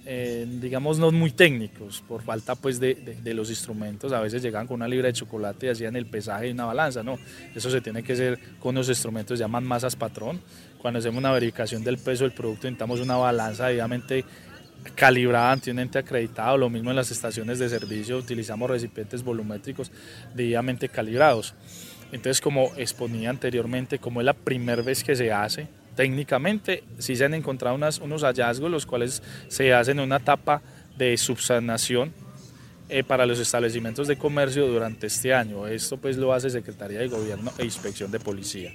eh, 0.06 0.46
digamos, 0.62 1.00
no 1.00 1.12
muy 1.12 1.32
técnicos, 1.32 2.04
por 2.08 2.22
falta 2.22 2.54
pues 2.54 2.80
de, 2.80 3.34
los 3.34 3.50
instrumentos. 3.50 4.12
A 4.12 4.20
veces 4.20 4.44
llegan 4.44 4.68
con 4.68 4.76
una 4.76 4.88
libra 4.88 5.08
de 5.08 5.14
chocolate 5.14 5.66
y 5.66 5.70
hacían 5.70 5.96
el 5.96 6.06
pesaje 6.06 6.50
y 6.50 6.52
una 6.52 6.66
balanza, 6.66 7.02
no. 7.02 7.18
Eso 7.56 7.72
se 7.72 7.82
tiene 7.82 8.04
que 8.04 8.14
hacer 8.14 8.38
con 8.60 8.76
los 8.76 8.90
instrumentos, 8.90 9.40
llaman 9.40 9.64
masas 9.64 9.96
patrón. 9.96 10.42
Cuando 10.80 11.00
hacemos 11.00 11.18
una 11.18 11.32
verificación 11.32 11.84
del 11.84 11.98
peso 11.98 12.26
del 12.26 12.34
producto, 12.34 12.68
necesitamos 12.68 13.00
una 13.00 13.16
balanza 13.16 13.68
debidamente 13.68 14.26
calibrada 14.96 15.52
ante 15.52 15.72
un 15.72 15.80
ente 15.80 16.00
acreditado. 16.00 16.58
Lo 16.58 16.70
mismo 16.70 16.90
en 16.90 16.96
las 16.96 17.12
estaciones 17.12 17.60
de 17.60 17.70
servicio, 17.70 18.18
utilizamos 18.18 18.70
recipientes 18.70 19.24
volumétricos 19.24 19.92
debidamente 20.34 20.90
calibrados. 20.90 21.54
Entonces, 22.12 22.42
como 22.42 22.72
exponía 22.78 23.30
anteriormente, 23.30 23.98
como 24.00 24.22
es 24.22 24.26
la 24.26 24.34
primera 24.34 24.82
vez 24.82 25.04
que 25.04 25.16
se 25.16 25.32
hace, 25.32 25.68
técnicamente 25.96 26.84
sí 27.00 27.16
se 27.16 27.26
han 27.26 27.34
encontrado 27.34 27.76
unos 27.76 28.24
hallazgos, 28.24 28.70
los 28.70 28.86
cuales 28.86 29.24
se 29.48 29.74
hacen 29.74 30.00
en 30.00 30.06
una 30.06 30.18
etapa 30.18 30.62
de 30.98 31.18
subsanación 31.18 32.14
eh, 32.90 33.04
para 33.04 33.26
los 33.26 33.40
establecimientos 33.40 34.08
de 34.08 34.18
comercio 34.18 34.68
durante 34.68 35.08
este 35.08 35.34
año. 35.34 35.66
Esto 35.66 35.98
pues 35.98 36.18
lo 36.18 36.34
hace 36.34 36.50
Secretaría 36.50 37.00
de 37.00 37.08
Gobierno 37.08 37.52
e 37.58 37.66
Inspección 37.66 38.12
de 38.12 38.20
Policía. 38.20 38.72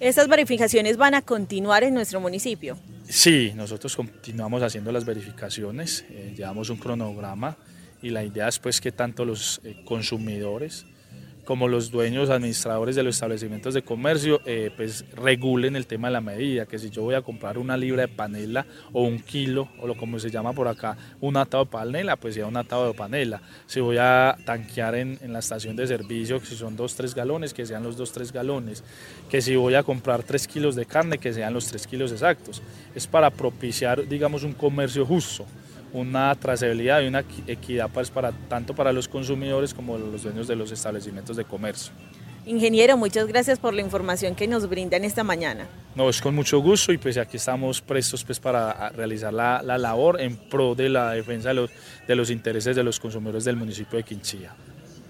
¿Estas 0.00 0.28
verificaciones 0.28 0.96
van 0.96 1.14
a 1.14 1.22
continuar 1.22 1.84
en 1.84 1.94
nuestro 1.94 2.20
municipio? 2.20 2.76
Sí, 3.08 3.52
nosotros 3.54 3.94
continuamos 3.94 4.62
haciendo 4.62 4.90
las 4.90 5.04
verificaciones, 5.04 6.04
eh, 6.10 6.34
llevamos 6.36 6.70
un 6.70 6.78
cronograma 6.78 7.56
y 8.02 8.10
la 8.10 8.24
idea 8.24 8.48
es 8.48 8.58
pues 8.58 8.80
que 8.80 8.92
tanto 8.92 9.24
los 9.24 9.60
eh, 9.64 9.82
consumidores, 9.84 10.86
como 11.44 11.68
los 11.68 11.90
dueños, 11.90 12.30
administradores 12.30 12.96
de 12.96 13.02
los 13.02 13.16
establecimientos 13.16 13.74
de 13.74 13.82
comercio, 13.82 14.40
eh, 14.46 14.70
pues 14.76 15.04
regulen 15.14 15.76
el 15.76 15.86
tema 15.86 16.08
de 16.08 16.12
la 16.12 16.20
medida, 16.20 16.66
que 16.66 16.78
si 16.78 16.90
yo 16.90 17.02
voy 17.02 17.14
a 17.14 17.22
comprar 17.22 17.58
una 17.58 17.76
libra 17.76 18.02
de 18.02 18.08
panela 18.08 18.66
o 18.92 19.02
un 19.02 19.18
kilo, 19.18 19.68
o 19.80 19.86
lo 19.86 19.96
como 19.96 20.18
se 20.18 20.30
llama 20.30 20.52
por 20.52 20.68
acá, 20.68 20.96
un 21.20 21.36
atado 21.36 21.64
de 21.64 21.70
panela, 21.70 22.16
pues 22.16 22.34
sea 22.34 22.46
un 22.46 22.56
atado 22.56 22.88
de 22.88 22.94
panela. 22.94 23.40
Si 23.66 23.80
voy 23.80 23.98
a 23.98 24.36
tanquear 24.44 24.94
en, 24.94 25.18
en 25.20 25.32
la 25.32 25.40
estación 25.40 25.76
de 25.76 25.86
servicio, 25.86 26.40
que 26.40 26.46
si 26.46 26.56
son 26.56 26.76
dos, 26.76 26.94
tres 26.94 27.14
galones, 27.14 27.54
que 27.54 27.66
sean 27.66 27.82
los 27.82 27.96
dos, 27.96 28.12
tres 28.12 28.32
galones. 28.32 28.82
Que 29.30 29.42
si 29.42 29.56
voy 29.56 29.74
a 29.74 29.82
comprar 29.82 30.22
tres 30.22 30.46
kilos 30.46 30.74
de 30.74 30.86
carne, 30.86 31.18
que 31.18 31.32
sean 31.32 31.52
los 31.52 31.66
tres 31.66 31.86
kilos 31.86 32.12
exactos. 32.12 32.62
Es 32.94 33.06
para 33.06 33.30
propiciar, 33.30 34.06
digamos, 34.08 34.42
un 34.42 34.52
comercio 34.52 35.04
justo 35.04 35.46
una 35.94 36.34
trazabilidad 36.34 37.00
y 37.00 37.06
una 37.06 37.24
equidad 37.46 37.88
pues, 37.92 38.10
para, 38.10 38.32
tanto 38.32 38.74
para 38.74 38.92
los 38.92 39.08
consumidores 39.08 39.72
como 39.72 39.96
los 39.96 40.24
dueños 40.24 40.46
de 40.46 40.56
los 40.56 40.70
establecimientos 40.72 41.36
de 41.36 41.44
comercio. 41.44 41.92
Ingeniero, 42.46 42.98
muchas 42.98 43.26
gracias 43.26 43.58
por 43.58 43.72
la 43.72 43.80
información 43.80 44.34
que 44.34 44.46
nos 44.46 44.68
brindan 44.68 45.04
esta 45.04 45.24
mañana. 45.24 45.66
No, 45.94 46.10
es 46.10 46.20
con 46.20 46.34
mucho 46.34 46.58
gusto 46.58 46.92
y 46.92 46.98
pues 46.98 47.16
aquí 47.16 47.38
estamos 47.38 47.80
prestos 47.80 48.22
pues 48.22 48.38
para 48.38 48.90
realizar 48.90 49.32
la, 49.32 49.62
la 49.62 49.78
labor 49.78 50.20
en 50.20 50.36
pro 50.36 50.74
de 50.74 50.90
la 50.90 51.12
defensa 51.12 51.48
de 51.48 51.54
los, 51.54 51.70
de 52.06 52.14
los 52.14 52.28
intereses 52.28 52.76
de 52.76 52.82
los 52.82 53.00
consumidores 53.00 53.44
del 53.44 53.56
municipio 53.56 53.96
de 53.96 54.02
Quinchilla. 54.02 54.54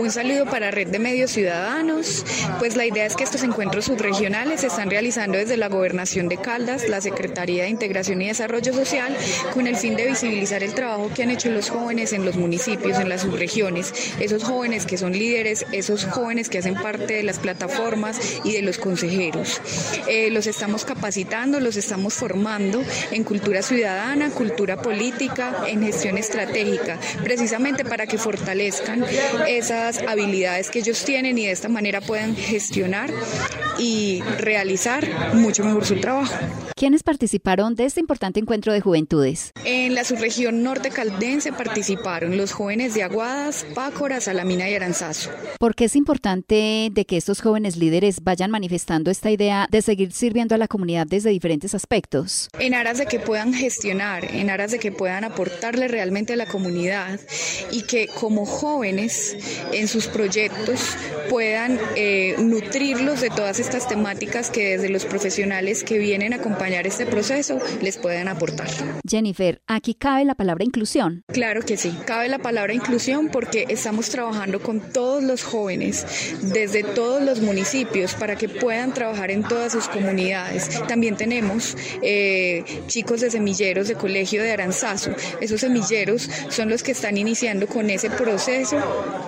Un 0.00 0.12
saludo 0.12 0.44
para 0.44 0.70
Red 0.70 0.88
de 0.88 1.00
Medios 1.00 1.32
Ciudadanos. 1.32 2.24
Pues 2.60 2.76
la 2.76 2.86
idea 2.86 3.04
es 3.04 3.16
que 3.16 3.24
estos 3.24 3.42
encuentros 3.42 3.86
subregionales 3.86 4.60
se 4.60 4.68
están 4.68 4.90
realizando 4.90 5.36
desde 5.36 5.56
la 5.56 5.68
Gobernación 5.68 6.28
de 6.28 6.36
Caldas, 6.36 6.88
la 6.88 7.00
Secretaría 7.00 7.64
de 7.64 7.70
Integración 7.70 8.22
y 8.22 8.28
Desarrollo 8.28 8.72
Social, 8.72 9.16
con 9.52 9.66
el 9.66 9.76
fin 9.76 9.96
de 9.96 10.06
visibilizar 10.06 10.62
el 10.62 10.72
trabajo 10.72 11.10
que 11.12 11.24
han 11.24 11.30
hecho 11.30 11.50
los 11.50 11.70
jóvenes 11.70 12.12
en 12.12 12.24
los 12.24 12.36
municipios, 12.36 12.98
en 13.00 13.08
las 13.08 13.22
subregiones, 13.22 13.92
esos 14.20 14.44
jóvenes 14.44 14.86
que 14.86 14.98
son 14.98 15.12
líderes, 15.12 15.66
esos 15.72 16.04
jóvenes 16.04 16.48
que 16.48 16.58
hacen 16.58 16.74
parte 16.74 17.14
de 17.14 17.24
las 17.24 17.40
plataformas 17.40 18.20
y 18.44 18.52
de 18.52 18.62
los 18.62 18.78
consejeros. 18.78 19.60
Eh, 20.06 20.30
los 20.30 20.46
estamos 20.46 20.84
capacitando, 20.84 21.58
los 21.58 21.76
estamos 21.76 22.14
formando 22.14 22.84
en 23.10 23.24
cultura 23.24 23.62
ciudadana, 23.62 24.30
cultura 24.30 24.76
política, 24.76 25.64
en 25.66 25.82
gestión 25.82 26.18
estratégica, 26.18 26.98
precisamente 27.24 27.84
para 27.84 28.06
que 28.06 28.16
fortalezcan 28.16 29.04
habilidades 29.96 30.70
que 30.70 30.80
ellos 30.80 31.02
tienen 31.04 31.38
y 31.38 31.46
de 31.46 31.52
esta 31.52 31.70
manera 31.70 32.02
puedan 32.02 32.36
gestionar 32.36 33.10
y 33.78 34.20
realizar 34.38 35.34
mucho 35.34 35.64
mejor 35.64 35.86
su 35.86 35.98
trabajo. 36.00 36.34
¿Quiénes 36.78 37.02
participaron 37.02 37.74
de 37.74 37.86
este 37.86 37.98
importante 37.98 38.38
encuentro 38.38 38.72
de 38.72 38.80
juventudes? 38.80 39.50
En 39.64 39.96
la 39.96 40.04
subregión 40.04 40.62
norte 40.62 40.90
caldense 40.90 41.52
participaron 41.52 42.36
los 42.36 42.52
jóvenes 42.52 42.94
de 42.94 43.02
Aguadas, 43.02 43.66
Pácora, 43.74 44.20
Salamina 44.20 44.68
y 44.70 44.74
Aranzazo. 44.74 45.30
¿Por 45.58 45.74
qué 45.74 45.86
es 45.86 45.96
importante 45.96 46.90
de 46.92 47.04
que 47.04 47.16
estos 47.16 47.40
jóvenes 47.40 47.76
líderes 47.76 48.22
vayan 48.22 48.52
manifestando 48.52 49.10
esta 49.10 49.28
idea 49.32 49.66
de 49.72 49.82
seguir 49.82 50.12
sirviendo 50.12 50.54
a 50.54 50.58
la 50.58 50.68
comunidad 50.68 51.08
desde 51.08 51.30
diferentes 51.30 51.74
aspectos? 51.74 52.48
En 52.60 52.74
aras 52.74 52.98
de 52.98 53.06
que 53.06 53.18
puedan 53.18 53.52
gestionar, 53.52 54.24
en 54.24 54.48
aras 54.48 54.70
de 54.70 54.78
que 54.78 54.92
puedan 54.92 55.24
aportarle 55.24 55.88
realmente 55.88 56.34
a 56.34 56.36
la 56.36 56.46
comunidad 56.46 57.18
y 57.72 57.82
que 57.82 58.06
como 58.06 58.46
jóvenes 58.46 59.36
en 59.78 59.88
sus 59.88 60.06
proyectos 60.06 60.96
puedan 61.28 61.78
eh, 61.96 62.34
nutrirlos 62.38 63.20
de 63.20 63.30
todas 63.30 63.60
estas 63.60 63.86
temáticas 63.86 64.50
que 64.50 64.76
desde 64.76 64.88
los 64.88 65.04
profesionales 65.04 65.84
que 65.84 65.98
vienen 65.98 66.32
a 66.32 66.36
acompañar 66.36 66.86
este 66.86 67.06
proceso 67.06 67.58
les 67.82 67.98
puedan 67.98 68.28
aportar. 68.28 68.68
Jennifer, 69.08 69.60
aquí 69.66 69.94
cabe 69.94 70.24
la 70.24 70.34
palabra 70.34 70.64
inclusión. 70.64 71.22
Claro 71.28 71.62
que 71.62 71.76
sí, 71.76 71.96
cabe 72.06 72.28
la 72.28 72.38
palabra 72.38 72.72
inclusión 72.72 73.28
porque 73.28 73.66
estamos 73.68 74.08
trabajando 74.10 74.60
con 74.60 74.80
todos 74.80 75.22
los 75.22 75.42
jóvenes 75.42 76.06
desde 76.42 76.82
todos 76.82 77.22
los 77.22 77.40
municipios 77.40 78.14
para 78.14 78.36
que 78.36 78.48
puedan 78.48 78.92
trabajar 78.94 79.30
en 79.30 79.42
todas 79.42 79.72
sus 79.72 79.88
comunidades. 79.88 80.82
También 80.88 81.16
tenemos 81.16 81.76
eh, 82.02 82.64
chicos 82.86 83.20
de 83.20 83.30
semilleros 83.30 83.88
de 83.88 83.94
colegio 83.94 84.42
de 84.42 84.52
Aranzazo. 84.52 85.12
Esos 85.40 85.60
semilleros 85.60 86.28
son 86.48 86.68
los 86.68 86.82
que 86.82 86.92
están 86.92 87.16
iniciando 87.16 87.66
con 87.66 87.90
ese 87.90 88.10
proceso 88.10 88.78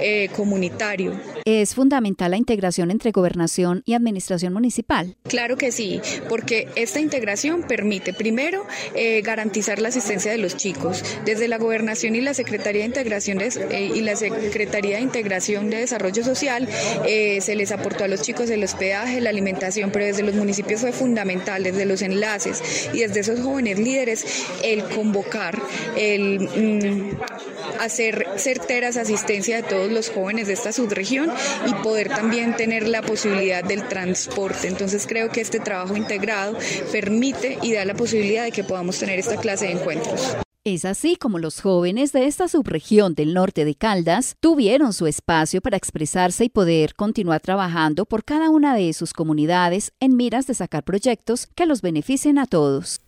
eh, 0.01 0.28
comunitario. 0.41 1.12
¿Es 1.45 1.74
fundamental 1.74 2.30
la 2.30 2.38
integración 2.38 2.91
entre 2.91 3.11
gobernación 3.11 3.82
y 3.84 3.93
administración 3.93 4.55
municipal? 4.55 5.16
Claro 5.24 5.59
que 5.59 5.70
sí, 5.70 6.01
porque 6.30 6.68
esta 6.76 6.99
integración 6.99 7.62
permite 7.64 8.14
primero 8.14 8.64
eh, 8.95 9.20
garantizar 9.20 9.82
la 9.82 9.88
asistencia 9.88 10.32
de 10.32 10.38
los 10.38 10.57
chicos. 10.57 11.05
Desde 11.26 11.47
la 11.47 11.59
gobernación 11.59 12.16
y 12.16 12.22
la 12.22 12.32
Secretaría 12.32 12.80
de 12.80 12.86
Integración 12.86 13.38
eh, 13.43 13.93
y 13.95 14.01
la 14.01 14.16
Secretaría 14.16 14.97
de 14.97 15.03
Integración 15.03 15.68
de 15.68 15.76
Desarrollo 15.76 16.24
Social 16.24 16.66
se 17.05 17.55
les 17.55 17.70
aportó 17.70 18.05
a 18.05 18.09
los 18.09 18.22
chicos 18.22 18.49
el 18.49 18.64
hospedaje, 18.64 19.20
la 19.20 19.28
alimentación, 19.28 19.91
pero 19.91 20.07
desde 20.07 20.22
los 20.22 20.34
municipios 20.34 20.80
fue 20.80 20.93
fundamental, 20.93 21.62
desde 21.62 21.84
los 21.84 22.01
enlaces 22.01 22.88
y 22.95 23.01
desde 23.01 23.20
esos 23.20 23.41
jóvenes 23.41 23.78
líderes 23.78 24.24
el 24.62 24.84
convocar, 24.84 25.61
el 25.97 26.41
mm, 26.41 27.18
hacer 27.81 28.26
certeras 28.37 28.97
asistencia 28.97 29.57
de 29.57 29.62
todos 29.62 29.91
los 29.91 30.11
jóvenes 30.11 30.47
de 30.47 30.53
esta 30.53 30.72
subregión 30.72 31.31
y 31.66 31.74
poder 31.83 32.09
también 32.09 32.57
tener 32.57 32.87
la 32.89 33.03
posibilidad 33.03 33.64
del 33.64 33.89
transporte. 33.89 34.68
Entonces 34.68 35.07
creo 35.07 35.31
que 35.31 35.41
este 35.41 35.61
trabajo 35.61 35.97
integrado 35.97 36.57
permite 36.93 37.59
y 37.62 37.72
da 37.72 37.85
la 37.85 37.95
posibilidad 37.95 38.45
de 38.45 38.53
que 38.53 38.64
podamos 38.64 38.99
tener 38.99 39.18
esta 39.18 39.37
clase 39.37 39.66
de 39.66 39.72
encuentros. 39.72 40.37
Es 40.62 40.85
así 40.85 41.16
como 41.16 41.39
los 41.39 41.62
jóvenes 41.62 42.12
de 42.12 42.26
esta 42.26 42.47
subregión 42.47 43.14
del 43.14 43.33
norte 43.33 43.64
de 43.64 43.74
Caldas 43.74 44.37
tuvieron 44.41 44.93
su 44.93 45.07
espacio 45.07 45.62
para 45.62 45.78
expresarse 45.78 46.45
y 46.45 46.51
poder 46.51 46.95
continuar 46.95 47.41
trabajando 47.41 48.05
por 48.05 48.24
cada 48.24 48.51
una 48.51 48.74
de 48.74 48.93
sus 48.93 49.14
comunidades 49.14 49.93
en 50.01 50.16
miras 50.16 50.47
de 50.47 50.53
sacar 50.53 50.85
proyectos 50.85 51.47
que 51.55 51.64
los 51.64 51.81
beneficien 51.81 52.39
a 52.39 52.45
todos. 52.45 53.01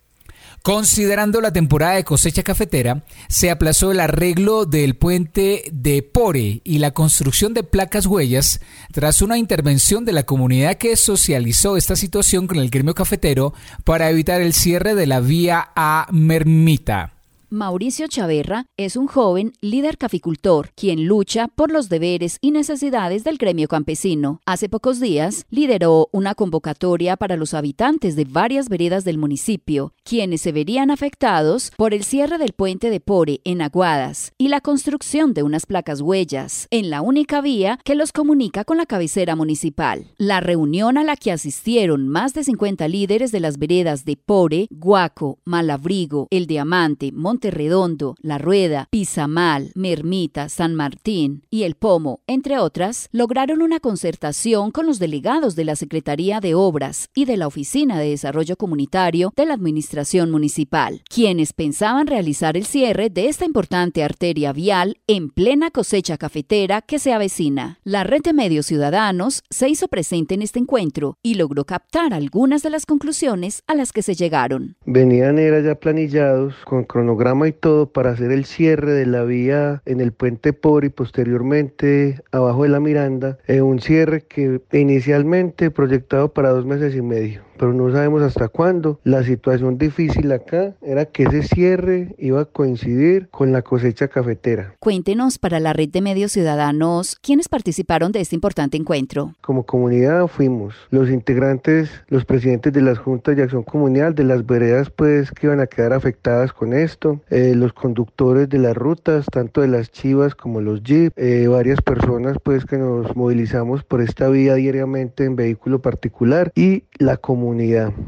Considerando 0.63 1.41
la 1.41 1.51
temporada 1.51 1.95
de 1.95 2.05
cosecha 2.05 2.41
cafetera, 2.41 3.03
se 3.27 3.51
aplazó 3.51 3.91
el 3.91 3.99
arreglo 3.99 4.65
del 4.65 4.95
puente 4.95 5.65
de 5.73 6.01
Pore 6.03 6.61
y 6.63 6.77
la 6.77 6.91
construcción 6.91 7.53
de 7.53 7.63
placas 7.63 8.05
huellas 8.05 8.61
tras 8.93 9.21
una 9.21 9.37
intervención 9.37 10.05
de 10.05 10.13
la 10.13 10.23
comunidad 10.23 10.75
que 10.75 10.95
socializó 10.95 11.75
esta 11.75 11.97
situación 11.97 12.47
con 12.47 12.59
el 12.59 12.69
gremio 12.69 12.95
cafetero 12.95 13.53
para 13.83 14.09
evitar 14.09 14.39
el 14.39 14.53
cierre 14.53 14.95
de 14.95 15.05
la 15.05 15.19
vía 15.19 15.71
a 15.75 16.07
Mermita. 16.11 17.12
Mauricio 17.53 18.07
Chaverra 18.07 18.65
es 18.77 18.95
un 18.95 19.05
joven 19.05 19.53
líder 19.61 19.99
caficultor, 19.99 20.71
quien 20.75 21.05
lucha 21.05 21.47
por 21.49 21.69
los 21.71 21.87
deberes 21.87 22.39
y 22.41 22.49
necesidades 22.49 23.23
del 23.23 23.37
gremio 23.37 23.67
campesino. 23.67 24.41
Hace 24.47 24.69
pocos 24.69 24.99
días 24.99 25.45
lideró 25.51 26.09
una 26.11 26.33
convocatoria 26.33 27.15
para 27.15 27.37
los 27.37 27.53
habitantes 27.53 28.15
de 28.15 28.25
varias 28.25 28.69
veredas 28.69 29.03
del 29.03 29.19
municipio, 29.19 29.93
quienes 30.03 30.41
se 30.41 30.51
verían 30.51 30.89
afectados 30.89 31.71
por 31.77 31.93
el 31.93 32.03
cierre 32.03 32.39
del 32.39 32.53
puente 32.53 32.89
de 32.89 32.99
Pore 32.99 33.39
en 33.43 33.61
Aguadas 33.61 34.33
y 34.39 34.47
la 34.47 34.59
construcción 34.59 35.35
de 35.35 35.43
unas 35.43 35.67
placas 35.67 36.01
huellas 36.01 36.67
en 36.71 36.89
la 36.89 37.03
única 37.03 37.39
vía 37.39 37.77
que 37.85 37.93
los 37.93 38.11
comunica 38.11 38.63
con 38.63 38.77
la 38.77 38.87
cabecera 38.87 39.35
municipal. 39.35 40.07
La 40.17 40.39
reunión 40.39 40.97
a 40.97 41.03
la 41.03 41.15
que 41.17 41.31
asistieron 41.31 42.07
más 42.07 42.33
de 42.33 42.45
50 42.45 42.87
líderes 42.87 43.31
de 43.31 43.41
las 43.41 43.59
veredas 43.59 44.05
de 44.05 44.17
Pore, 44.17 44.65
Guaco, 44.71 45.37
Malabrigo, 45.45 46.27
El 46.31 46.47
Diamante, 46.47 47.11
Monte 47.11 47.42
Monterredondo, 47.43 48.15
La 48.21 48.37
Rueda, 48.37 48.87
Pizamal, 48.89 49.71
Mermita, 49.75 50.47
San 50.47 50.75
Martín 50.75 51.43
y 51.49 51.63
El 51.63 51.75
Pomo, 51.75 52.21
entre 52.25 52.57
otras, 52.57 53.09
lograron 53.11 53.61
una 53.61 53.81
concertación 53.81 54.71
con 54.71 54.85
los 54.85 54.97
delegados 54.97 55.57
de 55.57 55.65
la 55.65 55.75
Secretaría 55.75 56.39
de 56.39 56.55
Obras 56.55 57.09
y 57.13 57.25
de 57.25 57.35
la 57.35 57.47
Oficina 57.47 57.99
de 57.99 58.11
Desarrollo 58.11 58.55
Comunitario 58.55 59.33
de 59.35 59.45
la 59.45 59.55
Administración 59.55 60.31
Municipal, 60.31 61.01
quienes 61.09 61.51
pensaban 61.51 62.07
realizar 62.07 62.55
el 62.55 62.65
cierre 62.65 63.09
de 63.09 63.27
esta 63.27 63.43
importante 63.43 64.05
arteria 64.05 64.53
vial 64.53 64.95
en 65.07 65.29
plena 65.29 65.69
cosecha 65.69 66.17
cafetera 66.17 66.81
que 66.81 66.97
se 66.97 67.11
avecina. 67.11 67.79
La 67.83 68.05
red 68.05 68.21
de 68.21 68.31
medios 68.31 68.67
ciudadanos 68.67 69.43
se 69.49 69.67
hizo 69.67 69.89
presente 69.89 70.35
en 70.35 70.43
este 70.43 70.59
encuentro 70.59 71.17
y 71.21 71.33
logró 71.33 71.65
captar 71.65 72.13
algunas 72.13 72.63
de 72.63 72.69
las 72.69 72.85
conclusiones 72.85 73.63
a 73.67 73.75
las 73.75 73.91
que 73.91 74.01
se 74.01 74.15
llegaron. 74.15 74.77
Venían 74.85 75.39
era 75.39 75.59
ya 75.59 75.75
planillados 75.75 76.55
con 76.63 76.85
cronograma 77.23 77.47
y 77.47 77.53
todo 77.53 77.89
para 77.89 78.11
hacer 78.11 78.31
el 78.31 78.43
cierre 78.43 78.91
de 78.91 79.05
la 79.05 79.23
vía 79.23 79.81
en 79.85 80.01
el 80.01 80.11
puente 80.11 80.51
Por 80.51 80.83
y 80.83 80.89
posteriormente 80.89 82.21
abajo 82.31 82.63
de 82.63 82.69
la 82.69 82.81
Miranda, 82.81 83.37
en 83.47 83.63
un 83.63 83.79
cierre 83.79 84.23
que 84.23 84.61
inicialmente 84.73 85.71
proyectado 85.71 86.33
para 86.33 86.49
dos 86.49 86.65
meses 86.65 86.93
y 86.95 87.01
medio 87.01 87.41
pero 87.57 87.73
no 87.73 87.91
sabemos 87.91 88.21
hasta 88.21 88.47
cuándo. 88.47 88.99
La 89.03 89.23
situación 89.23 89.77
difícil 89.77 90.31
acá 90.31 90.75
era 90.81 91.05
que 91.05 91.23
ese 91.23 91.43
cierre 91.43 92.15
iba 92.17 92.41
a 92.41 92.45
coincidir 92.45 93.27
con 93.29 93.51
la 93.51 93.61
cosecha 93.61 94.07
cafetera. 94.07 94.75
Cuéntenos 94.79 95.37
para 95.37 95.59
la 95.59 95.73
red 95.73 95.89
de 95.89 96.01
medios 96.01 96.31
ciudadanos 96.31 97.15
quiénes 97.21 97.49
participaron 97.49 98.11
de 98.11 98.21
este 98.21 98.35
importante 98.35 98.77
encuentro. 98.77 99.35
Como 99.41 99.65
comunidad 99.65 100.27
fuimos 100.27 100.75
los 100.89 101.09
integrantes, 101.09 101.89
los 102.07 102.25
presidentes 102.25 102.73
de 102.73 102.81
las 102.81 102.97
juntas 102.97 103.35
de 103.35 103.43
acción 103.43 103.63
comunal 103.63 104.15
de 104.15 104.23
las 104.23 104.45
veredas 104.45 104.89
pues 104.89 105.31
que 105.31 105.47
iban 105.47 105.59
a 105.59 105.67
quedar 105.67 105.93
afectadas 105.93 106.53
con 106.53 106.73
esto, 106.73 107.21
eh, 107.29 107.53
los 107.55 107.73
conductores 107.73 108.49
de 108.49 108.59
las 108.59 108.75
rutas, 108.75 109.25
tanto 109.31 109.61
de 109.61 109.67
las 109.67 109.91
chivas 109.91 110.35
como 110.35 110.61
los 110.61 110.83
jeep, 110.83 111.13
eh, 111.15 111.47
varias 111.47 111.81
personas 111.81 112.37
pues 112.43 112.65
que 112.65 112.77
nos 112.77 113.15
movilizamos 113.15 113.83
por 113.83 114.01
esta 114.01 114.29
vía 114.29 114.55
diariamente 114.55 115.25
en 115.25 115.35
vehículo 115.35 115.81
particular 115.81 116.51
y 116.55 116.83
la 116.97 117.17
comunidad 117.17 117.42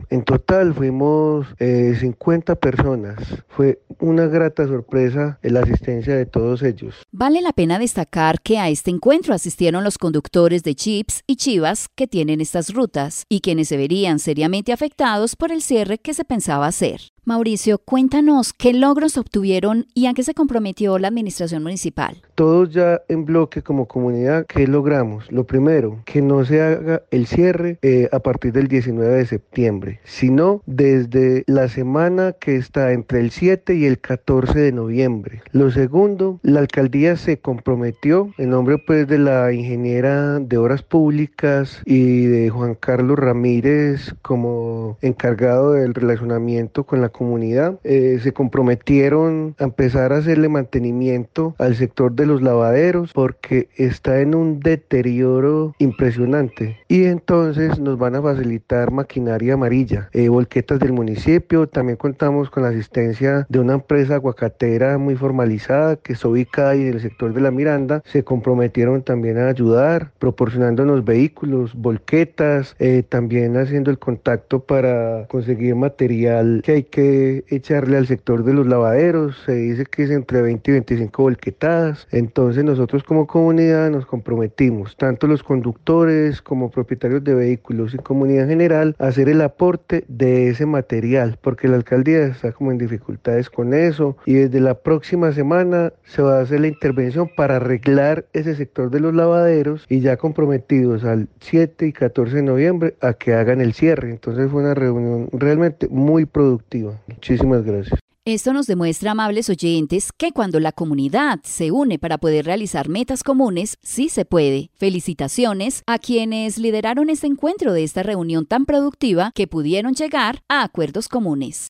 en 0.09 0.23
total 0.23 0.73
fuimos 0.73 1.47
50 1.57 2.53
eh, 2.53 2.55
personas. 2.55 3.15
Fue 3.49 3.79
una 3.99 4.27
grata 4.27 4.67
sorpresa 4.67 5.39
la 5.41 5.61
asistencia 5.61 6.15
de 6.15 6.25
todos 6.25 6.63
ellos. 6.63 6.95
Vale 7.11 7.41
la 7.41 7.53
pena 7.53 7.79
destacar 7.79 8.41
que 8.41 8.57
a 8.57 8.69
este 8.69 8.91
encuentro 8.91 9.33
asistieron 9.33 9.83
los 9.83 9.97
conductores 9.97 10.63
de 10.63 10.75
chips 10.75 11.23
y 11.27 11.35
chivas 11.35 11.87
que 11.95 12.07
tienen 12.07 12.41
estas 12.41 12.73
rutas 12.73 13.23
y 13.29 13.41
quienes 13.41 13.67
se 13.67 13.77
verían 13.77 14.19
seriamente 14.19 14.73
afectados 14.73 15.35
por 15.35 15.51
el 15.51 15.61
cierre 15.61 15.97
que 15.97 16.13
se 16.13 16.25
pensaba 16.25 16.67
hacer. 16.67 17.14
Mauricio, 17.27 17.79
cuéntanos 17.79 18.53
qué 18.53 18.71
logros 18.71 19.17
obtuvieron 19.17 19.87
y 19.95 20.05
a 20.05 20.13
qué 20.13 20.21
se 20.21 20.35
comprometió 20.35 20.99
la 20.99 21.07
administración 21.07 21.63
municipal. 21.63 22.21
Todos 22.35 22.69
ya 22.69 23.01
en 23.07 23.25
bloque 23.25 23.63
como 23.63 23.87
comunidad, 23.87 24.45
¿qué 24.45 24.67
logramos? 24.67 25.31
Lo 25.31 25.45
primero, 25.45 26.03
que 26.05 26.21
no 26.21 26.45
se 26.45 26.61
haga 26.61 27.01
el 27.09 27.25
cierre 27.25 27.79
eh, 27.81 28.09
a 28.11 28.19
partir 28.19 28.53
del 28.53 28.67
19 28.67 29.11
de 29.11 29.25
septiembre, 29.25 29.99
sino 30.03 30.61
desde 30.67 31.43
la 31.47 31.67
semana 31.67 32.33
que 32.33 32.57
está 32.57 32.91
entre 32.91 33.21
el 33.21 33.31
7 33.31 33.73
y 33.73 33.85
el 33.85 33.97
14 33.99 34.59
de 34.59 34.71
noviembre. 34.71 35.41
Lo 35.51 35.71
segundo, 35.71 36.39
la 36.43 36.59
alcaldía 36.59 37.15
se 37.15 37.39
comprometió 37.39 38.31
en 38.37 38.51
nombre 38.51 38.77
pues 38.77 39.07
de 39.07 39.17
la 39.17 39.51
ingeniera 39.51 40.37
de 40.39 40.57
obras 40.57 40.83
públicas 40.83 41.81
y 41.85 42.25
de 42.25 42.51
Juan 42.51 42.75
Carlos 42.75 43.17
Ramírez 43.17 44.13
como 44.21 44.99
encargado 45.01 45.73
del 45.73 45.95
relacionamiento 45.95 46.83
con 46.83 47.01
la 47.01 47.09
comunidad, 47.15 47.79
eh, 47.83 48.19
se 48.21 48.33
comprometieron 48.33 49.55
a 49.57 49.63
empezar 49.63 50.11
a 50.11 50.17
hacerle 50.17 50.49
mantenimiento 50.49 51.55
al 51.57 51.75
sector 51.75 52.11
de 52.11 52.25
los 52.25 52.41
lavaderos 52.41 53.13
porque 53.13 53.69
está 53.77 54.19
en 54.19 54.35
un 54.35 54.59
deterioro 54.59 55.73
impresionante. 55.79 56.77
Y 56.89 57.05
entonces 57.05 57.79
nos 57.79 57.97
van 57.97 58.15
a 58.15 58.21
facilitar 58.21 58.91
maquinaria 58.91 59.53
amarilla, 59.53 60.09
eh, 60.11 60.27
volquetas 60.27 60.79
del 60.79 60.91
municipio, 60.91 61.67
también 61.67 61.97
contamos 61.97 62.49
con 62.49 62.63
la 62.63 62.69
asistencia 62.69 63.45
de 63.49 63.59
una 63.59 63.75
empresa 63.75 64.15
aguacatera 64.15 64.97
muy 64.97 65.15
formalizada 65.15 65.95
que 65.95 66.13
está 66.13 66.27
ubicada 66.27 66.75
en 66.75 66.87
el 66.87 66.99
sector 66.99 67.33
de 67.33 67.41
la 67.41 67.51
Miranda, 67.51 68.03
se 68.05 68.23
comprometieron 68.23 69.03
también 69.03 69.37
a 69.37 69.47
ayudar 69.47 70.11
proporcionándonos 70.19 71.05
vehículos, 71.05 71.73
volquetas, 71.75 72.75
eh, 72.79 73.03
también 73.07 73.55
haciendo 73.55 73.89
el 73.89 73.99
contacto 73.99 74.59
para 74.59 75.27
conseguir 75.27 75.75
material 75.75 76.61
que 76.65 76.71
hay 76.73 76.83
que 76.83 77.04
echarle 77.47 77.97
al 77.97 78.07
sector 78.07 78.43
de 78.43 78.53
los 78.53 78.67
lavaderos, 78.67 79.37
se 79.45 79.53
dice 79.53 79.85
que 79.85 80.03
es 80.03 80.09
entre 80.09 80.41
20 80.41 80.71
y 80.71 80.73
25 80.73 81.23
volquetadas, 81.23 82.07
entonces 82.11 82.63
nosotros 82.63 83.03
como 83.03 83.27
comunidad 83.27 83.89
nos 83.89 84.05
comprometimos, 84.05 84.95
tanto 84.97 85.27
los 85.27 85.43
conductores 85.43 86.41
como 86.41 86.71
propietarios 86.71 87.23
de 87.23 87.35
vehículos 87.35 87.93
y 87.93 87.97
comunidad 87.97 88.43
en 88.43 88.49
general, 88.49 88.95
a 88.99 89.07
hacer 89.07 89.29
el 89.29 89.41
aporte 89.41 90.05
de 90.07 90.49
ese 90.49 90.65
material, 90.65 91.37
porque 91.41 91.67
la 91.67 91.77
alcaldía 91.77 92.25
está 92.25 92.51
como 92.51 92.71
en 92.71 92.77
dificultades 92.77 93.49
con 93.49 93.73
eso 93.73 94.17
y 94.25 94.33
desde 94.33 94.59
la 94.59 94.75
próxima 94.75 95.31
semana 95.31 95.93
se 96.03 96.21
va 96.21 96.39
a 96.39 96.41
hacer 96.41 96.61
la 96.61 96.67
intervención 96.67 97.29
para 97.35 97.57
arreglar 97.57 98.25
ese 98.33 98.55
sector 98.55 98.89
de 98.89 98.99
los 98.99 99.13
lavaderos 99.13 99.85
y 99.89 99.99
ya 99.99 100.17
comprometidos 100.17 101.03
al 101.03 101.27
7 101.39 101.87
y 101.87 101.93
14 101.93 102.37
de 102.37 102.43
noviembre 102.43 102.95
a 103.01 103.13
que 103.13 103.33
hagan 103.33 103.61
el 103.61 103.73
cierre. 103.73 104.11
Entonces 104.11 104.49
fue 104.51 104.61
una 104.61 104.73
reunión 104.73 105.29
realmente 105.31 105.87
muy 105.89 106.25
productiva. 106.25 106.94
Muchísimas 107.07 107.63
gracias. 107.63 107.99
Esto 108.27 108.53
nos 108.53 108.65
demuestra, 108.65 109.11
amables 109.11 109.51
oyentes, 109.51 110.09
que 110.11 110.31
cuando 110.31 110.59
la 110.59 110.71
comunidad 110.71 111.39
se 111.43 111.69
une 111.69 111.99
para 111.99 112.17
poder 112.17 112.45
realizar 112.45 112.89
metas 112.89 113.21
comunes, 113.21 113.77
sí 113.83 114.09
se 114.09 114.25
puede. 114.25 114.71
Felicitaciones 114.73 115.83
a 115.85 115.99
quienes 115.99 116.57
lideraron 116.57 117.11
este 117.11 117.27
encuentro 117.27 117.71
de 117.71 117.83
esta 117.83 118.01
reunión 118.01 118.47
tan 118.47 118.65
productiva 118.65 119.31
que 119.35 119.45
pudieron 119.45 119.93
llegar 119.93 120.41
a 120.49 120.63
acuerdos 120.63 121.07
comunes. 121.07 121.67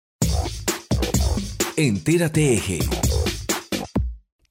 Entérate 1.76 2.54
Eje. 2.54 2.80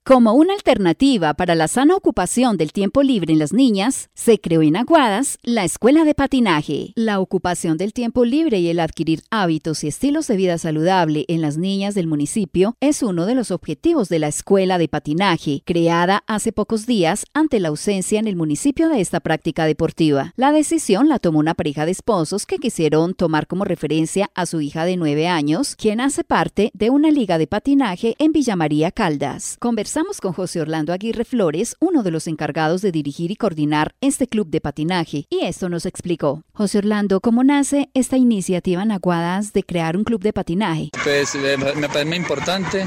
Como 0.07 0.35
una 0.35 0.53
alternativa 0.53 1.33
para 1.33 1.55
la 1.55 1.67
sana 1.67 1.97
ocupación 1.97 2.59
del 2.59 2.73
tiempo 2.73 3.03
libre 3.03 3.33
en 3.33 3.39
las 3.39 3.55
niñas, 3.55 4.11
se 4.13 4.39
creó 4.39 4.61
en 4.61 4.77
Aguadas 4.77 5.39
la 5.43 5.65
Escuela 5.65 6.05
de 6.05 6.15
Patinaje. 6.15 6.93
La 6.95 7.21
ocupación 7.21 7.79
del 7.79 7.95
tiempo 7.95 8.27
libre 8.27 8.59
y 8.59 8.69
el 8.69 8.81
adquirir 8.81 9.23
hábitos 9.31 9.83
y 9.83 9.89
estilos 9.89 10.27
de 10.27 10.37
vida 10.37 10.59
saludable 10.59 11.25
en 11.29 11.41
las 11.41 11.57
niñas 11.57 11.95
del 11.95 12.07
municipio 12.07 12.77
es 12.81 13.03
uno 13.03 13.25
de 13.25 13.35
los 13.35 13.51
objetivos 13.51 14.11
de 14.11 14.19
la 14.19 14.29
Escuela 14.29 14.77
de 14.77 14.89
Patinaje, 14.89 15.63
creada 15.65 16.23
hace 16.27 16.53
pocos 16.53 16.85
días 16.85 17.25
ante 17.33 17.59
la 17.59 17.69
ausencia 17.69 18.21
en 18.21 18.29
el 18.29 18.37
municipio 18.37 18.91
de 18.91 19.01
esta 19.01 19.21
práctica 19.21 19.65
deportiva. 19.65 20.35
La 20.37 20.53
decisión 20.53 21.09
la 21.09 21.19
tomó 21.19 21.39
una 21.39 21.55
pareja 21.55 21.87
de 21.87 21.93
esposos 21.93 22.45
que 22.45 22.59
quisieron 22.59 23.15
tomar 23.15 23.47
como 23.47 23.65
referencia 23.65 24.31
a 24.35 24.45
su 24.45 24.61
hija 24.61 24.85
de 24.85 24.99
nueve 24.99 25.29
años, 25.29 25.77
quien 25.77 26.03
hace 26.03 26.25
parte 26.25 26.71
de 26.75 26.91
una 26.91 27.11
liga 27.11 27.39
de 27.39 27.47
patinaje 27.47 28.17
en 28.19 28.33
Villa 28.33 28.55
María 28.55 28.91
Caldas. 28.91 29.57
Conversamos 29.95 30.21
con 30.21 30.33
José 30.33 30.61
Orlando 30.61 30.93
Aguirre 30.93 31.25
Flores, 31.25 31.77
uno 31.79 32.03
de 32.03 32.11
los 32.11 32.27
encargados 32.27 32.83
de 32.83 32.91
dirigir 32.91 33.31
y 33.31 33.37
coordinar 33.37 33.95
este 34.01 34.27
club 34.27 34.49
de 34.49 34.61
patinaje, 34.61 35.27
y 35.31 35.45
esto 35.45 35.69
nos 35.69 35.87
explicó. 35.87 36.43
José 36.53 36.79
Orlando, 36.79 37.21
¿cómo 37.21 37.45
nace 37.45 37.91
esta 37.95 38.17
iniciativa 38.17 38.83
en 38.83 38.91
Aguadas 38.91 39.53
de 39.53 39.63
crear 39.63 39.97
un 39.97 40.03
club 40.03 40.21
de 40.21 40.33
patinaje? 40.33 40.91
Pues 41.05 41.37
me 41.37 41.89
parece 41.89 42.07
muy 42.07 42.17
importante 42.17 42.85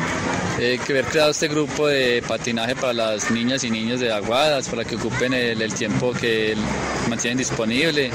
eh, 0.60 0.78
que 0.86 0.92
haber 0.92 1.06
creado 1.06 1.32
este 1.32 1.48
grupo 1.48 1.88
de 1.88 2.22
patinaje 2.28 2.76
para 2.76 2.92
las 2.92 3.32
niñas 3.32 3.64
y 3.64 3.72
niños 3.72 4.02
de 4.02 4.12
Aguadas, 4.12 4.68
para 4.68 4.84
que 4.84 4.98
ocupen 4.98 5.34
el, 5.34 5.62
el 5.62 5.74
tiempo 5.74 6.12
que 6.12 6.58
mantienen 7.08 7.38
disponible. 7.38 8.12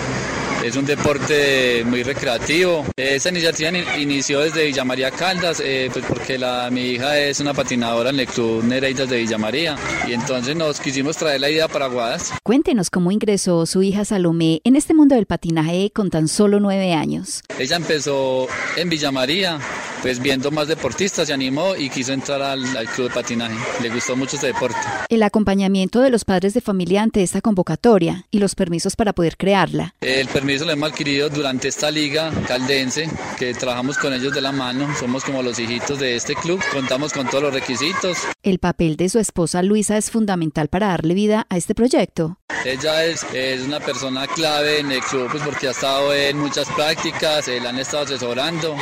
Es 0.62 0.76
un 0.76 0.86
deporte 0.86 1.82
muy 1.84 2.04
recreativo. 2.04 2.86
Esta 2.96 3.30
iniciativa 3.30 3.70
inició 3.98 4.40
desde 4.40 4.66
Villa 4.66 4.84
María 4.84 5.10
Caldas, 5.10 5.60
eh, 5.64 5.90
pues 5.92 6.04
porque 6.06 6.38
la, 6.38 6.70
mi 6.70 6.82
hija 6.92 7.18
es 7.18 7.40
una 7.40 7.52
patinadora 7.52 8.10
en 8.10 8.20
el 8.20 8.28
Club 8.28 8.62
Nereidas 8.62 9.10
de 9.10 9.18
Villa 9.18 9.38
María 9.38 9.76
y 10.06 10.12
entonces 10.12 10.54
nos 10.54 10.78
quisimos 10.78 11.16
traer 11.16 11.40
la 11.40 11.50
idea 11.50 11.66
para 11.66 11.86
Aguadas. 11.86 12.32
Cuéntenos 12.44 12.90
cómo 12.90 13.10
ingresó 13.10 13.66
su 13.66 13.82
hija 13.82 14.04
Salomé 14.04 14.60
en 14.62 14.76
este 14.76 14.94
mundo 14.94 15.16
del 15.16 15.26
patinaje 15.26 15.90
con 15.92 16.10
tan 16.10 16.28
solo 16.28 16.60
nueve 16.60 16.94
años. 16.94 17.42
Ella 17.58 17.74
empezó 17.74 18.46
en 18.76 18.88
Villa 18.88 19.10
María, 19.10 19.58
pues 20.02 20.20
viendo 20.20 20.50
más 20.50 20.68
deportistas, 20.68 21.28
se 21.28 21.32
animó 21.32 21.76
y 21.76 21.88
quiso 21.88 22.12
entrar 22.12 22.42
al, 22.42 22.76
al 22.76 22.88
club 22.88 23.08
de 23.08 23.14
patinaje. 23.14 23.54
Le 23.80 23.88
gustó 23.88 24.16
mucho 24.16 24.36
este 24.36 24.48
deporte. 24.48 24.76
El 25.08 25.22
acompañamiento 25.22 26.00
de 26.00 26.10
los 26.10 26.24
padres 26.24 26.54
de 26.54 26.60
familia 26.60 27.02
ante 27.02 27.22
esta 27.22 27.40
convocatoria 27.40 28.26
y 28.30 28.38
los 28.38 28.54
permisos 28.54 28.96
para 28.96 29.12
poder 29.12 29.36
crearla. 29.36 29.94
El 30.00 30.28
permiso 30.28 30.64
lo 30.64 30.72
hemos 30.72 30.90
adquirido 30.90 31.28
durante 31.30 31.68
esta 31.68 31.90
liga 31.90 32.30
caldense, 32.46 33.08
que 33.38 33.54
trabajamos 33.54 33.96
con 33.96 34.12
ellos 34.12 34.34
de 34.34 34.40
la 34.40 34.52
mano, 34.52 34.88
somos 34.98 35.24
como 35.24 35.42
los 35.42 35.58
hijitos 35.58 35.98
de 35.98 36.16
este 36.16 36.34
club, 36.34 36.60
contamos 36.72 37.12
con 37.12 37.28
todos 37.28 37.44
los 37.44 37.54
requisitos. 37.54 38.18
El 38.42 38.58
papel 38.58 38.96
de 38.96 39.08
su 39.08 39.18
esposa 39.20 39.62
Luisa 39.62 39.96
es 39.96 40.10
fundamental 40.10 40.68
para 40.68 40.88
darle 40.88 41.14
vida 41.14 41.46
a 41.48 41.56
este 41.56 41.74
proyecto. 41.74 42.38
Ella 42.64 43.04
es, 43.04 43.24
es 43.32 43.62
una 43.62 43.80
persona 43.80 44.26
clave 44.26 44.80
en 44.80 44.90
el 44.90 45.00
club 45.00 45.28
pues 45.30 45.42
porque 45.42 45.68
ha 45.68 45.70
estado 45.70 46.12
en 46.14 46.38
muchas 46.38 46.68
prácticas, 46.70 47.46
la 47.48 47.70
han 47.70 47.78
estado 47.78 48.04
asesorando 48.04 48.76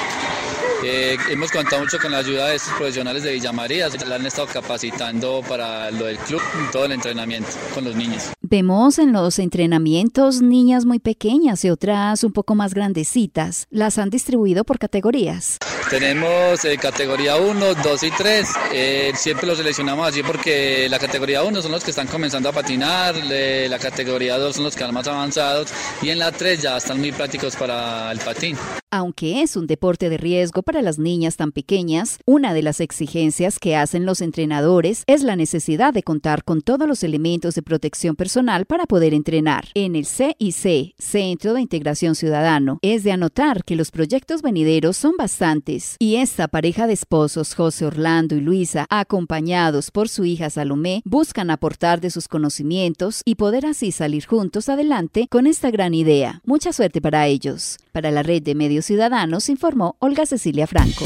Eh, 0.83 1.10
hemos 1.31 1.51
contado 1.51 1.83
mucho 1.83 1.99
con 1.99 2.13
la 2.13 2.19
ayuda 2.19 2.49
de 2.49 2.57
estos 2.57 2.73
profesionales 2.75 3.23
de 3.23 3.33
Villa 3.33 3.53
María, 3.53 3.89
la 4.07 4.17
han 4.17 4.27
estado 4.27 4.47
capacitando 4.49 5.43
para 5.49 5.91
lo 5.91 6.07
del 6.07 6.19
club, 6.19 6.43
todo 6.73 6.85
el 6.85 6.93
entrenamiento 6.93 7.51
con 7.75 7.85
los 7.85 7.95
niños. 7.97 8.31
Vemos 8.51 8.99
en 8.99 9.13
los 9.13 9.39
entrenamientos 9.39 10.43
niñas 10.43 10.85
muy 10.85 10.99
pequeñas 10.99 11.65
y 11.65 11.71
otras 11.71 12.25
un 12.25 12.33
poco 12.33 12.57
más 12.57 12.75
grandecitas. 12.75 13.69
¿Las 13.71 13.97
han 13.97 14.11
distribuido 14.11 14.65
por 14.65 14.81
categorías? 14.81 15.59
Tenemos 15.89 16.65
eh, 16.65 16.77
categoría 16.77 17.37
1, 17.37 17.75
2 17.81 18.03
y 18.03 18.11
3. 18.11 18.49
Eh, 18.73 19.13
siempre 19.15 19.47
los 19.47 19.59
seleccionamos 19.59 20.09
así 20.09 20.25
porque 20.25 20.89
la 20.91 20.99
categoría 20.99 21.45
1 21.45 21.63
son 21.63 21.71
los 21.71 21.85
que 21.85 21.91
están 21.91 22.09
comenzando 22.09 22.49
a 22.49 22.53
patinar, 22.53 23.15
la 23.25 23.79
categoría 23.79 24.37
2 24.37 24.57
son 24.57 24.65
los 24.65 24.75
que 24.75 24.83
están 24.83 24.95
más 24.95 25.07
avanzados 25.07 25.73
y 26.03 26.09
en 26.09 26.19
la 26.19 26.33
3 26.33 26.61
ya 26.61 26.77
están 26.77 26.99
muy 26.99 27.13
prácticos 27.13 27.55
para 27.55 28.11
el 28.11 28.19
patín. 28.19 28.57
Aunque 28.91 29.43
es 29.43 29.55
un 29.55 29.69
deporte 29.69 30.09
de 30.09 30.17
riesgo 30.17 30.63
para 30.63 30.83
las 30.83 30.99
niñas 30.99 31.37
tan 31.37 31.53
pequeñas, 31.53 32.19
una 32.27 32.53
de 32.53 32.63
las 32.63 32.81
exigencias 32.81 33.61
que 33.61 33.77
hacen 33.77 34.07
los 34.07 34.21
entrenadores 34.21 35.05
es 35.07 35.23
la 35.23 35.37
necesidad 35.37 35.95
de 35.95 36.03
contar 36.03 36.43
con 36.43 36.63
todos 36.63 36.89
los 36.89 37.05
elementos 37.05 37.55
de 37.55 37.63
protección 37.63 38.17
personal 38.17 38.40
para 38.67 38.87
poder 38.87 39.13
entrenar. 39.13 39.69
En 39.75 39.95
el 39.95 40.07
CIC, 40.07 40.95
Centro 40.99 41.55
de 41.55 41.61
Integración 41.61 42.15
Ciudadano, 42.15 42.79
es 42.81 43.05
de 43.05 43.13
anotar 43.13 43.65
que 43.65 43.77
los 43.77 43.91
proyectos 43.91 44.41
venideros 44.41 44.97
son 44.97 45.17
bastantes 45.19 45.97
y 45.99 46.17
esta 46.17 46.49
pareja 46.49 46.87
de 46.87 46.95
esposos, 46.95 47.55
José 47.55 47.85
Orlando 47.85 48.35
y 48.35 48.41
Luisa, 48.41 48.87
acompañados 48.89 49.91
por 49.91 50.09
su 50.09 50.25
hija 50.25 50.49
Salomé, 50.49 51.03
buscan 51.05 51.51
aportar 51.51 52.01
de 52.01 52.11
sus 52.11 52.29
conocimientos 52.29 53.23
y 53.25 53.35
poder 53.35 53.67
así 53.67 53.93
salir 53.93 54.25
juntos 54.27 54.69
adelante 54.69 55.27
con 55.31 55.47
esta 55.47 55.71
gran 55.71 55.93
idea. 55.93 56.41
Mucha 56.45 56.73
suerte 56.73 57.01
para 57.01 57.27
ellos. 57.27 57.79
Para 57.93 58.11
la 58.11 58.23
red 58.23 58.43
de 58.43 58.55
medios 58.55 58.87
ciudadanos 58.87 59.49
informó 59.49 59.97
Olga 59.99 60.25
Cecilia 60.25 60.67
Franco. 60.67 61.05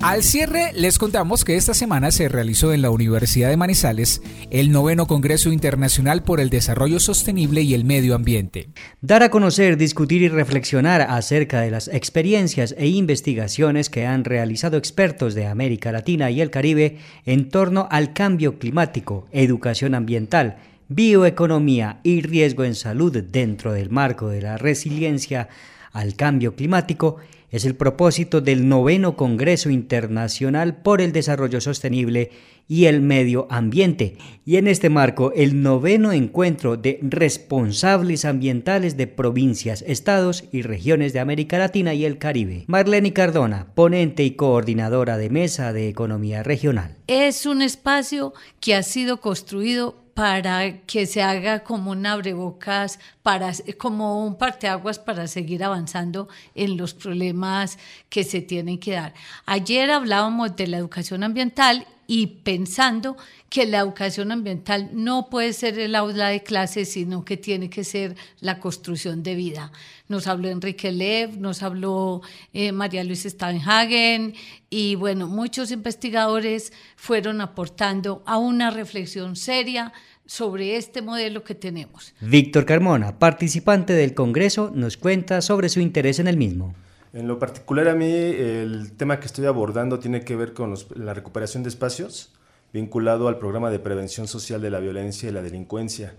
Al 0.00 0.22
cierre, 0.22 0.70
les 0.76 0.96
contamos 0.96 1.44
que 1.44 1.56
esta 1.56 1.74
semana 1.74 2.12
se 2.12 2.28
realizó 2.28 2.72
en 2.72 2.82
la 2.82 2.90
Universidad 2.90 3.48
de 3.48 3.56
Manizales 3.56 4.22
el 4.48 4.70
noveno 4.70 5.08
Congreso 5.08 5.50
Internacional 5.50 6.22
por 6.22 6.38
el 6.38 6.50
Desarrollo 6.50 7.00
Sostenible 7.00 7.62
y 7.62 7.74
el 7.74 7.84
Medio 7.84 8.14
Ambiente. 8.14 8.68
Dar 9.00 9.24
a 9.24 9.30
conocer, 9.30 9.76
discutir 9.76 10.22
y 10.22 10.28
reflexionar 10.28 11.00
acerca 11.00 11.62
de 11.62 11.72
las 11.72 11.88
experiencias 11.88 12.76
e 12.78 12.86
investigaciones 12.86 13.90
que 13.90 14.06
han 14.06 14.22
realizado 14.22 14.76
expertos 14.76 15.34
de 15.34 15.48
América 15.48 15.90
Latina 15.90 16.30
y 16.30 16.42
el 16.42 16.50
Caribe 16.50 16.98
en 17.26 17.48
torno 17.48 17.88
al 17.90 18.12
cambio 18.12 18.60
climático, 18.60 19.26
educación 19.32 19.96
ambiental, 19.96 20.58
bioeconomía 20.86 21.98
y 22.04 22.20
riesgo 22.20 22.62
en 22.62 22.76
salud 22.76 23.16
dentro 23.16 23.72
del 23.72 23.90
marco 23.90 24.28
de 24.28 24.42
la 24.42 24.58
resiliencia 24.58 25.48
al 25.92 26.14
cambio 26.14 26.54
climático 26.54 27.16
es 27.50 27.64
el 27.64 27.74
propósito 27.74 28.40
del 28.40 28.68
noveno 28.68 29.16
Congreso 29.16 29.70
Internacional 29.70 30.76
por 30.82 31.00
el 31.00 31.12
Desarrollo 31.12 31.60
Sostenible 31.60 32.30
y 32.68 32.84
el 32.84 33.00
Medio 33.00 33.46
Ambiente, 33.50 34.18
y 34.44 34.56
en 34.56 34.68
este 34.68 34.90
marco 34.90 35.32
el 35.34 35.62
noveno 35.62 36.12
encuentro 36.12 36.76
de 36.76 36.98
responsables 37.02 38.26
ambientales 38.26 38.98
de 38.98 39.06
provincias, 39.06 39.82
estados 39.86 40.44
y 40.52 40.60
regiones 40.60 41.14
de 41.14 41.20
América 41.20 41.56
Latina 41.56 41.94
y 41.94 42.04
el 42.04 42.18
Caribe. 42.18 42.64
Marlene 42.66 43.14
Cardona, 43.14 43.68
ponente 43.74 44.22
y 44.22 44.32
coordinadora 44.32 45.16
de 45.16 45.30
Mesa 45.30 45.72
de 45.72 45.88
Economía 45.88 46.42
Regional. 46.42 46.96
Es 47.06 47.46
un 47.46 47.62
espacio 47.62 48.34
que 48.60 48.74
ha 48.74 48.82
sido 48.82 49.22
construido 49.22 50.04
para 50.18 50.80
que 50.80 51.06
se 51.06 51.22
haga 51.22 51.60
como 51.60 51.92
un 51.92 52.04
abrebocas, 52.04 52.98
para, 53.22 53.52
como 53.78 54.26
un 54.26 54.36
parteaguas 54.36 54.98
para 54.98 55.28
seguir 55.28 55.62
avanzando 55.62 56.28
en 56.56 56.76
los 56.76 56.92
problemas 56.92 57.78
que 58.08 58.24
se 58.24 58.40
tienen 58.40 58.80
que 58.80 58.94
dar. 58.94 59.14
Ayer 59.46 59.92
hablábamos 59.92 60.56
de 60.56 60.66
la 60.66 60.78
educación 60.78 61.22
ambiental 61.22 61.86
y 62.10 62.26
pensando 62.42 63.18
que 63.50 63.66
la 63.66 63.80
educación 63.80 64.32
ambiental 64.32 64.90
no 64.94 65.28
puede 65.28 65.52
ser 65.52 65.78
el 65.78 65.94
aula 65.94 66.30
de 66.30 66.42
clases, 66.42 66.90
sino 66.90 67.22
que 67.22 67.36
tiene 67.36 67.68
que 67.68 67.84
ser 67.84 68.16
la 68.40 68.58
construcción 68.60 69.22
de 69.22 69.34
vida. 69.34 69.70
Nos 70.08 70.26
habló 70.26 70.48
Enrique 70.48 70.90
Lev, 70.90 71.38
nos 71.38 71.62
habló 71.62 72.22
eh, 72.54 72.72
María 72.72 73.04
Luisa 73.04 73.28
Steinhagen 73.28 74.34
y 74.70 74.94
bueno, 74.94 75.26
muchos 75.26 75.70
investigadores 75.70 76.72
fueron 76.96 77.42
aportando 77.42 78.22
a 78.24 78.38
una 78.38 78.70
reflexión 78.70 79.36
seria 79.36 79.92
sobre 80.24 80.76
este 80.76 81.02
modelo 81.02 81.44
que 81.44 81.54
tenemos. 81.54 82.14
Víctor 82.22 82.64
Carmona, 82.64 83.18
participante 83.18 83.92
del 83.92 84.14
Congreso, 84.14 84.72
nos 84.74 84.96
cuenta 84.96 85.42
sobre 85.42 85.68
su 85.68 85.80
interés 85.80 86.18
en 86.20 86.26
el 86.26 86.38
mismo. 86.38 86.74
En 87.12 87.26
lo 87.26 87.38
particular 87.38 87.88
a 87.88 87.94
mí 87.94 88.12
el 88.12 88.92
tema 88.92 89.18
que 89.18 89.26
estoy 89.26 89.46
abordando 89.46 89.98
tiene 89.98 90.24
que 90.24 90.36
ver 90.36 90.52
con 90.52 90.74
la 90.94 91.14
recuperación 91.14 91.62
de 91.62 91.70
espacios 91.70 92.32
vinculado 92.72 93.28
al 93.28 93.38
programa 93.38 93.70
de 93.70 93.78
prevención 93.78 94.28
social 94.28 94.60
de 94.60 94.70
la 94.70 94.78
violencia 94.78 95.28
y 95.28 95.32
la 95.32 95.42
delincuencia. 95.42 96.14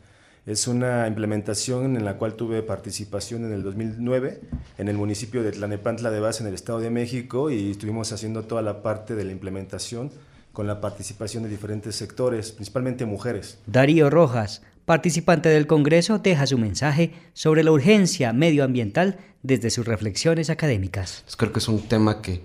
Es 0.46 0.68
una 0.68 1.08
implementación 1.08 1.96
en 1.96 2.06
la 2.06 2.18
cual 2.18 2.34
tuve 2.34 2.64
participación 2.64 3.46
en 3.46 3.54
el 3.54 3.62
2009 3.62 4.42
en 4.80 4.88
el 4.88 4.98
municipio 4.98 5.44
de 5.44 5.52
Tlanepantla 5.52 6.10
de 6.10 6.20
Base 6.20 6.42
en 6.42 6.48
el 6.48 6.56
Estado 6.56 6.80
de 6.80 6.90
México 6.90 7.52
y 7.52 7.70
estuvimos 7.70 8.12
haciendo 8.12 8.44
toda 8.44 8.64
la 8.64 8.82
parte 8.82 9.16
de 9.16 9.26
la 9.26 9.32
implementación 9.32 10.10
con 10.54 10.66
la 10.66 10.82
participación 10.82 11.44
de 11.44 11.50
diferentes 11.50 11.96
sectores, 11.96 12.52
principalmente 12.52 13.06
mujeres. 13.06 13.60
Darío 13.68 14.10
Rojas, 14.10 14.64
participante 14.90 15.50
del 15.50 15.68
Congreso, 15.68 16.18
deja 16.18 16.48
su 16.48 16.58
mensaje 16.58 17.14
sobre 17.34 17.64
la 17.64 17.72
urgencia 17.72 18.34
medioambiental 18.34 19.20
desde 19.44 19.70
sus 19.70 19.86
reflexiones 19.86 20.50
académicas. 20.50 21.24
Creo 21.38 21.54
que 21.54 21.60
es 21.60 21.68
un 21.68 21.84
tema 21.84 22.24
que 22.24 22.42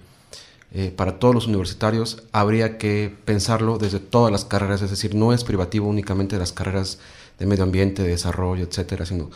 eh, 0.75 0.93
para 0.95 1.19
todos 1.19 1.35
los 1.35 1.47
universitarios 1.47 2.23
habría 2.33 2.77
que 2.77 3.11
pensarlo 3.25 3.79
desde 3.79 3.99
todas 3.99 4.31
las 4.31 4.45
carreras, 4.45 4.83
es 4.83 4.91
decir, 4.91 5.15
no 5.15 5.33
es 5.33 5.43
privativo 5.43 5.89
únicamente 5.89 6.37
de 6.37 6.41
las 6.41 6.53
carreras 6.53 6.99
de 7.39 7.47
medio 7.47 7.65
ambiente, 7.65 8.03
de 8.03 8.11
desarrollo, 8.11 8.65
etcétera, 8.65 9.07
sino 9.07 9.31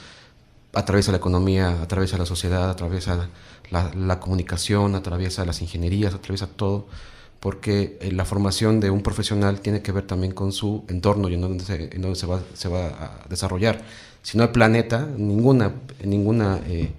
atraviesa 0.75 1.11
la 1.11 1.17
economía, 1.17 1.81
atraviesa 1.81 2.19
la 2.19 2.27
sociedad, 2.27 2.69
atraviesa 2.69 3.31
la, 3.71 3.91
la 3.95 4.21
comunicación, 4.21 4.95
atraviesa 4.95 5.47
las 5.47 5.63
ingenierías, 5.63 6.13
atraviesa 6.13 6.47
todo 6.47 6.85
porque 7.41 7.99
eh, 8.01 8.12
la 8.12 8.24
formación 8.24 8.80
de 8.80 8.91
un 8.91 9.03
profesional 9.03 9.61
tiene 9.61 9.82
que 9.82 9.93
ver 9.93 10.07
también 10.07 10.32
con 10.32 10.53
su 10.53 10.84
entorno 10.89 11.28
y 11.28 11.34
en 11.34 11.41
dónde 11.41 11.64
se, 11.64 11.91
en 11.95 12.16
se, 12.16 12.26
va, 12.26 12.41
se 12.55 12.68
va 12.68 12.86
a 12.86 13.28
desarrollar. 13.28 13.82
Si 14.22 14.36
no 14.36 14.45
hay 14.45 14.51
planeta, 14.51 15.07
ninguna, 15.16 15.72
ninguna, 16.05 16.61
eh, 16.66 16.91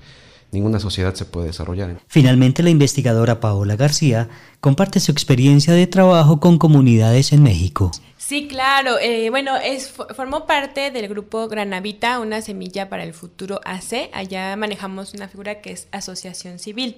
ninguna 0.51 0.79
sociedad 0.79 1.13
se 1.13 1.25
puede 1.25 1.47
desarrollar. 1.47 1.99
Finalmente, 2.07 2.63
la 2.63 2.69
investigadora 2.69 3.39
Paola 3.39 3.75
García 3.75 4.29
comparte 4.61 4.99
su 4.99 5.11
experiencia 5.11 5.73
de 5.73 5.87
trabajo 5.87 6.39
con 6.39 6.57
comunidades 6.57 7.33
en 7.33 7.43
México. 7.43 7.91
Sí, 8.29 8.47
claro. 8.47 8.99
Eh, 8.99 9.29
bueno, 9.31 9.57
es, 9.57 9.89
formó 9.89 10.45
parte 10.45 10.91
del 10.91 11.07
grupo 11.07 11.47
Granavita, 11.47 12.19
una 12.19 12.41
semilla 12.41 12.87
para 12.87 13.03
el 13.03 13.13
futuro 13.13 13.59
AC. 13.65 14.09
Allá 14.13 14.55
manejamos 14.55 15.13
una 15.13 15.27
figura 15.27 15.61
que 15.61 15.71
es 15.71 15.87
asociación 15.91 16.59
civil. 16.59 16.97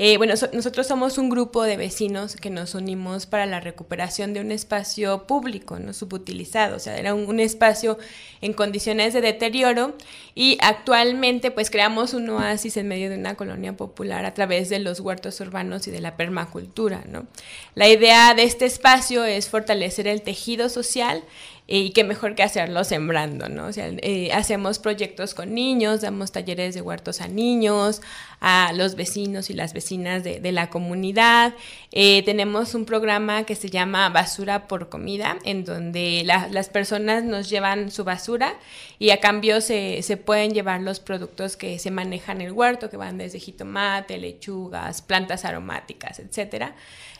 Eh, 0.00 0.16
bueno, 0.16 0.34
nosotros 0.52 0.86
somos 0.86 1.18
un 1.18 1.28
grupo 1.28 1.64
de 1.64 1.76
vecinos 1.76 2.36
que 2.36 2.50
nos 2.50 2.76
unimos 2.76 3.26
para 3.26 3.46
la 3.46 3.58
recuperación 3.58 4.32
de 4.32 4.40
un 4.40 4.52
espacio 4.52 5.26
público, 5.26 5.80
no 5.80 5.92
subutilizado, 5.92 6.76
o 6.76 6.78
sea, 6.78 6.96
era 6.96 7.14
un, 7.14 7.40
espacio 7.40 7.98
en 8.40 8.52
condiciones 8.52 9.12
de 9.12 9.20
deterioro 9.20 9.96
y 10.36 10.56
actualmente 10.60 11.50
pues 11.50 11.68
creamos 11.68 12.14
un 12.14 12.30
oasis 12.30 12.76
en 12.76 12.86
medio 12.86 13.10
de 13.10 13.16
una 13.16 13.34
colonia 13.34 13.76
popular 13.76 14.24
a 14.24 14.34
través 14.34 14.68
de 14.68 14.78
los 14.78 15.00
huertos 15.00 15.40
urbanos 15.40 15.88
y 15.88 15.90
de 15.90 16.00
la 16.00 16.16
permacultura, 16.16 17.02
¿no? 17.08 17.26
La 17.74 17.88
idea 17.88 18.34
de 18.34 18.44
este 18.44 18.66
espacio 18.66 19.24
es 19.24 19.48
fortalecer 19.48 20.06
el 20.06 20.22
tejido 20.22 20.68
social 20.68 21.24
y 21.70 21.90
qué 21.90 22.02
mejor 22.02 22.34
que 22.34 22.42
hacerlo 22.42 22.82
sembrando, 22.82 23.50
¿no? 23.50 23.66
O 23.66 23.72
sea, 23.74 23.90
eh, 23.98 24.32
hacemos 24.32 24.78
proyectos 24.78 25.34
con 25.34 25.52
niños, 25.52 26.00
damos 26.00 26.32
talleres 26.32 26.74
de 26.74 26.80
huertos 26.80 27.20
a 27.20 27.28
niños, 27.28 28.00
a 28.40 28.72
los 28.72 28.94
vecinos 28.94 29.50
y 29.50 29.52
las 29.52 29.74
vecinas 29.74 30.24
de, 30.24 30.40
la 30.50 30.70
comunidad. 30.70 31.52
Eh, 31.92 32.22
tenemos 32.24 32.74
un 32.74 32.86
programa 32.86 33.44
que 33.44 33.54
se 33.54 33.68
llama 33.68 34.08
Basura 34.08 34.66
por 34.66 34.88
Comida, 34.88 35.36
en 35.44 35.66
donde 35.66 36.22
las 36.24 36.70
personas 36.70 37.24
nos 37.24 37.50
llevan 37.50 37.90
su 37.90 38.02
basura 38.02 38.54
y 38.98 39.10
a 39.10 39.20
cambio 39.20 39.60
se, 39.60 40.02
se 40.02 40.16
pueden 40.16 40.54
llevar 40.54 40.80
los 40.80 41.00
productos 41.00 41.58
que 41.58 41.78
se 41.78 41.90
manejan 41.90 42.40
en 42.40 42.46
el 42.46 42.52
huerto, 42.54 42.88
que 42.88 42.96
van 42.96 43.18
desde 43.18 43.40
jitomate, 43.40 44.16
lechugas, 44.16 45.02
plantas 45.02 45.44
aromáticas, 45.44 46.18
etcétera. 46.18 46.74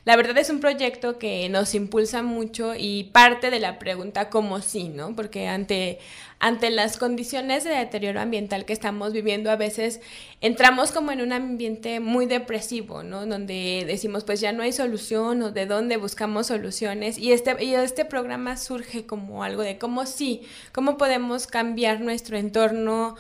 La 0.09 0.17
verdad 0.17 0.39
es 0.39 0.49
un 0.49 0.61
proyecto 0.61 1.19
que 1.19 1.51
nos 1.51 1.75
impulsa 1.75 2.23
mucho 2.23 2.73
y 2.75 3.11
parte 3.13 3.51
de 3.51 3.61
la 3.61 3.79
pregunta 3.79 4.31
como 4.31 4.63
sí, 4.63 4.89
¿no? 4.89 5.15
Porque 5.15 5.49
ante, 5.49 5.99
ante 6.39 6.71
las 6.71 6.97
condiciones 6.97 7.65
de 7.65 7.73
deterioro 7.73 8.19
ambiental 8.19 8.65
que 8.65 8.73
estamos 8.73 9.13
viviendo, 9.13 9.51
a 9.51 9.57
veces 9.57 10.01
entramos 10.41 10.93
como 10.93 11.13
en 11.13 11.21
un 11.21 11.35
ambiente 11.35 12.01
muy 12.01 12.25
depresivo, 12.25 13.03
¿no? 13.03 13.27
Donde 13.27 13.85
decimos, 13.87 14.25
pues 14.25 14.41
ya 14.41 14.51
no 14.53 14.63
hay 14.63 14.73
solución 14.73 15.43
o 15.43 15.51
de 15.51 15.67
dónde 15.67 15.99
buscamos 15.99 16.47
soluciones. 16.47 17.19
Y 17.19 17.33
este, 17.33 17.63
y 17.63 17.75
este 17.75 18.07
programa 18.07 18.57
surge 18.57 19.05
como 19.05 19.45
algo 19.45 19.61
de 19.61 19.77
cómo 19.77 20.07
sí, 20.07 20.41
cómo 20.73 20.97
podemos 20.97 21.47
cambiar 21.47 22.01
nuestro 22.01 22.39
entorno 22.39 23.17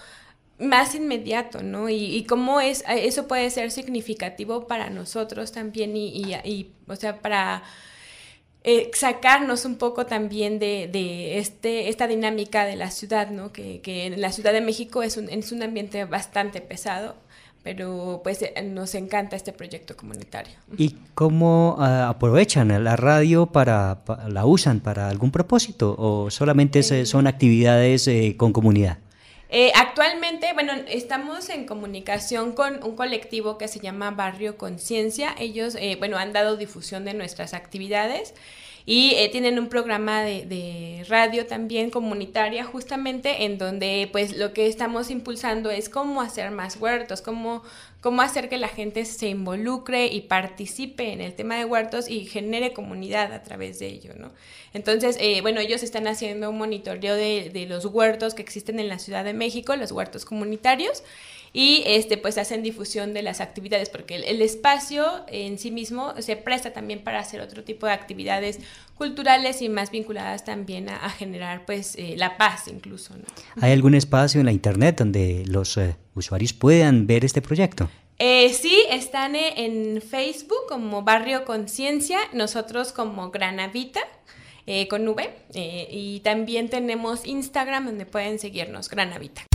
más 0.58 0.94
inmediato, 0.94 1.62
¿no? 1.62 1.88
Y, 1.88 2.24
cómo 2.24 2.60
es, 2.60 2.84
eso 2.88 3.28
puede 3.28 3.50
ser 3.50 3.70
significativo 3.70 4.66
para 4.66 4.90
nosotros 4.90 5.52
también 5.52 5.96
y, 5.96 6.34
y 6.44 6.72
o 6.86 6.96
sea, 6.96 7.20
para 7.20 7.62
eh, 8.64 8.90
sacarnos 8.92 9.64
un 9.64 9.76
poco 9.76 10.06
también 10.06 10.58
de, 10.58 10.88
de, 10.92 11.38
este, 11.38 11.88
esta 11.88 12.06
dinámica 12.06 12.64
de 12.64 12.76
la 12.76 12.90
ciudad, 12.90 13.30
¿no? 13.30 13.52
Que, 13.52 13.80
que 13.80 14.06
en 14.06 14.20
la 14.20 14.32
Ciudad 14.32 14.52
de 14.52 14.60
México 14.60 15.02
es 15.02 15.16
un, 15.16 15.30
es 15.30 15.52
un 15.52 15.62
ambiente 15.62 16.04
bastante 16.04 16.60
pesado 16.60 17.16
pero 17.60 18.20
pues 18.22 18.40
eh, 18.40 18.54
nos 18.62 18.94
encanta 18.94 19.36
este 19.36 19.52
proyecto 19.52 19.94
comunitario. 19.94 20.54
¿Y 20.78 20.96
cómo 21.14 21.76
ah, 21.78 22.08
aprovechan 22.08 22.82
la 22.82 22.96
radio 22.96 23.46
para, 23.46 23.98
la 24.28 24.46
usan 24.46 24.80
para 24.80 25.10
algún 25.10 25.30
propósito 25.30 25.94
o 25.98 26.30
solamente 26.30 26.78
eh, 26.78 27.04
son 27.04 27.26
actividades 27.26 28.08
con 28.38 28.52
comunidad? 28.52 28.98
Actualmente, 29.74 30.52
bueno, 30.52 30.72
estamos 30.88 31.48
en 31.48 31.66
comunicación 31.66 32.52
con 32.52 32.82
un 32.84 32.96
colectivo 32.96 33.58
que 33.58 33.68
se 33.68 33.80
llama 33.80 34.10
Barrio 34.10 34.56
Conciencia. 34.56 35.34
Ellos, 35.38 35.76
bueno, 35.98 36.18
han 36.18 36.32
dado 36.32 36.56
difusión 36.56 37.04
de 37.04 37.14
nuestras 37.14 37.54
actividades. 37.54 38.34
Y 38.90 39.16
eh, 39.16 39.28
tienen 39.28 39.58
un 39.58 39.68
programa 39.68 40.22
de, 40.22 41.04
radio 41.08 41.46
también 41.46 41.90
comunitaria 41.90 42.64
justamente 42.64 43.44
en 43.44 43.58
donde 43.58 44.08
pues 44.12 44.34
lo 44.34 44.54
que 44.54 44.66
estamos 44.66 45.10
impulsando 45.10 45.70
es 45.70 45.90
cómo 45.90 46.22
hacer 46.22 46.50
más 46.52 46.76
huertos, 46.76 47.20
cómo, 47.20 47.62
cómo 48.00 48.22
hacer 48.22 48.48
que 48.48 48.56
la 48.56 48.68
gente 48.68 49.04
se 49.04 49.28
involucre 49.28 50.06
y 50.06 50.22
participe 50.22 51.12
en 51.12 51.20
el 51.20 51.34
tema 51.34 51.56
de 51.56 51.66
huertos 51.66 52.08
y 52.08 52.24
genere 52.24 52.72
comunidad 52.72 53.34
a 53.34 53.42
través 53.42 53.78
de 53.78 53.88
ello, 53.88 54.14
¿no? 54.16 54.32
Entonces, 54.72 55.18
eh, 55.20 55.42
bueno, 55.42 55.60
ellos 55.60 55.82
están 55.82 56.06
haciendo 56.06 56.48
un 56.48 56.56
monitoreo 56.56 57.14
de, 57.14 57.50
de 57.50 57.66
los 57.66 57.84
huertos 57.84 58.32
que 58.32 58.40
existen 58.40 58.80
en 58.80 58.88
la 58.88 58.98
Ciudad 58.98 59.22
de 59.22 59.34
México, 59.34 59.76
los 59.76 59.92
huertos 59.92 60.24
comunitarios, 60.24 61.02
y 61.52 61.82
este, 61.86 62.18
pues 62.18 62.38
hacen 62.38 62.62
difusión 62.62 63.14
de 63.14 63.22
las 63.22 63.40
actividades, 63.40 63.88
porque 63.88 64.16
el, 64.16 64.42
espacio 64.42 65.04
en 65.28 65.58
sí 65.58 65.70
mismo 65.70 66.14
se 66.18 66.36
presta 66.36 66.72
también 66.72 67.02
para 67.02 67.20
hacer 67.20 67.40
otro 67.40 67.64
tipo 67.64 67.86
de 67.86 67.92
actividades 67.92 68.60
culturales 68.94 69.62
y 69.62 69.68
más 69.68 69.90
vinculadas 69.90 70.44
también 70.44 70.88
a, 70.88 71.08
generar 71.10 71.64
pues 71.64 71.96
eh, 71.96 72.14
la 72.16 72.36
paz 72.36 72.68
incluso. 72.68 73.14
¿Hay 73.60 73.72
algún 73.72 73.94
espacio 73.94 74.40
en 74.40 74.46
la 74.46 74.52
internet 74.52 74.98
donde 74.98 75.44
los 75.46 75.76
eh, 75.76 75.96
usuarios 76.14 76.52
puedan 76.52 77.06
ver 77.06 77.24
este 77.24 77.42
proyecto? 77.42 77.88
Eh, 78.18 78.52
sí, 78.52 78.76
están 78.90 79.36
en 79.36 80.02
Facebook 80.02 80.66
como 80.68 81.02
Barrio 81.02 81.44
Conciencia, 81.44 82.18
nosotros 82.32 82.92
como 82.92 83.30
Granavita. 83.30 84.00
con 84.90 85.08
V 85.08 85.30
y 85.90 86.20
también 86.20 86.68
tenemos 86.68 87.26
Instagram 87.26 87.86
donde 87.86 88.06
pueden 88.06 88.38
seguirnos, 88.38 88.90
Granavita. 88.90 89.46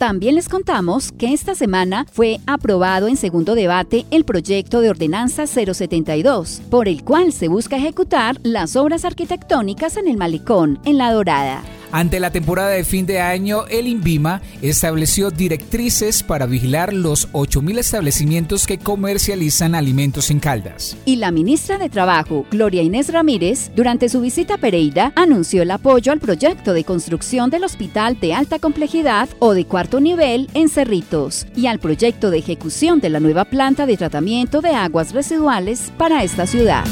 También 0.00 0.36
les 0.36 0.48
contamos 0.48 1.12
que 1.12 1.34
esta 1.34 1.54
semana 1.54 2.06
fue 2.10 2.40
aprobado 2.46 3.06
en 3.06 3.18
segundo 3.18 3.54
debate 3.54 4.06
el 4.10 4.24
proyecto 4.24 4.80
de 4.80 4.88
ordenanza 4.88 5.46
072, 5.46 6.62
por 6.70 6.88
el 6.88 7.04
cual 7.04 7.34
se 7.34 7.48
busca 7.48 7.76
ejecutar 7.76 8.38
las 8.42 8.76
obras 8.76 9.04
arquitectónicas 9.04 9.98
en 9.98 10.08
el 10.08 10.16
malecón, 10.16 10.80
en 10.86 10.96
La 10.96 11.12
Dorada. 11.12 11.62
Ante 11.92 12.20
la 12.20 12.30
temporada 12.30 12.70
de 12.70 12.84
fin 12.84 13.04
de 13.04 13.20
año, 13.20 13.66
el 13.68 13.88
INVIMA 13.88 14.42
estableció 14.62 15.30
directrices 15.30 16.22
para 16.22 16.46
vigilar 16.46 16.92
los 16.92 17.30
8.000 17.32 17.78
establecimientos 17.78 18.66
que 18.66 18.78
comercializan 18.78 19.74
alimentos 19.74 20.30
en 20.30 20.38
Caldas. 20.38 20.96
Y 21.04 21.16
la 21.16 21.32
ministra 21.32 21.78
de 21.78 21.88
Trabajo, 21.88 22.46
Gloria 22.50 22.82
Inés 22.82 23.12
Ramírez, 23.12 23.72
durante 23.74 24.08
su 24.08 24.20
visita 24.20 24.54
a 24.54 24.58
Pereira, 24.58 25.12
anunció 25.16 25.62
el 25.62 25.70
apoyo 25.72 26.12
al 26.12 26.20
proyecto 26.20 26.74
de 26.74 26.84
construcción 26.84 27.50
del 27.50 27.64
hospital 27.64 28.18
de 28.20 28.34
alta 28.34 28.60
complejidad 28.60 29.28
o 29.40 29.52
de 29.52 29.64
cuarto 29.64 30.00
nivel 30.00 30.48
en 30.54 30.68
Cerritos 30.68 31.46
y 31.56 31.66
al 31.66 31.80
proyecto 31.80 32.30
de 32.30 32.38
ejecución 32.38 33.00
de 33.00 33.10
la 33.10 33.18
nueva 33.18 33.46
planta 33.46 33.86
de 33.86 33.96
tratamiento 33.96 34.60
de 34.60 34.70
aguas 34.70 35.12
residuales 35.12 35.92
para 35.98 36.22
esta 36.22 36.46
ciudad. 36.46 36.84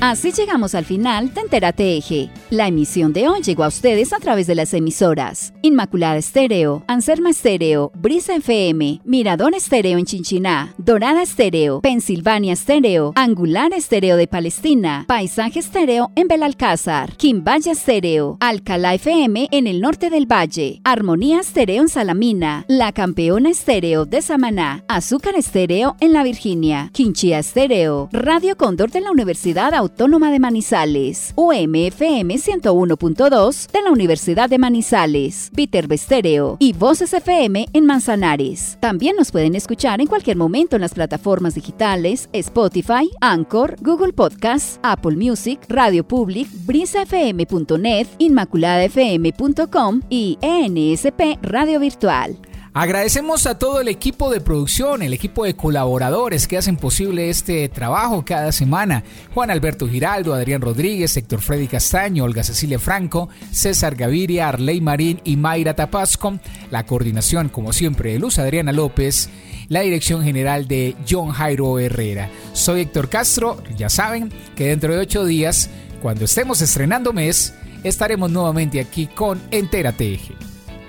Así 0.00 0.32
llegamos 0.32 0.74
al 0.74 0.86
final 0.86 1.34
de 1.34 1.42
Entérate 1.42 1.98
Eje. 1.98 2.30
La 2.50 2.66
emisión 2.66 3.12
de 3.12 3.28
hoy 3.28 3.42
llegó 3.42 3.62
a 3.62 3.68
ustedes 3.68 4.12
a 4.12 4.18
través 4.18 4.48
de 4.48 4.56
las 4.56 4.74
emisoras 4.74 5.54
Inmaculada 5.62 6.16
Estéreo, 6.16 6.82
Anserma 6.88 7.30
Estéreo, 7.30 7.92
Brisa 7.94 8.34
FM, 8.34 9.02
Mirador 9.04 9.54
Estéreo 9.54 9.98
en 9.98 10.04
Chinchiná, 10.04 10.74
Dorada 10.76 11.22
Estéreo, 11.22 11.80
Pensilvania 11.80 12.54
Estéreo, 12.54 13.12
Angular 13.14 13.72
Estéreo 13.72 14.16
de 14.16 14.26
Palestina, 14.26 15.04
Paisaje 15.06 15.60
Estéreo 15.60 16.10
en 16.16 16.26
Belalcázar, 16.26 17.16
Quimbaya 17.16 17.70
Estéreo, 17.70 18.36
Alcalá 18.40 18.94
FM 18.94 19.46
en 19.52 19.68
el 19.68 19.80
norte 19.80 20.10
del 20.10 20.26
valle, 20.26 20.80
Armonía 20.82 21.38
Estéreo 21.38 21.82
en 21.82 21.88
Salamina, 21.88 22.64
La 22.66 22.90
Campeona 22.90 23.50
Estéreo 23.50 24.06
de 24.06 24.22
Samaná, 24.22 24.82
Azúcar 24.88 25.36
Estéreo 25.36 25.94
en 26.00 26.12
La 26.12 26.24
Virginia, 26.24 26.90
Quinchía 26.92 27.38
Estéreo, 27.38 28.08
Radio 28.10 28.56
Cóndor 28.56 28.90
de 28.90 29.02
la 29.02 29.12
Universidad 29.12 29.72
Autónoma 29.72 30.32
de 30.32 30.40
Manizales, 30.40 31.32
UMFM 31.36 32.39
101.2 32.40 33.70
de 33.70 33.82
la 33.82 33.90
Universidad 33.90 34.48
de 34.48 34.58
Manizales, 34.58 35.50
Viterbo 35.52 35.94
Estéreo 35.94 36.56
y 36.58 36.72
Voces 36.72 37.12
FM 37.12 37.66
en 37.72 37.86
Manzanares. 37.86 38.78
También 38.80 39.16
nos 39.16 39.30
pueden 39.30 39.54
escuchar 39.54 40.00
en 40.00 40.06
cualquier 40.06 40.36
momento 40.36 40.76
en 40.76 40.82
las 40.82 40.94
plataformas 40.94 41.54
digitales 41.54 42.28
Spotify, 42.32 43.10
Anchor, 43.20 43.76
Google 43.80 44.12
Podcasts, 44.12 44.80
Apple 44.82 45.16
Music, 45.16 45.60
Radio 45.68 46.06
Public, 46.06 46.48
brisafm.net, 46.66 48.06
inmaculadafm.com 48.18 50.02
y 50.08 50.38
ENSP 50.40 51.38
Radio 51.42 51.80
Virtual. 51.80 52.49
Agradecemos 52.72 53.46
a 53.46 53.58
todo 53.58 53.80
el 53.80 53.88
equipo 53.88 54.30
de 54.30 54.40
producción, 54.40 55.02
el 55.02 55.12
equipo 55.12 55.44
de 55.44 55.56
colaboradores 55.56 56.46
que 56.46 56.56
hacen 56.56 56.76
posible 56.76 57.28
este 57.28 57.68
trabajo 57.68 58.24
cada 58.24 58.52
semana. 58.52 59.02
Juan 59.34 59.50
Alberto 59.50 59.88
Giraldo, 59.88 60.34
Adrián 60.34 60.60
Rodríguez, 60.60 61.16
Héctor 61.16 61.40
Freddy 61.40 61.66
Castaño, 61.66 62.22
Olga 62.22 62.44
Cecilia 62.44 62.78
Franco, 62.78 63.28
César 63.50 63.96
Gaviria, 63.96 64.48
Arley 64.48 64.80
Marín 64.80 65.20
y 65.24 65.36
Mayra 65.36 65.74
Tapasco. 65.74 66.38
La 66.70 66.86
coordinación, 66.86 67.48
como 67.48 67.72
siempre, 67.72 68.12
de 68.12 68.20
Luz 68.20 68.38
Adriana 68.38 68.70
López. 68.70 69.30
La 69.66 69.80
dirección 69.80 70.22
general 70.22 70.68
de 70.68 70.94
John 71.08 71.32
Jairo 71.32 71.80
Herrera. 71.80 72.30
Soy 72.52 72.82
Héctor 72.82 73.08
Castro. 73.08 73.60
Ya 73.76 73.88
saben 73.88 74.30
que 74.54 74.68
dentro 74.68 74.94
de 74.94 75.00
ocho 75.00 75.24
días, 75.24 75.70
cuando 76.00 76.24
estemos 76.24 76.62
estrenando 76.62 77.12
mes, 77.12 77.52
estaremos 77.82 78.30
nuevamente 78.30 78.78
aquí 78.78 79.08
con 79.08 79.42
Entérate 79.50 80.14
Eje. 80.14 80.34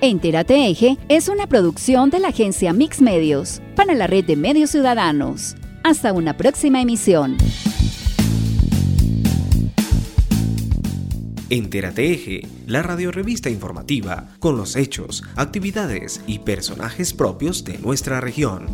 Entérate 0.04 0.68
Eje 0.68 0.97
es 1.10 1.28
una 1.28 1.45
producción 1.45 2.10
de 2.10 2.20
la 2.20 2.30
agencia 2.30 2.74
Mix 2.74 3.02
Medios 3.02 3.62
para 3.76 3.93
la 3.93 4.08
red 4.08 4.26
de 4.26 4.36
medios 4.36 4.72
ciudadanos. 4.72 5.56
Hasta 5.84 6.12
una 6.12 6.36
próxima 6.36 6.82
emisión. 6.82 7.38
Entérate 11.52 12.12
Eje, 12.12 12.47
la 12.66 12.82
radiorevista 12.82 13.52
informativa 13.52 14.30
con 14.39 14.58
los 14.58 14.76
hechos, 14.76 15.22
actividades 15.36 16.22
y 16.26 16.39
personajes 16.39 17.14
propios 17.14 17.64
de 17.64 17.78
nuestra 17.78 18.20
región. 18.22 18.66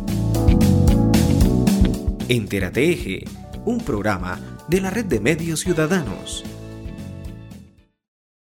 Entérate 2.30 2.90
Eje, 2.90 3.24
un 3.66 3.80
programa 3.80 4.40
de 4.68 4.80
la 4.80 4.88
red 4.88 5.04
de 5.04 5.20
medios 5.20 5.60
ciudadanos. 5.60 6.42